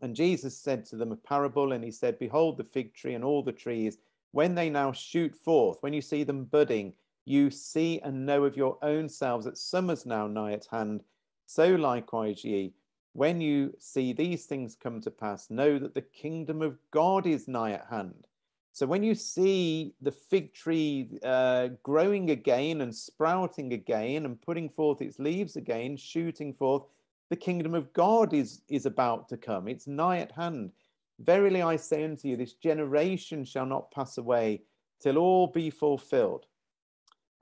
And 0.00 0.16
Jesus 0.16 0.58
said 0.58 0.84
to 0.86 0.96
them 0.96 1.12
a 1.12 1.16
parable, 1.16 1.72
and 1.72 1.84
he 1.84 1.90
said, 1.92 2.18
Behold, 2.18 2.56
the 2.56 2.64
fig 2.64 2.92
tree 2.94 3.14
and 3.14 3.24
all 3.24 3.42
the 3.42 3.52
trees, 3.52 3.98
when 4.32 4.54
they 4.54 4.68
now 4.68 4.92
shoot 4.92 5.34
forth, 5.34 5.78
when 5.80 5.92
you 5.92 6.00
see 6.00 6.24
them 6.24 6.44
budding, 6.44 6.92
you 7.24 7.50
see 7.50 8.00
and 8.00 8.26
know 8.26 8.44
of 8.44 8.56
your 8.56 8.78
own 8.82 9.08
selves 9.08 9.44
that 9.44 9.58
summer's 9.58 10.04
now 10.04 10.26
nigh 10.26 10.52
at 10.52 10.66
hand. 10.66 11.04
So 11.46 11.68
likewise, 11.76 12.44
ye, 12.44 12.74
when 13.12 13.40
you 13.40 13.74
see 13.78 14.12
these 14.12 14.46
things 14.46 14.74
come 14.74 15.00
to 15.02 15.10
pass, 15.10 15.50
know 15.50 15.78
that 15.78 15.94
the 15.94 16.02
kingdom 16.02 16.62
of 16.62 16.78
God 16.90 17.26
is 17.26 17.46
nigh 17.46 17.72
at 17.72 17.86
hand. 17.88 18.26
So 18.74 18.86
when 18.86 19.02
you 19.02 19.14
see 19.14 19.94
the 20.00 20.12
fig 20.12 20.54
tree 20.54 21.18
uh, 21.22 21.68
growing 21.82 22.30
again 22.30 22.80
and 22.80 22.94
sprouting 22.94 23.74
again 23.74 24.24
and 24.24 24.40
putting 24.40 24.70
forth 24.70 25.02
its 25.02 25.18
leaves 25.18 25.56
again, 25.56 25.96
shooting 25.96 26.54
forth, 26.54 26.84
the 27.28 27.36
kingdom 27.36 27.74
of 27.74 27.92
God 27.92 28.32
is, 28.32 28.62
is 28.68 28.86
about 28.86 29.28
to 29.28 29.36
come. 29.36 29.68
It's 29.68 29.86
nigh 29.86 30.18
at 30.18 30.32
hand. 30.32 30.72
Verily 31.20 31.62
I 31.62 31.76
say 31.76 32.04
unto 32.04 32.28
you, 32.28 32.36
this 32.36 32.54
generation 32.54 33.44
shall 33.44 33.66
not 33.66 33.90
pass 33.90 34.16
away 34.16 34.62
till 35.00 35.18
all 35.18 35.48
be 35.48 35.68
fulfilled. 35.68 36.46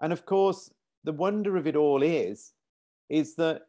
And 0.01 0.13
of 0.13 0.27
course, 0.27 0.71
the 1.05 1.13
wonder 1.13 1.57
of 1.57 1.67
it 1.67 1.77
all 1.77 2.03
is, 2.03 2.53
is 3.09 3.37
that 3.37 3.63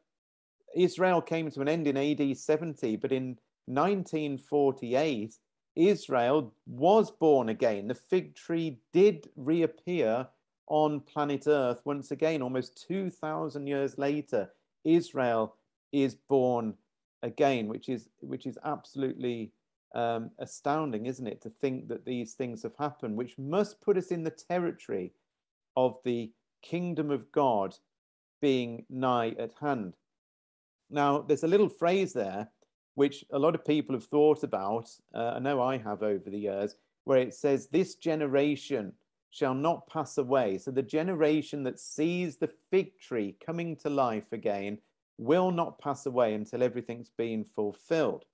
Israel 0.75 1.21
came 1.21 1.51
to 1.51 1.61
an 1.61 1.69
end 1.69 1.87
in 1.87 1.97
AD 1.97 2.37
70, 2.37 2.95
but 2.97 3.11
in 3.11 3.37
1948, 3.65 5.35
Israel 5.75 6.53
was 6.65 7.11
born 7.11 7.49
again. 7.49 7.87
The 7.87 7.95
fig 7.95 8.35
tree 8.35 8.79
did 8.93 9.29
reappear 9.35 10.27
on 10.67 11.01
planet 11.01 11.47
Earth 11.47 11.81
once 11.85 12.11
again, 12.11 12.41
almost 12.41 12.85
2,000 12.87 13.67
years 13.67 13.97
later. 13.97 14.51
Israel 14.83 15.55
is 15.91 16.15
born 16.15 16.73
again, 17.23 17.67
which 17.67 17.89
is 17.89 18.09
which 18.21 18.45
is 18.45 18.57
absolutely 18.63 19.51
um, 19.93 20.31
astounding, 20.39 21.05
isn't 21.05 21.27
it? 21.27 21.41
To 21.41 21.49
think 21.49 21.87
that 21.89 22.05
these 22.05 22.33
things 22.33 22.63
have 22.63 22.75
happened, 22.77 23.15
which 23.15 23.37
must 23.37 23.81
put 23.81 23.97
us 23.97 24.07
in 24.07 24.23
the 24.23 24.31
territory 24.31 25.13
of 25.75 25.97
the 26.03 26.31
kingdom 26.61 27.11
of 27.11 27.31
God 27.31 27.75
being 28.41 28.85
nigh 28.89 29.35
at 29.37 29.53
hand. 29.59 29.95
Now, 30.89 31.19
there's 31.19 31.43
a 31.43 31.47
little 31.47 31.69
phrase 31.69 32.13
there 32.13 32.49
which 32.95 33.23
a 33.31 33.39
lot 33.39 33.55
of 33.55 33.65
people 33.65 33.95
have 33.95 34.05
thought 34.05 34.43
about. 34.43 34.89
Uh, 35.13 35.33
I 35.35 35.39
know 35.39 35.61
I 35.61 35.77
have 35.77 36.03
over 36.03 36.29
the 36.29 36.39
years, 36.39 36.75
where 37.05 37.19
it 37.19 37.33
says, 37.33 37.67
This 37.67 37.95
generation 37.95 38.93
shall 39.31 39.53
not 39.53 39.87
pass 39.87 40.17
away. 40.17 40.57
So 40.57 40.71
the 40.71 40.81
generation 40.83 41.63
that 41.63 41.79
sees 41.79 42.37
the 42.37 42.51
fig 42.69 42.99
tree 42.99 43.35
coming 43.43 43.75
to 43.77 43.89
life 43.89 44.33
again 44.33 44.77
will 45.17 45.51
not 45.51 45.79
pass 45.79 46.05
away 46.05 46.33
until 46.33 46.61
everything's 46.61 47.09
been 47.09 47.43
fulfilled. 47.43 48.25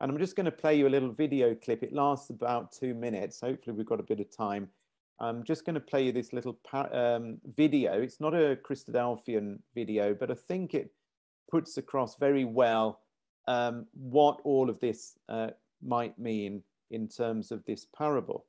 And 0.00 0.10
I'm 0.10 0.18
just 0.18 0.36
going 0.36 0.46
to 0.46 0.52
play 0.52 0.76
you 0.76 0.88
a 0.88 0.90
little 0.90 1.12
video 1.12 1.54
clip. 1.54 1.82
It 1.82 1.92
lasts 1.92 2.30
about 2.30 2.72
two 2.72 2.92
minutes. 2.92 3.40
Hopefully, 3.40 3.76
we've 3.76 3.86
got 3.86 4.00
a 4.00 4.04
bit 4.04 4.20
of 4.20 4.36
time. 4.36 4.68
I'm 5.20 5.44
just 5.44 5.64
going 5.64 5.74
to 5.74 5.80
play 5.80 6.04
you 6.04 6.12
this 6.12 6.32
little 6.32 6.58
um, 6.72 7.38
video. 7.56 8.02
It's 8.02 8.20
not 8.20 8.34
a 8.34 8.58
Christadelphian 8.68 9.60
video, 9.74 10.14
but 10.14 10.30
I 10.32 10.34
think 10.34 10.74
it 10.74 10.90
puts 11.48 11.78
across 11.78 12.16
very 12.16 12.44
well 12.44 13.01
um, 13.46 13.86
what 13.92 14.40
all 14.44 14.70
of 14.70 14.78
this 14.80 15.18
uh, 15.28 15.50
might 15.82 16.18
mean 16.18 16.62
in 16.90 17.08
terms 17.08 17.50
of 17.50 17.64
this 17.64 17.86
parable. 17.96 18.46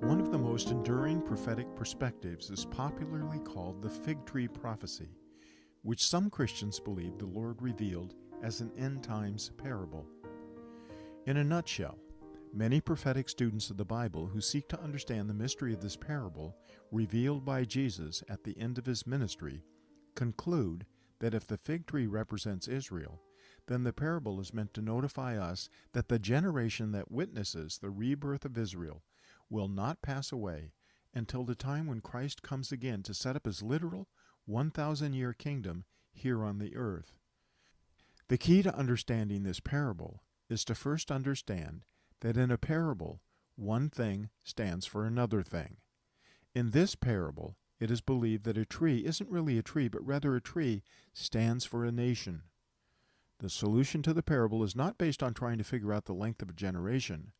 One 0.00 0.20
of 0.20 0.30
the 0.30 0.38
most 0.38 0.70
enduring 0.70 1.22
prophetic 1.22 1.74
perspectives 1.74 2.50
is 2.50 2.66
popularly 2.66 3.40
called 3.40 3.82
the 3.82 3.88
fig 3.88 4.24
tree 4.26 4.46
prophecy, 4.46 5.08
which 5.82 6.06
some 6.06 6.30
Christians 6.30 6.78
believe 6.78 7.18
the 7.18 7.26
Lord 7.26 7.60
revealed 7.60 8.14
as 8.42 8.60
an 8.60 8.70
end 8.76 9.02
times 9.02 9.50
parable. 9.56 10.06
In 11.26 11.38
a 11.38 11.44
nutshell, 11.44 11.98
Many 12.56 12.80
prophetic 12.80 13.28
students 13.28 13.68
of 13.70 13.78
the 13.78 13.84
Bible 13.84 14.28
who 14.28 14.40
seek 14.40 14.68
to 14.68 14.80
understand 14.80 15.28
the 15.28 15.34
mystery 15.34 15.74
of 15.74 15.80
this 15.80 15.96
parable 15.96 16.56
revealed 16.92 17.44
by 17.44 17.64
Jesus 17.64 18.22
at 18.28 18.44
the 18.44 18.56
end 18.56 18.78
of 18.78 18.86
his 18.86 19.08
ministry 19.08 19.64
conclude 20.14 20.86
that 21.18 21.34
if 21.34 21.48
the 21.48 21.56
fig 21.56 21.84
tree 21.84 22.06
represents 22.06 22.68
Israel, 22.68 23.20
then 23.66 23.82
the 23.82 23.92
parable 23.92 24.38
is 24.38 24.54
meant 24.54 24.72
to 24.74 24.82
notify 24.82 25.36
us 25.36 25.68
that 25.94 26.06
the 26.06 26.20
generation 26.20 26.92
that 26.92 27.10
witnesses 27.10 27.78
the 27.78 27.90
rebirth 27.90 28.44
of 28.44 28.56
Israel 28.56 29.02
will 29.50 29.66
not 29.66 30.00
pass 30.00 30.30
away 30.30 30.70
until 31.12 31.42
the 31.42 31.56
time 31.56 31.88
when 31.88 32.00
Christ 32.00 32.44
comes 32.44 32.70
again 32.70 33.02
to 33.02 33.14
set 33.14 33.34
up 33.34 33.46
his 33.46 33.64
literal 33.64 34.06
1,000 34.46 35.12
year 35.12 35.32
kingdom 35.32 35.86
here 36.12 36.44
on 36.44 36.58
the 36.58 36.76
earth. 36.76 37.14
The 38.28 38.38
key 38.38 38.62
to 38.62 38.76
understanding 38.76 39.42
this 39.42 39.58
parable 39.58 40.22
is 40.48 40.64
to 40.66 40.76
first 40.76 41.10
understand 41.10 41.84
that 42.24 42.38
in 42.38 42.50
a 42.50 42.56
parable, 42.56 43.20
one 43.54 43.90
thing 43.90 44.30
stands 44.42 44.86
for 44.86 45.04
another 45.04 45.42
thing. 45.42 45.76
In 46.54 46.70
this 46.70 46.94
parable, 46.94 47.54
it 47.78 47.90
is 47.90 48.00
believed 48.00 48.44
that 48.44 48.56
a 48.56 48.64
tree 48.64 49.04
isn't 49.04 49.28
really 49.28 49.58
a 49.58 49.62
tree, 49.62 49.88
but 49.88 50.06
rather 50.06 50.34
a 50.34 50.40
tree 50.40 50.82
stands 51.12 51.66
for 51.66 51.84
a 51.84 51.92
nation. 51.92 52.44
The 53.40 53.50
solution 53.50 54.00
to 54.04 54.14
the 54.14 54.22
parable 54.22 54.64
is 54.64 54.74
not 54.74 54.96
based 54.96 55.22
on 55.22 55.34
trying 55.34 55.58
to 55.58 55.64
figure 55.64 55.92
out 55.92 56.06
the 56.06 56.14
length 56.14 56.40
of 56.40 56.48
a 56.48 56.54
generation, 56.54 57.32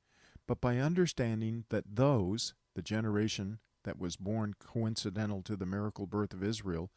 but 0.47 0.61
by 0.61 0.77
understanding 0.77 1.65
that 1.71 1.97
those, 1.97 2.53
the 2.75 2.83
generation 2.83 3.61
that 3.85 3.99
was 3.99 4.17
born 4.17 4.53
coincidental 4.59 5.41
to 5.45 5.57
the 5.57 5.65
miracle 5.65 6.07
birth 6.07 6.35
of 6.35 6.45
Israel 6.45 6.91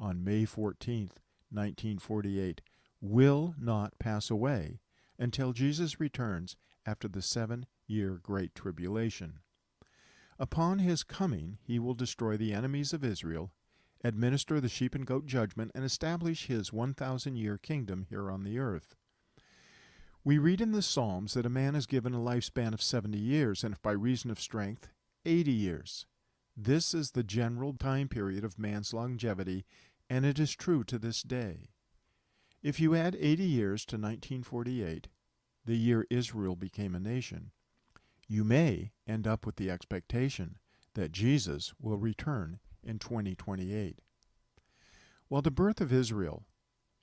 on 0.00 0.24
May 0.24 0.44
14, 0.44 1.12
1948, 1.52 2.62
will 3.00 3.54
not 3.56 3.96
pass 4.00 4.28
away 4.28 4.80
until 5.20 5.52
Jesus 5.52 6.00
returns 6.00 6.56
after 6.88 7.06
the 7.06 7.20
seven 7.20 7.66
year 7.86 8.18
Great 8.22 8.54
Tribulation. 8.54 9.40
Upon 10.38 10.78
his 10.78 11.02
coming, 11.02 11.58
he 11.62 11.78
will 11.78 11.92
destroy 11.92 12.38
the 12.38 12.54
enemies 12.54 12.94
of 12.94 13.04
Israel, 13.04 13.52
administer 14.02 14.58
the 14.58 14.70
sheep 14.70 14.94
and 14.94 15.06
goat 15.06 15.26
judgment, 15.26 15.70
and 15.74 15.84
establish 15.84 16.46
his 16.46 16.72
1,000 16.72 17.36
year 17.36 17.58
kingdom 17.58 18.06
here 18.08 18.30
on 18.30 18.42
the 18.42 18.58
earth. 18.58 18.96
We 20.24 20.38
read 20.38 20.62
in 20.62 20.72
the 20.72 20.80
Psalms 20.80 21.34
that 21.34 21.44
a 21.44 21.50
man 21.50 21.74
is 21.74 21.86
given 21.86 22.14
a 22.14 22.18
lifespan 22.18 22.72
of 22.72 22.80
70 22.80 23.18
years, 23.18 23.62
and 23.62 23.74
if 23.74 23.82
by 23.82 23.92
reason 23.92 24.30
of 24.30 24.40
strength, 24.40 24.88
80 25.26 25.52
years. 25.52 26.06
This 26.56 26.94
is 26.94 27.10
the 27.10 27.22
general 27.22 27.74
time 27.74 28.08
period 28.08 28.44
of 28.44 28.58
man's 28.58 28.94
longevity, 28.94 29.66
and 30.08 30.24
it 30.24 30.38
is 30.38 30.54
true 30.54 30.84
to 30.84 30.98
this 30.98 31.22
day. 31.22 31.68
If 32.62 32.80
you 32.80 32.94
add 32.94 33.14
80 33.14 33.44
years 33.44 33.84
to 33.86 33.96
1948, 33.96 35.08
the 35.68 35.76
year 35.76 36.06
Israel 36.08 36.56
became 36.56 36.94
a 36.94 37.00
nation, 37.00 37.50
you 38.26 38.42
may 38.42 38.90
end 39.06 39.26
up 39.26 39.44
with 39.44 39.56
the 39.56 39.70
expectation 39.70 40.56
that 40.94 41.12
Jesus 41.12 41.74
will 41.78 41.98
return 41.98 42.58
in 42.82 42.98
2028. 42.98 44.00
While 45.28 45.42
the 45.42 45.50
birth 45.50 45.82
of 45.82 45.92
Israel 45.92 46.46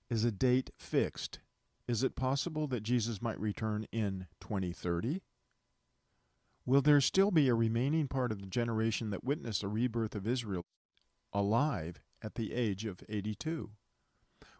is 0.09 0.23
a 0.23 0.31
date 0.31 0.71
fixed 0.77 1.39
Is 1.87 2.01
it 2.01 2.15
possible 2.15 2.65
that 2.69 2.81
Jesus 2.81 3.21
might 3.21 3.39
return 3.39 3.85
in 3.91 4.25
2030? 4.41 5.21
Will 6.65 6.81
there 6.81 6.99
still 6.99 7.29
be 7.29 7.47
a 7.47 7.53
remaining 7.53 8.07
part 8.07 8.31
of 8.31 8.41
the 8.41 8.47
generation 8.47 9.11
that 9.11 9.23
witnessed 9.23 9.61
the 9.61 9.67
rebirth 9.67 10.15
of 10.15 10.25
Israel 10.25 10.65
alive 11.31 12.01
at 12.23 12.33
the 12.33 12.53
age 12.53 12.85
of 12.85 13.03
82? 13.07 13.69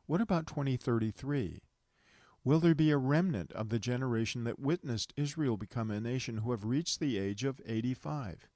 What 0.06 0.22
about 0.22 0.46
2033? 0.46 1.64
Will 2.46 2.60
there 2.60 2.76
be 2.76 2.92
a 2.92 2.98
remnant 2.98 3.52
of 3.54 3.70
the 3.70 3.80
generation 3.80 4.44
that 4.44 4.60
witnessed 4.60 5.16
Israel 5.18 5.58
become 5.58 5.90
a 5.90 6.00
nation 6.00 6.38
who 6.38 6.52
have 6.52 6.64
reached 6.64 7.00
the 7.00 7.18
age 7.18 7.44
of 7.44 7.60
85? 7.66 8.48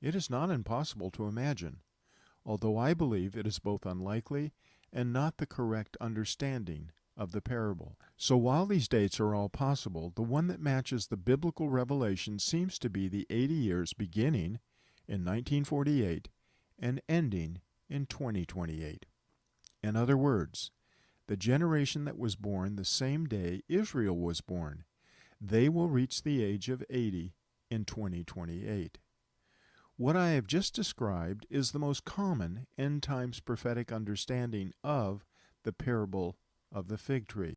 It 0.00 0.14
is 0.14 0.30
not 0.30 0.50
impossible 0.50 1.10
to 1.10 1.26
imagine, 1.26 1.80
although 2.46 2.78
I 2.78 2.94
believe 2.94 3.36
it 3.36 3.44
is 3.44 3.58
both 3.58 3.84
unlikely 3.84 4.52
and 4.92 5.12
not 5.12 5.38
the 5.38 5.46
correct 5.46 5.96
understanding 6.00 6.92
of 7.16 7.32
the 7.32 7.40
parable. 7.40 7.98
So 8.16 8.36
while 8.36 8.66
these 8.66 8.86
dates 8.86 9.18
are 9.18 9.34
all 9.34 9.48
possible, 9.48 10.12
the 10.14 10.22
one 10.22 10.46
that 10.46 10.60
matches 10.60 11.08
the 11.08 11.16
biblical 11.16 11.68
revelation 11.68 12.38
seems 12.38 12.78
to 12.78 12.88
be 12.88 13.08
the 13.08 13.26
80 13.30 13.52
years 13.52 13.92
beginning 13.94 14.60
in 15.08 15.24
1948 15.24 16.28
and 16.78 17.02
ending 17.08 17.62
in 17.88 18.06
2028. 18.06 19.06
In 19.82 19.96
other 19.96 20.16
words, 20.16 20.70
the 21.26 21.36
generation 21.36 22.04
that 22.04 22.18
was 22.18 22.36
born 22.36 22.76
the 22.76 22.84
same 22.84 23.26
day 23.26 23.62
Israel 23.68 24.16
was 24.16 24.40
born, 24.40 24.84
they 25.40 25.68
will 25.68 25.88
reach 25.88 26.22
the 26.22 26.42
age 26.42 26.68
of 26.68 26.84
80 26.90 27.34
in 27.70 27.84
2028. 27.84 28.98
What 29.96 30.16
I 30.16 30.30
have 30.30 30.46
just 30.46 30.74
described 30.74 31.46
is 31.50 31.70
the 31.70 31.78
most 31.78 32.04
common 32.04 32.66
end 32.76 33.02
times 33.02 33.40
prophetic 33.40 33.92
understanding 33.92 34.72
of 34.82 35.24
the 35.62 35.72
parable 35.72 36.36
of 36.72 36.88
the 36.88 36.98
fig 36.98 37.28
tree. 37.28 37.56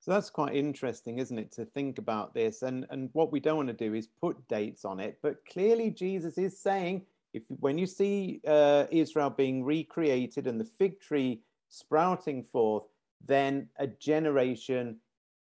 So 0.00 0.10
that's 0.10 0.30
quite 0.30 0.54
interesting, 0.56 1.18
isn't 1.18 1.38
it, 1.38 1.52
to 1.52 1.64
think 1.64 1.98
about 1.98 2.34
this? 2.34 2.62
And 2.62 2.86
and 2.90 3.10
what 3.12 3.30
we 3.30 3.40
don't 3.40 3.56
want 3.56 3.68
to 3.68 3.74
do 3.74 3.94
is 3.94 4.08
put 4.08 4.48
dates 4.48 4.84
on 4.84 4.98
it, 4.98 5.18
but 5.22 5.44
clearly 5.46 5.90
Jesus 5.90 6.38
is 6.38 6.58
saying, 6.58 7.02
if 7.32 7.42
when 7.48 7.78
you 7.78 7.86
see 7.86 8.40
uh, 8.46 8.86
Israel 8.90 9.30
being 9.30 9.62
recreated 9.62 10.46
and 10.46 10.58
the 10.58 10.64
fig 10.64 11.00
tree 11.00 11.42
sprouting 11.72 12.42
forth, 12.42 12.84
then 13.24 13.68
a 13.78 13.86
generation 13.86 14.98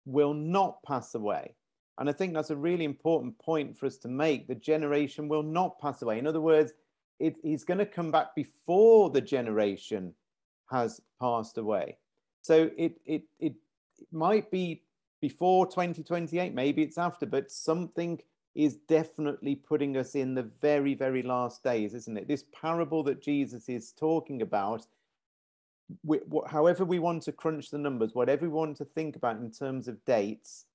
will 0.04 0.34
not 0.34 0.82
pass 0.82 1.14
away. 1.14 1.54
And 1.98 2.08
I 2.08 2.12
think 2.12 2.34
that's 2.34 2.50
a 2.50 2.56
really 2.56 2.84
important 2.84 3.38
point 3.38 3.78
for 3.78 3.86
us 3.86 3.96
to 3.98 4.08
make. 4.08 4.48
The 4.48 4.54
generation 4.54 5.28
will 5.28 5.42
not 5.42 5.78
pass 5.80 6.02
away. 6.02 6.18
In 6.18 6.26
other 6.26 6.40
words, 6.40 6.72
it, 7.18 7.36
he's 7.42 7.64
going 7.64 7.78
to 7.78 7.86
come 7.86 8.10
back 8.10 8.34
before 8.34 9.08
the 9.08 9.20
generation 9.20 10.12
has 10.70 11.00
passed 11.20 11.58
away. 11.58 11.96
So 12.42 12.70
it, 12.76 13.00
it, 13.06 13.22
it, 13.38 13.54
it 13.98 14.06
might 14.12 14.50
be 14.50 14.82
before 15.20 15.66
2028, 15.66 16.52
maybe 16.54 16.82
it's 16.82 16.98
after, 16.98 17.24
but 17.24 17.50
something 17.50 18.20
is 18.54 18.76
definitely 18.88 19.54
putting 19.54 19.96
us 19.96 20.14
in 20.14 20.34
the 20.34 20.42
very, 20.60 20.94
very 20.94 21.22
last 21.22 21.62
days, 21.62 21.94
isn't 21.94 22.16
it? 22.16 22.26
This 22.26 22.44
parable 22.52 23.02
that 23.04 23.22
Jesus 23.22 23.68
is 23.68 23.92
talking 23.92 24.42
about, 24.42 24.86
we, 26.02 26.20
however 26.48 26.84
we 26.84 26.98
want 26.98 27.22
to 27.24 27.32
crunch 27.32 27.70
the 27.70 27.78
numbers, 27.78 28.14
whatever 28.14 28.46
we 28.46 28.52
want 28.52 28.76
to 28.78 28.84
think 28.84 29.16
about 29.16 29.36
in 29.36 29.50
terms 29.50 29.88
of 29.88 30.04
dates, 30.04 30.66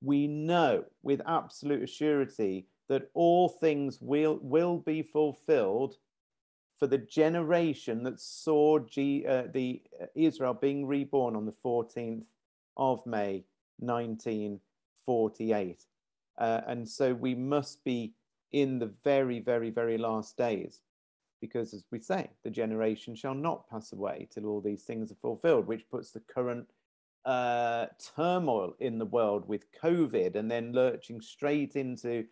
we 0.00 0.26
know 0.26 0.84
with 1.02 1.20
absolute 1.26 1.88
surety 1.88 2.66
that 2.88 3.10
all 3.14 3.48
things 3.48 3.98
will, 4.00 4.38
will 4.42 4.78
be 4.78 5.02
fulfilled 5.02 5.96
for 6.78 6.86
the 6.86 6.98
generation 6.98 8.02
that 8.02 8.20
saw 8.20 8.78
G, 8.80 9.24
uh, 9.26 9.44
the 9.52 9.80
uh, 10.00 10.06
Israel 10.14 10.54
being 10.54 10.86
reborn 10.86 11.36
on 11.36 11.46
the 11.46 11.54
14th 11.64 12.26
of 12.76 13.06
May 13.06 13.44
1948. 13.78 15.84
Uh, 16.36 16.60
and 16.66 16.88
so 16.88 17.14
we 17.14 17.34
must 17.34 17.84
be 17.84 18.12
in 18.52 18.78
the 18.78 18.92
very, 19.04 19.40
very, 19.40 19.70
very 19.70 19.98
last 19.98 20.36
days 20.36 20.80
because, 21.44 21.74
as 21.74 21.84
we 21.90 22.00
say, 22.00 22.30
the 22.42 22.48
generation 22.48 23.14
shall 23.14 23.34
not 23.34 23.68
pass 23.68 23.92
away 23.92 24.26
till 24.32 24.46
all 24.46 24.62
these 24.62 24.84
things 24.84 25.12
are 25.12 25.16
fulfilled, 25.16 25.66
which 25.66 25.90
puts 25.90 26.10
the 26.10 26.20
current 26.20 26.66
uh, 27.26 27.84
turmoil 28.16 28.74
in 28.80 28.98
the 28.98 29.04
world 29.04 29.46
with 29.46 29.70
COVID 29.82 30.36
and 30.36 30.50
then 30.50 30.72
lurching 30.72 31.20
straight 31.20 31.76
into 31.76 32.24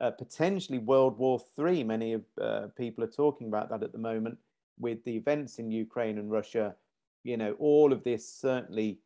uh, 0.00 0.12
potentially 0.12 0.78
World 0.78 1.18
War 1.18 1.38
III. 1.58 1.84
Many 1.84 2.14
of 2.14 2.22
uh, 2.40 2.68
people 2.74 3.04
are 3.04 3.18
talking 3.22 3.48
about 3.48 3.68
that 3.68 3.82
at 3.82 3.92
the 3.92 3.98
moment 3.98 4.38
with 4.78 5.04
the 5.04 5.14
events 5.14 5.58
in 5.58 5.70
Ukraine 5.70 6.16
and 6.16 6.30
Russia. 6.30 6.74
You 7.22 7.36
know, 7.36 7.52
all 7.58 7.92
of 7.92 8.02
this 8.02 8.26
certainly 8.26 8.98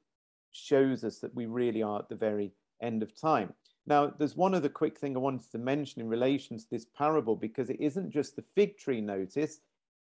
shows 0.52 1.02
us 1.02 1.18
that 1.18 1.34
we 1.34 1.46
really 1.46 1.82
are 1.82 1.98
at 1.98 2.08
the 2.08 2.14
very 2.14 2.52
end 2.80 3.02
of 3.02 3.20
time. 3.20 3.52
Now, 3.88 4.12
there's 4.18 4.36
one 4.36 4.54
other 4.54 4.68
quick 4.68 4.98
thing 4.98 5.16
I 5.16 5.20
wanted 5.20 5.50
to 5.50 5.58
mention 5.58 6.02
in 6.02 6.08
relation 6.08 6.58
to 6.58 6.70
this 6.70 6.84
parable 6.84 7.34
because 7.34 7.70
it 7.70 7.80
isn't 7.80 8.10
just 8.10 8.36
the 8.36 8.42
fig 8.42 8.76
tree 8.76 9.00
notice. 9.00 9.60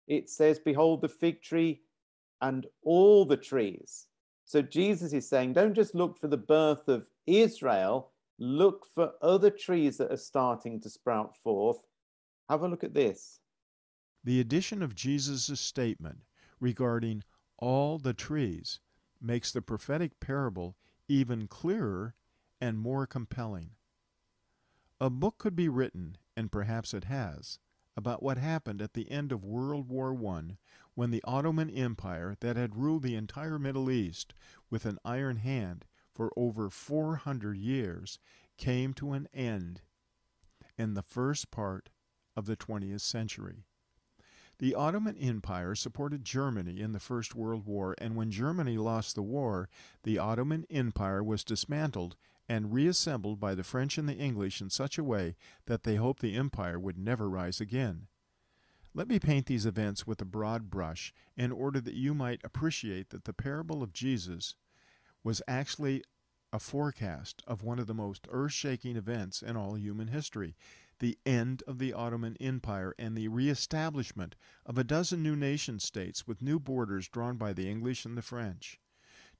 It 0.05 0.29
says, 0.29 0.59
Behold 0.59 1.01
the 1.01 1.07
fig 1.07 1.41
tree 1.41 1.81
and 2.41 2.65
all 2.83 3.23
the 3.23 3.37
trees. 3.37 4.07
So 4.43 4.61
Jesus 4.61 5.13
is 5.13 5.29
saying, 5.29 5.53
don't 5.53 5.73
just 5.73 5.95
look 5.95 6.17
for 6.17 6.27
the 6.27 6.35
birth 6.35 6.89
of 6.89 7.07
Israel, 7.27 8.11
look 8.37 8.85
for 8.93 9.11
other 9.21 9.49
trees 9.49 9.97
that 9.97 10.11
are 10.11 10.17
starting 10.17 10.81
to 10.81 10.89
sprout 10.89 11.35
forth. 11.37 11.85
Have 12.49 12.63
a 12.63 12.67
look 12.67 12.83
at 12.83 12.93
this. 12.93 13.39
The 14.23 14.39
addition 14.41 14.81
of 14.81 14.95
Jesus' 14.95 15.59
statement 15.59 16.19
regarding 16.59 17.23
all 17.57 17.97
the 17.97 18.13
trees 18.13 18.79
makes 19.21 19.51
the 19.51 19.61
prophetic 19.61 20.19
parable 20.19 20.75
even 21.07 21.47
clearer 21.47 22.15
and 22.61 22.77
more 22.77 23.07
compelling. 23.07 23.71
A 25.01 25.09
book 25.09 25.37
could 25.37 25.55
be 25.55 25.69
written, 25.69 26.17
and 26.35 26.51
perhaps 26.51 26.93
it 26.93 27.05
has, 27.05 27.59
about 27.95 28.21
what 28.21 28.37
happened 28.37 28.81
at 28.81 28.93
the 28.93 29.09
end 29.09 29.31
of 29.31 29.43
World 29.43 29.87
War 29.87 30.13
I 30.35 30.57
when 30.93 31.11
the 31.11 31.23
Ottoman 31.23 31.69
Empire, 31.69 32.35
that 32.41 32.57
had 32.57 32.75
ruled 32.75 33.03
the 33.03 33.15
entire 33.15 33.57
Middle 33.57 33.89
East 33.89 34.33
with 34.69 34.85
an 34.85 34.99
iron 35.05 35.37
hand 35.37 35.85
for 36.13 36.33
over 36.35 36.69
400 36.69 37.57
years, 37.57 38.19
came 38.57 38.93
to 38.95 39.13
an 39.13 39.27
end 39.33 39.81
in 40.77 40.93
the 40.93 41.01
first 41.01 41.51
part 41.51 41.89
of 42.35 42.45
the 42.45 42.57
20th 42.57 43.01
century. 43.01 43.63
The 44.59 44.75
Ottoman 44.75 45.17
Empire 45.17 45.75
supported 45.75 46.25
Germany 46.25 46.81
in 46.81 46.91
the 46.91 46.99
First 46.99 47.33
World 47.33 47.65
War, 47.65 47.95
and 47.97 48.17
when 48.17 48.31
Germany 48.31 48.77
lost 48.77 49.15
the 49.15 49.21
war, 49.21 49.69
the 50.03 50.17
Ottoman 50.17 50.65
Empire 50.69 51.23
was 51.23 51.45
dismantled 51.45 52.17
and 52.49 52.73
reassembled 52.73 53.39
by 53.39 53.53
the 53.53 53.63
French 53.63 53.97
and 53.97 54.09
the 54.09 54.17
English 54.17 54.59
in 54.59 54.69
such 54.69 54.97
a 54.97 55.03
way 55.03 55.35
that 55.67 55.83
they 55.83 55.95
hoped 55.95 56.21
the 56.21 56.35
empire 56.35 56.79
would 56.79 56.97
never 56.97 57.29
rise 57.29 57.61
again. 57.61 58.07
Let 58.95 59.07
me 59.07 59.19
paint 59.19 59.45
these 59.45 59.67
events 59.67 60.07
with 60.07 60.19
a 60.19 60.25
broad 60.25 60.71
brush 60.71 61.13
in 61.37 61.51
order 61.51 61.79
that 61.79 61.93
you 61.93 62.15
might 62.15 62.41
appreciate 62.43 63.11
that 63.11 63.25
the 63.25 63.33
parable 63.33 63.83
of 63.83 63.93
Jesus 63.93 64.55
was 65.23 65.43
actually 65.47 66.03
a 66.51 66.59
forecast 66.59 67.43
of 67.45 67.61
one 67.61 67.77
of 67.77 67.85
the 67.85 67.93
most 67.93 68.27
earth 68.31 68.53
shaking 68.53 68.95
events 68.95 69.43
in 69.43 69.55
all 69.55 69.77
human 69.77 70.07
history 70.07 70.55
the 70.99 71.17
end 71.25 71.63
of 71.65 71.79
the 71.79 71.93
Ottoman 71.93 72.35
Empire 72.39 72.93
and 72.99 73.15
the 73.15 73.27
reestablishment 73.29 74.35
of 74.65 74.77
a 74.77 74.83
dozen 74.83 75.23
new 75.23 75.35
nation 75.35 75.79
states 75.79 76.27
with 76.27 76.41
new 76.41 76.59
borders 76.59 77.07
drawn 77.07 77.37
by 77.37 77.53
the 77.53 77.69
English 77.69 78.05
and 78.05 78.17
the 78.17 78.21
French. 78.21 78.79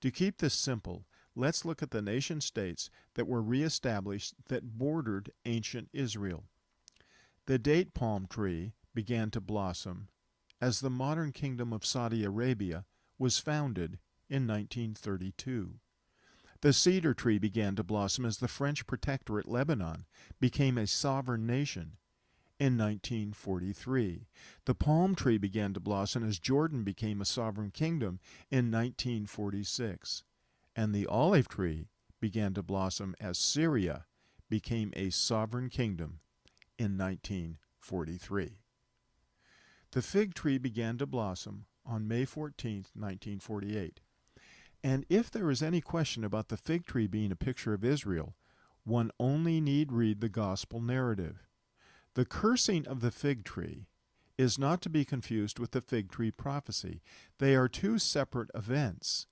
To 0.02 0.12
keep 0.12 0.38
this 0.38 0.54
simple, 0.54 1.06
let's 1.36 1.66
look 1.66 1.82
at 1.82 1.92
the 1.92 2.02
nation 2.02 2.42
states 2.42 2.90
that 3.16 3.28
were 3.28 3.42
reestablished 3.42 4.34
that 4.48 4.78
bordered 4.78 5.32
ancient 5.46 5.90
Israel. 5.94 6.44
The 7.46 7.58
date 7.58 7.94
palm 7.94 8.28
tree 8.28 8.74
began 8.94 9.32
to 9.32 9.42
blossom 9.42 10.10
as 10.62 10.80
the 10.80 10.90
modern 10.90 11.32
kingdom 11.32 11.72
of 11.72 11.86
Saudi 11.86 12.24
Arabia 12.24 12.86
was 13.18 13.40
founded 13.40 14.00
in 14.30 14.46
1932. 14.46 15.76
The 16.62 16.74
cedar 16.74 17.14
tree 17.14 17.40
began 17.40 17.76
to 17.78 17.84
blossom 17.84 18.26
as 18.26 18.38
the 18.38 18.48
French 18.48 18.86
protectorate 18.86 19.48
Lebanon 19.48 20.06
became 20.40 20.78
a 20.78 20.86
sovereign 20.86 21.48
nation 21.48 21.98
in 22.60 22.78
1943. 22.78 24.28
The 24.66 24.76
palm 24.76 25.16
tree 25.16 25.38
began 25.38 25.74
to 25.74 25.80
blossom 25.80 26.28
as 26.28 26.38
Jordan 26.38 26.84
became 26.84 27.22
a 27.22 27.26
sovereign 27.26 27.72
kingdom 27.72 28.20
in 28.52 28.70
1946 28.70 30.24
and 30.76 30.94
the 30.94 31.08
olive 31.08 31.48
tree 31.48 31.88
began 32.20 32.54
to 32.54 32.64
blossom 32.64 33.16
as 33.20 33.38
Syria 33.38 34.06
became 34.50 34.92
a 34.96 35.10
sovereign 35.10 35.70
kingdom 35.70 36.20
in 36.78 36.98
1943. 36.98 38.60
The 39.92 40.02
fig 40.02 40.34
tree 40.34 40.58
began 40.58 40.98
to 40.98 41.06
blossom 41.06 41.66
on 41.86 42.08
May 42.08 42.26
14, 42.26 42.86
1948. 42.94 44.00
And 44.84 45.06
if 45.10 45.30
there 45.30 45.50
is 45.50 45.62
any 45.62 45.82
question 45.82 46.24
about 46.24 46.50
the 46.50 46.58
fig 46.58 46.86
tree 46.86 47.08
being 47.08 47.32
a 47.32 47.36
picture 47.36 47.74
of 47.74 47.84
Israel, 47.84 48.36
one 48.84 49.12
only 49.20 49.60
need 49.60 49.92
read 49.92 50.22
the 50.22 50.30
gospel 50.30 50.80
narrative. 50.82 51.48
The 52.16 52.26
cursing 52.26 52.88
of 52.88 53.02
the 53.02 53.12
fig 53.12 53.44
tree 53.44 53.88
is 54.38 54.58
not 54.58 54.82
to 54.82 54.90
be 54.90 55.04
confused 55.04 55.60
with 55.60 55.72
the 55.72 55.82
fig 55.82 56.10
tree 56.12 56.32
prophecy. 56.32 57.02
They 57.40 57.56
are 57.56 57.68
two 57.68 58.00
separate 58.00 58.50
events. 58.56 59.28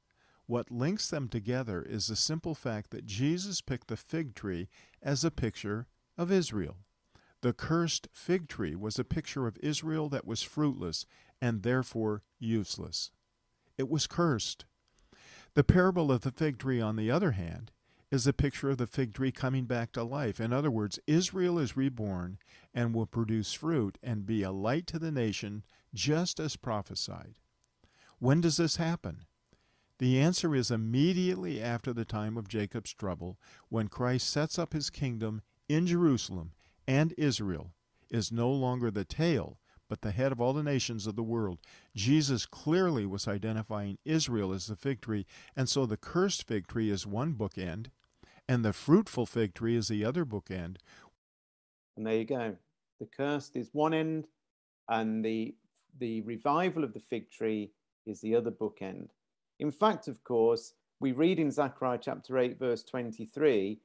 What 0.48 0.72
links 0.72 1.10
them 1.10 1.28
together 1.28 1.84
is 1.84 2.08
the 2.08 2.16
simple 2.16 2.56
fact 2.56 2.92
that 2.92 3.06
Jesus 3.06 3.60
picked 3.60 3.90
the 3.90 3.98
fig 3.98 4.34
tree 4.34 4.70
as 5.04 5.24
a 5.24 5.32
picture 5.32 5.88
of 6.18 6.32
Israel. 6.32 6.78
The 7.42 7.54
cursed 7.54 8.08
fig 8.14 8.48
tree 8.48 8.74
was 8.74 8.98
a 8.98 9.04
picture 9.04 9.46
of 9.46 9.58
Israel 9.62 10.10
that 10.10 10.26
was 10.26 10.42
fruitless 10.42 11.06
and 11.42 11.64
therefore 11.64 12.24
useless. 12.40 13.12
It 13.78 13.90
was 13.90 14.08
cursed. 14.08 14.66
The 15.54 15.66
parable 15.66 16.12
of 16.12 16.22
the 16.22 16.32
fig 16.32 16.58
tree, 16.58 16.80
on 16.80 16.96
the 16.96 17.12
other 17.12 17.32
hand, 17.32 17.72
is 18.10 18.26
a 18.26 18.34
picture 18.34 18.70
of 18.70 18.78
the 18.78 18.88
fig 18.88 19.14
tree 19.14 19.34
coming 19.34 19.66
back 19.66 19.92
to 19.92 20.04
life. 20.04 20.40
In 20.40 20.54
other 20.54 20.72
words, 20.72 20.98
Israel 21.08 21.60
is 21.60 21.76
reborn 21.76 22.38
and 22.74 22.96
will 22.96 23.06
produce 23.06 23.52
fruit 23.52 23.98
and 24.02 24.26
be 24.26 24.44
a 24.44 24.52
light 24.52 24.88
to 24.88 25.00
the 25.00 25.12
nation, 25.12 25.64
just 25.94 26.40
as 26.40 26.56
prophesied. 26.56 27.36
When 28.20 28.40
does 28.40 28.58
this 28.58 28.78
happen? 28.78 29.26
The 30.00 30.20
answer 30.20 30.56
is 30.56 30.70
immediately 30.70 31.62
after 31.62 31.92
the 31.92 32.06
time 32.06 32.38
of 32.38 32.48
Jacob's 32.48 32.94
trouble, 32.94 33.40
when 33.70 33.88
Christ 33.88 34.30
sets 34.30 34.60
up 34.60 34.74
his 34.74 34.90
kingdom 34.90 35.42
in 35.68 35.88
Jerusalem 35.88 36.52
and 36.88 37.14
Israel, 37.18 37.74
is 38.10 38.32
no 38.32 38.50
longer 38.50 38.92
the 38.92 39.04
tail, 39.06 39.60
but 39.90 40.02
the 40.02 40.12
head 40.12 40.32
of 40.32 40.40
all 40.40 40.54
the 40.54 40.64
nations 40.64 41.08
of 41.08 41.16
the 41.16 41.24
world. 41.24 41.60
Jesus 41.96 42.46
clearly 42.46 43.06
was 43.06 43.28
identifying 43.28 43.98
Israel 44.06 44.54
as 44.54 44.68
the 44.68 44.76
fig 44.76 45.02
tree, 45.02 45.26
and 45.56 45.68
so 45.68 45.86
the 45.86 45.98
cursed 45.98 46.48
fig 46.48 46.68
tree 46.68 46.90
is 46.90 47.08
one 47.08 47.34
bookend, 47.34 47.88
and 48.48 48.64
the 48.64 48.74
fruitful 48.74 49.26
fig 49.26 49.54
tree 49.54 49.76
is 49.76 49.88
the 49.88 50.06
other 50.06 50.26
bookend. 50.26 50.78
And 51.96 52.06
there 52.06 52.18
you 52.18 52.26
go. 52.26 52.56
The 53.00 53.08
cursed 53.08 53.56
is 53.56 53.70
one 53.74 53.94
end, 53.94 54.28
and 54.88 55.24
the 55.26 55.56
the 56.00 56.22
revival 56.22 56.84
of 56.84 56.94
the 56.94 57.00
fig 57.00 57.32
tree 57.32 57.72
is 58.06 58.22
the 58.22 58.36
other 58.36 58.52
bookend. 58.52 59.10
In 59.60 59.72
fact, 59.72 60.08
of 60.08 60.24
course, 60.24 60.74
we 61.00 61.12
read 61.12 61.40
in 61.40 61.52
Zechariah 61.52 62.00
chapter 62.02 62.38
8, 62.38 62.58
verse 62.60 62.84
23, 62.84 63.80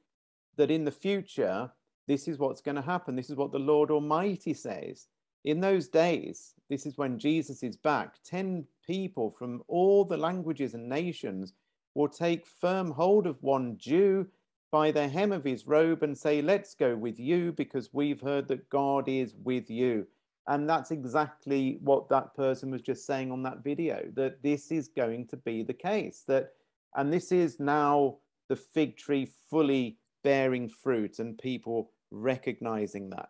that 0.55 0.71
in 0.71 0.83
the 0.83 0.91
future, 0.91 1.71
this 2.07 2.27
is 2.27 2.37
what's 2.37 2.61
going 2.61 2.75
to 2.75 2.81
happen. 2.81 3.15
This 3.15 3.29
is 3.29 3.35
what 3.35 3.51
the 3.51 3.59
Lord 3.59 3.91
Almighty 3.91 4.53
says. 4.53 5.07
In 5.45 5.59
those 5.59 5.87
days, 5.87 6.53
this 6.69 6.85
is 6.85 6.97
when 6.97 7.19
Jesus 7.19 7.63
is 7.63 7.75
back, 7.75 8.15
10 8.23 8.65
people 8.85 9.29
from 9.29 9.63
all 9.67 10.05
the 10.05 10.17
languages 10.17 10.73
and 10.73 10.87
nations 10.87 11.53
will 11.95 12.07
take 12.07 12.45
firm 12.45 12.91
hold 12.91 13.27
of 13.27 13.41
one 13.43 13.77
Jew 13.77 14.27
by 14.71 14.89
the 14.89 15.07
hem 15.07 15.31
of 15.31 15.43
his 15.43 15.67
robe 15.67 16.01
and 16.01 16.17
say, 16.17 16.41
Let's 16.41 16.73
go 16.73 16.95
with 16.95 17.19
you 17.19 17.51
because 17.51 17.93
we've 17.93 18.21
heard 18.21 18.47
that 18.47 18.69
God 18.69 19.07
is 19.07 19.35
with 19.43 19.69
you. 19.69 20.07
And 20.47 20.69
that's 20.69 20.91
exactly 20.91 21.79
what 21.81 22.09
that 22.09 22.35
person 22.35 22.69
was 22.69 22.81
just 22.81 23.05
saying 23.05 23.31
on 23.31 23.43
that 23.43 23.63
video 23.63 24.03
that 24.15 24.43
this 24.43 24.71
is 24.71 24.89
going 24.89 25.27
to 25.27 25.37
be 25.37 25.63
the 25.63 25.73
case. 25.73 26.23
That, 26.27 26.51
and 26.95 27.11
this 27.11 27.31
is 27.31 27.59
now 27.59 28.17
the 28.49 28.55
fig 28.55 28.97
tree 28.97 29.31
fully 29.49 29.97
bearing 30.23 30.67
fruit 30.67 31.19
and 31.19 31.37
people 31.37 31.91
recognizing 32.11 33.09
that. 33.11 33.29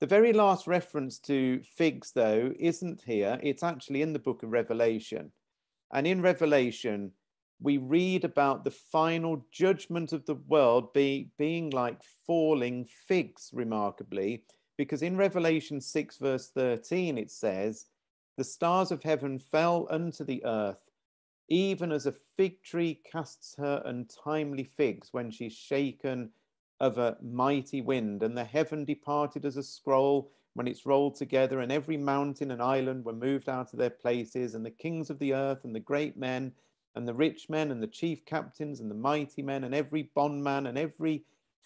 The 0.00 0.06
very 0.06 0.32
last 0.32 0.66
reference 0.66 1.18
to 1.20 1.60
figs, 1.62 2.12
though, 2.12 2.52
isn't 2.58 3.02
here. 3.02 3.38
It's 3.42 3.62
actually 3.62 4.02
in 4.02 4.12
the 4.12 4.18
book 4.18 4.42
of 4.42 4.50
Revelation. 4.50 5.30
And 5.92 6.06
in 6.06 6.22
Revelation, 6.22 7.12
we 7.60 7.76
read 7.76 8.24
about 8.24 8.64
the 8.64 8.70
final 8.70 9.44
judgment 9.52 10.12
of 10.12 10.24
the 10.24 10.36
world 10.36 10.92
be, 10.94 11.30
being 11.36 11.70
like 11.70 12.02
falling 12.26 12.86
figs, 13.06 13.50
remarkably, 13.52 14.44
because 14.80 15.02
in 15.02 15.18
Revelation 15.18 15.78
6, 15.78 16.16
verse 16.16 16.48
13, 16.54 17.18
it 17.18 17.30
says, 17.30 17.84
The 18.38 18.44
stars 18.44 18.90
of 18.90 19.02
heaven 19.02 19.38
fell 19.38 19.86
unto 19.90 20.24
the 20.24 20.42
earth, 20.42 20.90
even 21.50 21.92
as 21.92 22.06
a 22.06 22.12
fig 22.12 22.62
tree 22.62 22.98
casts 23.12 23.54
her 23.58 23.82
untimely 23.84 24.64
figs 24.64 25.10
when 25.12 25.30
she's 25.30 25.52
shaken 25.52 26.30
of 26.80 26.96
a 26.96 27.18
mighty 27.20 27.82
wind, 27.82 28.22
and 28.22 28.34
the 28.34 28.44
heaven 28.44 28.86
departed 28.86 29.44
as 29.44 29.58
a 29.58 29.62
scroll 29.62 30.32
when 30.54 30.66
it's 30.66 30.86
rolled 30.86 31.14
together, 31.14 31.60
and 31.60 31.70
every 31.70 31.98
mountain 31.98 32.50
and 32.50 32.62
island 32.62 33.04
were 33.04 33.12
moved 33.12 33.50
out 33.50 33.74
of 33.74 33.78
their 33.78 33.90
places, 33.90 34.54
and 34.54 34.64
the 34.64 34.70
kings 34.70 35.10
of 35.10 35.18
the 35.18 35.34
earth, 35.34 35.62
and 35.64 35.74
the 35.74 35.80
great 35.80 36.16
men, 36.16 36.52
and 36.94 37.06
the 37.06 37.12
rich 37.12 37.50
men 37.50 37.70
and 37.70 37.82
the 37.82 37.86
chief 37.86 38.24
captains 38.24 38.80
and 38.80 38.90
the 38.90 38.94
mighty 38.94 39.42
men 39.42 39.62
and 39.62 39.74
every 39.74 40.04
bondman 40.14 40.66
and 40.66 40.78
every 40.78 41.22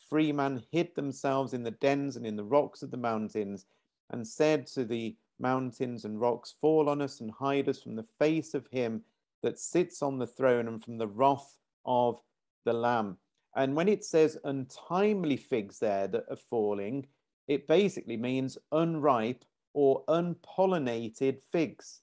free 0.08 0.32
man 0.32 0.62
hid 0.70 0.94
themselves 0.94 1.54
in 1.54 1.62
the 1.62 1.70
dens 1.70 2.16
and 2.16 2.26
in 2.26 2.36
the 2.36 2.44
rocks 2.44 2.82
of 2.82 2.90
the 2.90 2.96
mountains 2.96 3.66
and 4.10 4.26
said 4.26 4.66
to 4.68 4.84
the 4.84 5.16
mountains 5.38 6.04
and 6.04 6.20
rocks, 6.20 6.54
Fall 6.60 6.88
on 6.88 7.00
us 7.00 7.20
and 7.20 7.30
hide 7.30 7.68
us 7.68 7.82
from 7.82 7.96
the 7.96 8.06
face 8.18 8.54
of 8.54 8.66
him 8.70 9.02
that 9.42 9.58
sits 9.58 10.02
on 10.02 10.18
the 10.18 10.26
throne 10.26 10.68
and 10.68 10.82
from 10.82 10.98
the 10.98 11.06
wrath 11.06 11.58
of 11.84 12.20
the 12.64 12.72
Lamb. 12.72 13.18
And 13.56 13.76
when 13.76 13.88
it 13.88 14.04
says 14.04 14.38
untimely 14.44 15.36
figs 15.36 15.78
there 15.78 16.08
that 16.08 16.24
are 16.30 16.36
falling, 16.36 17.06
it 17.46 17.68
basically 17.68 18.16
means 18.16 18.58
unripe 18.72 19.44
or 19.74 20.04
unpollinated 20.08 21.42
figs. 21.52 22.00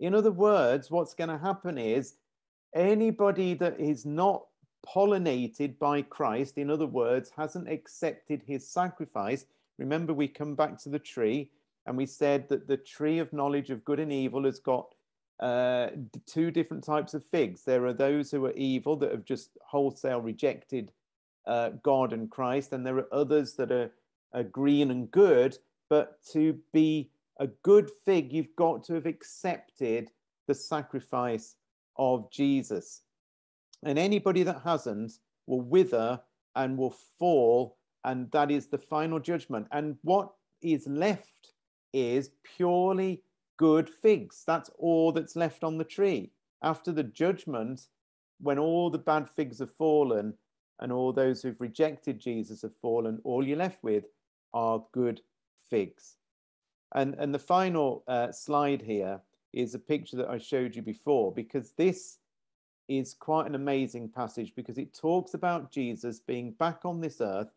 In 0.00 0.14
other 0.14 0.32
words, 0.32 0.90
what's 0.90 1.14
going 1.14 1.30
to 1.30 1.38
happen 1.38 1.78
is 1.78 2.14
anybody 2.74 3.54
that 3.54 3.78
is 3.78 4.06
not 4.06 4.46
pollinated 4.86 5.78
by 5.78 6.02
Christ, 6.02 6.58
in 6.58 6.70
other 6.70 6.86
words, 6.86 7.30
hasn't 7.36 7.68
accepted 7.68 8.42
his 8.42 8.68
sacrifice. 8.68 9.46
Remember, 9.78 10.12
we 10.12 10.28
come 10.28 10.54
back 10.54 10.78
to 10.82 10.88
the 10.88 10.98
tree 10.98 11.50
and 11.86 11.96
we 11.96 12.06
said 12.06 12.48
that 12.48 12.68
the 12.68 12.76
tree 12.76 13.18
of 13.18 13.32
knowledge 13.32 13.70
of 13.70 13.84
good 13.84 14.00
and 14.00 14.12
evil 14.12 14.44
has 14.44 14.58
got 14.58 14.94
uh, 15.40 15.88
two 16.26 16.50
different 16.50 16.84
types 16.84 17.14
of 17.14 17.24
figs. 17.24 17.64
There 17.64 17.86
are 17.86 17.92
those 17.92 18.30
who 18.30 18.46
are 18.46 18.52
evil 18.52 18.96
that 18.96 19.10
have 19.10 19.24
just 19.24 19.50
wholesale 19.66 20.20
rejected 20.20 20.92
uh, 21.46 21.70
God 21.82 22.12
and 22.12 22.30
Christ, 22.30 22.72
and 22.72 22.86
there 22.86 22.98
are 22.98 23.08
others 23.12 23.54
that 23.54 23.72
are, 23.72 23.90
are 24.32 24.44
green 24.44 24.90
and 24.90 25.10
good. 25.10 25.58
But 25.90 26.22
to 26.32 26.58
be 26.72 27.10
a 27.40 27.48
good 27.48 27.90
fig, 28.04 28.32
you've 28.32 28.54
got 28.56 28.84
to 28.84 28.94
have 28.94 29.06
accepted 29.06 30.10
the 30.46 30.54
sacrifice 30.54 31.56
of 31.96 32.30
Jesus. 32.30 33.02
And 33.84 33.98
anybody 33.98 34.42
that 34.44 34.62
hasn't 34.64 35.12
will 35.46 35.60
wither 35.60 36.20
and 36.54 36.78
will 36.78 36.94
fall, 37.18 37.76
and 38.04 38.30
that 38.30 38.50
is 38.50 38.66
the 38.66 38.78
final 38.78 39.18
judgment. 39.18 39.66
And 39.72 39.96
what 40.02 40.32
is 40.60 40.86
left 40.86 41.52
is 41.92 42.30
purely 42.56 43.22
good 43.56 43.90
figs. 43.90 44.44
That's 44.46 44.70
all 44.78 45.12
that's 45.12 45.36
left 45.36 45.64
on 45.64 45.78
the 45.78 45.84
tree. 45.84 46.30
After 46.62 46.92
the 46.92 47.02
judgment, 47.02 47.88
when 48.40 48.58
all 48.58 48.90
the 48.90 48.98
bad 48.98 49.28
figs 49.28 49.58
have 49.58 49.70
fallen 49.70 50.34
and 50.80 50.92
all 50.92 51.12
those 51.12 51.42
who've 51.42 51.60
rejected 51.60 52.20
Jesus 52.20 52.62
have 52.62 52.76
fallen, 52.76 53.20
all 53.24 53.46
you're 53.46 53.56
left 53.56 53.82
with 53.82 54.04
are 54.54 54.84
good 54.92 55.20
figs. 55.68 56.16
And, 56.94 57.14
and 57.18 57.34
the 57.34 57.38
final 57.38 58.04
uh, 58.06 58.32
slide 58.32 58.82
here 58.82 59.20
is 59.52 59.74
a 59.74 59.78
picture 59.78 60.16
that 60.16 60.28
I 60.28 60.38
showed 60.38 60.74
you 60.74 60.82
before, 60.82 61.32
because 61.32 61.72
this 61.72 62.18
is 62.88 63.14
quite 63.14 63.46
an 63.46 63.54
amazing 63.54 64.08
passage 64.08 64.52
because 64.54 64.78
it 64.78 64.94
talks 64.94 65.34
about 65.34 65.70
Jesus 65.70 66.20
being 66.20 66.52
back 66.52 66.84
on 66.84 67.00
this 67.00 67.20
earth 67.20 67.50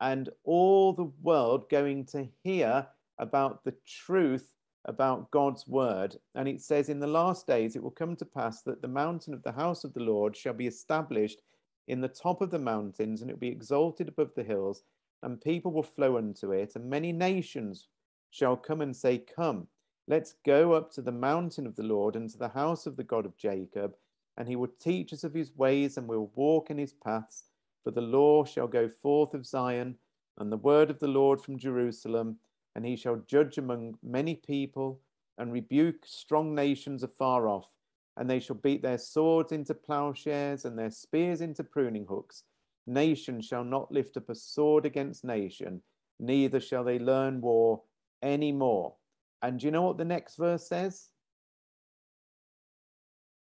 and 0.00 0.30
all 0.44 0.92
the 0.92 1.10
world 1.22 1.68
going 1.68 2.04
to 2.06 2.28
hear 2.42 2.86
about 3.18 3.64
the 3.64 3.74
truth 3.86 4.54
about 4.86 5.30
God's 5.30 5.66
word. 5.68 6.16
And 6.34 6.48
it 6.48 6.62
says, 6.62 6.88
In 6.88 7.00
the 7.00 7.06
last 7.06 7.46
days 7.46 7.76
it 7.76 7.82
will 7.82 7.90
come 7.90 8.16
to 8.16 8.24
pass 8.24 8.62
that 8.62 8.80
the 8.80 8.88
mountain 8.88 9.34
of 9.34 9.42
the 9.42 9.52
house 9.52 9.84
of 9.84 9.92
the 9.92 10.00
Lord 10.00 10.36
shall 10.36 10.54
be 10.54 10.66
established 10.66 11.42
in 11.88 12.00
the 12.00 12.08
top 12.08 12.40
of 12.40 12.50
the 12.50 12.58
mountains, 12.58 13.20
and 13.20 13.30
it 13.30 13.34
will 13.34 13.40
be 13.40 13.48
exalted 13.48 14.08
above 14.08 14.30
the 14.34 14.42
hills, 14.42 14.82
and 15.22 15.40
people 15.40 15.72
will 15.72 15.82
flow 15.82 16.16
unto 16.16 16.52
it, 16.52 16.76
and 16.76 16.88
many 16.88 17.12
nations 17.12 17.88
shall 18.30 18.56
come 18.56 18.80
and 18.80 18.96
say, 18.96 19.18
Come, 19.18 19.66
let's 20.06 20.34
go 20.46 20.72
up 20.72 20.90
to 20.92 21.02
the 21.02 21.12
mountain 21.12 21.66
of 21.66 21.76
the 21.76 21.82
Lord 21.82 22.16
and 22.16 22.30
to 22.30 22.38
the 22.38 22.48
house 22.48 22.86
of 22.86 22.96
the 22.96 23.04
God 23.04 23.26
of 23.26 23.36
Jacob, 23.36 23.94
and 24.40 24.48
he 24.48 24.56
will 24.56 24.70
teach 24.80 25.12
us 25.12 25.22
of 25.22 25.34
his 25.34 25.54
ways, 25.54 25.98
and 25.98 26.08
we'll 26.08 26.30
walk 26.34 26.70
in 26.70 26.78
his 26.78 26.94
paths. 26.94 27.44
For 27.84 27.90
the 27.90 28.00
law 28.00 28.42
shall 28.42 28.68
go 28.68 28.88
forth 28.88 29.34
of 29.34 29.44
Zion, 29.44 29.96
and 30.38 30.50
the 30.50 30.56
word 30.56 30.88
of 30.88 30.98
the 30.98 31.08
Lord 31.08 31.42
from 31.42 31.58
Jerusalem, 31.58 32.38
and 32.74 32.86
he 32.86 32.96
shall 32.96 33.16
judge 33.16 33.58
among 33.58 33.98
many 34.02 34.36
people, 34.36 34.98
and 35.36 35.52
rebuke 35.52 36.06
strong 36.06 36.54
nations 36.54 37.02
afar 37.02 37.48
off. 37.48 37.68
And 38.16 38.30
they 38.30 38.40
shall 38.40 38.56
beat 38.56 38.80
their 38.80 38.96
swords 38.96 39.52
into 39.52 39.74
plowshares, 39.74 40.64
and 40.64 40.78
their 40.78 40.90
spears 40.90 41.42
into 41.42 41.62
pruning 41.62 42.06
hooks. 42.08 42.44
Nation 42.86 43.42
shall 43.42 43.62
not 43.62 43.92
lift 43.92 44.16
up 44.16 44.30
a 44.30 44.34
sword 44.34 44.86
against 44.86 45.22
nation, 45.22 45.82
neither 46.18 46.60
shall 46.60 46.82
they 46.82 46.98
learn 46.98 47.42
war 47.42 47.82
anymore. 48.22 48.94
And 49.42 49.60
do 49.60 49.66
you 49.66 49.70
know 49.70 49.82
what 49.82 49.98
the 49.98 50.04
next 50.06 50.36
verse 50.36 50.66
says? 50.66 51.10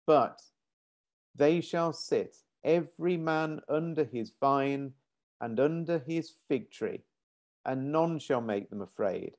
But 0.07 0.43
they 1.35 1.61
shall 1.61 1.93
sit, 1.93 2.37
every 2.65 3.17
man 3.17 3.61
under 3.69 4.05
his 4.05 4.33
vine 4.41 4.93
and 5.41 5.59
under 5.59 5.99
his 5.99 6.35
fig 6.49 6.71
tree, 6.71 7.01
and 7.65 7.91
none 7.93 8.19
shall 8.19 8.41
make 8.41 8.71
them 8.71 8.83
afraid. 8.83 9.37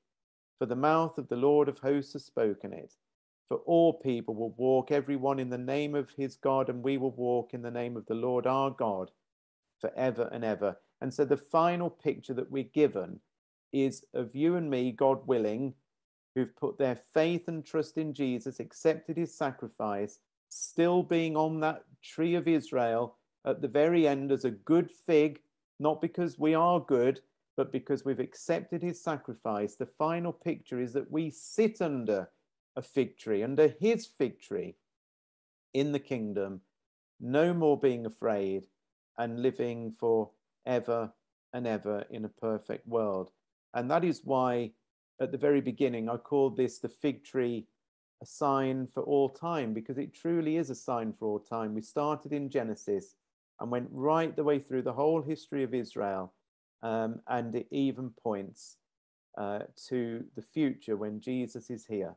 For 0.59 0.65
the 0.65 0.75
mouth 0.75 1.17
of 1.17 1.27
the 1.29 1.35
Lord 1.35 1.67
of 1.67 1.79
hosts 1.79 2.13
has 2.13 2.25
spoken 2.25 2.73
it. 2.73 2.93
For 3.49 3.57
all 3.65 3.93
people 3.99 4.33
will 4.33 4.55
walk, 4.57 4.91
everyone 4.91 5.39
in 5.39 5.49
the 5.49 5.57
name 5.57 5.93
of 5.95 6.09
his 6.11 6.35
God, 6.35 6.69
and 6.69 6.81
we 6.81 6.97
will 6.97 7.11
walk 7.11 7.53
in 7.53 7.61
the 7.61 7.71
name 7.71 7.97
of 7.97 8.05
the 8.05 8.15
Lord 8.15 8.47
our 8.47 8.71
God 8.71 9.11
forever 9.79 10.29
and 10.31 10.43
ever. 10.43 10.77
And 11.01 11.13
so 11.13 11.25
the 11.25 11.37
final 11.37 11.89
picture 11.89 12.33
that 12.33 12.49
we're 12.49 12.63
given 12.63 13.19
is 13.73 14.05
of 14.13 14.35
you 14.35 14.55
and 14.55 14.69
me, 14.69 14.91
God 14.91 15.27
willing, 15.27 15.73
who've 16.33 16.55
put 16.55 16.77
their 16.77 16.95
faith 17.13 17.47
and 17.47 17.65
trust 17.65 17.97
in 17.97 18.13
Jesus, 18.13 18.59
accepted 18.59 19.17
his 19.17 19.37
sacrifice, 19.37 20.19
still 20.53 21.03
being 21.03 21.35
on 21.35 21.59
that 21.61 21.83
tree 22.01 22.35
of 22.35 22.47
Israel 22.47 23.17
at 23.45 23.61
the 23.61 23.67
very 23.67 24.07
end 24.07 24.31
as 24.31 24.45
a 24.45 24.51
good 24.51 24.89
fig, 24.89 25.39
not 25.79 26.01
because 26.01 26.39
we 26.39 26.53
are 26.53 26.79
good, 26.79 27.19
but 27.55 27.71
because 27.71 28.03
we've 28.03 28.19
accepted 28.19 28.81
his 28.81 29.03
sacrifice. 29.03 29.75
The 29.75 29.85
final 29.85 30.31
picture 30.31 30.79
is 30.79 30.93
that 30.93 31.11
we 31.11 31.29
sit 31.29 31.81
under 31.81 32.29
a 32.75 32.81
fig 32.81 33.17
tree, 33.17 33.43
under 33.43 33.73
his 33.79 34.05
fig 34.05 34.41
tree 34.41 34.75
in 35.73 35.91
the 35.91 35.99
kingdom, 35.99 36.61
no 37.19 37.53
more 37.53 37.79
being 37.79 38.05
afraid 38.05 38.67
and 39.17 39.41
living 39.41 39.93
for 39.99 40.31
ever 40.65 41.11
and 41.53 41.67
ever 41.67 42.05
in 42.09 42.25
a 42.25 42.29
perfect 42.29 42.87
world. 42.87 43.29
And 43.73 43.89
that 43.91 44.03
is 44.03 44.21
why 44.23 44.71
at 45.19 45.31
the 45.31 45.37
very 45.37 45.61
beginning 45.61 46.09
I 46.09 46.17
called 46.17 46.57
this 46.57 46.79
the 46.79 46.89
fig 46.89 47.23
tree 47.23 47.67
a 48.23 48.25
sign 48.25 48.87
for 48.87 49.03
all 49.03 49.29
time, 49.29 49.73
because 49.73 49.97
it 49.97 50.15
truly 50.15 50.55
is 50.55 50.69
a 50.69 50.75
sign 50.75 51.13
for 51.13 51.27
all 51.27 51.39
time. 51.39 51.75
We 51.75 51.81
started 51.81 52.31
in 52.31 52.49
Genesis 52.49 53.15
and 53.59 53.69
went 53.69 53.89
right 53.91 54.33
the 54.33 54.45
way 54.45 54.59
through 54.59 54.83
the 54.83 54.93
whole 54.93 55.21
history 55.21 55.63
of 55.63 55.73
Israel. 55.73 56.33
Um, 56.81 57.19
and 57.27 57.53
it 57.53 57.67
even 57.69 58.11
points 58.21 58.77
uh, 59.37 59.59
to 59.89 60.23
the 60.35 60.41
future 60.41 60.95
when 60.95 61.19
Jesus 61.19 61.69
is 61.69 61.85
here. 61.85 62.15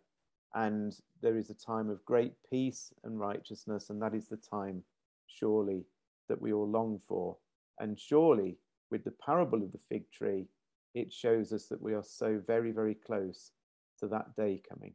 And 0.54 0.96
there 1.22 1.36
is 1.36 1.50
a 1.50 1.54
time 1.54 1.90
of 1.90 2.04
great 2.04 2.34
peace 2.48 2.92
and 3.04 3.18
righteousness, 3.18 3.90
and 3.90 4.00
that 4.00 4.14
is 4.14 4.28
the 4.28 4.38
time, 4.38 4.82
surely, 5.26 5.84
that 6.28 6.40
we 6.40 6.52
all 6.52 6.70
long 6.70 7.00
for. 7.09 7.36
And 7.80 7.98
surely, 7.98 8.59
with 8.90 9.02
the 9.04 9.14
parable 9.24 9.62
of 9.62 9.72
the 9.72 9.80
fig 9.88 10.11
tree, 10.12 10.46
it 10.94 11.12
shows 11.12 11.52
us 11.52 11.66
that 11.66 11.82
we 11.82 11.94
are 11.94 12.04
so 12.04 12.40
very, 12.46 12.70
very 12.70 12.94
close 12.94 13.50
to 14.00 14.07
that 14.09 14.34
day 14.36 14.62
coming. 14.68 14.94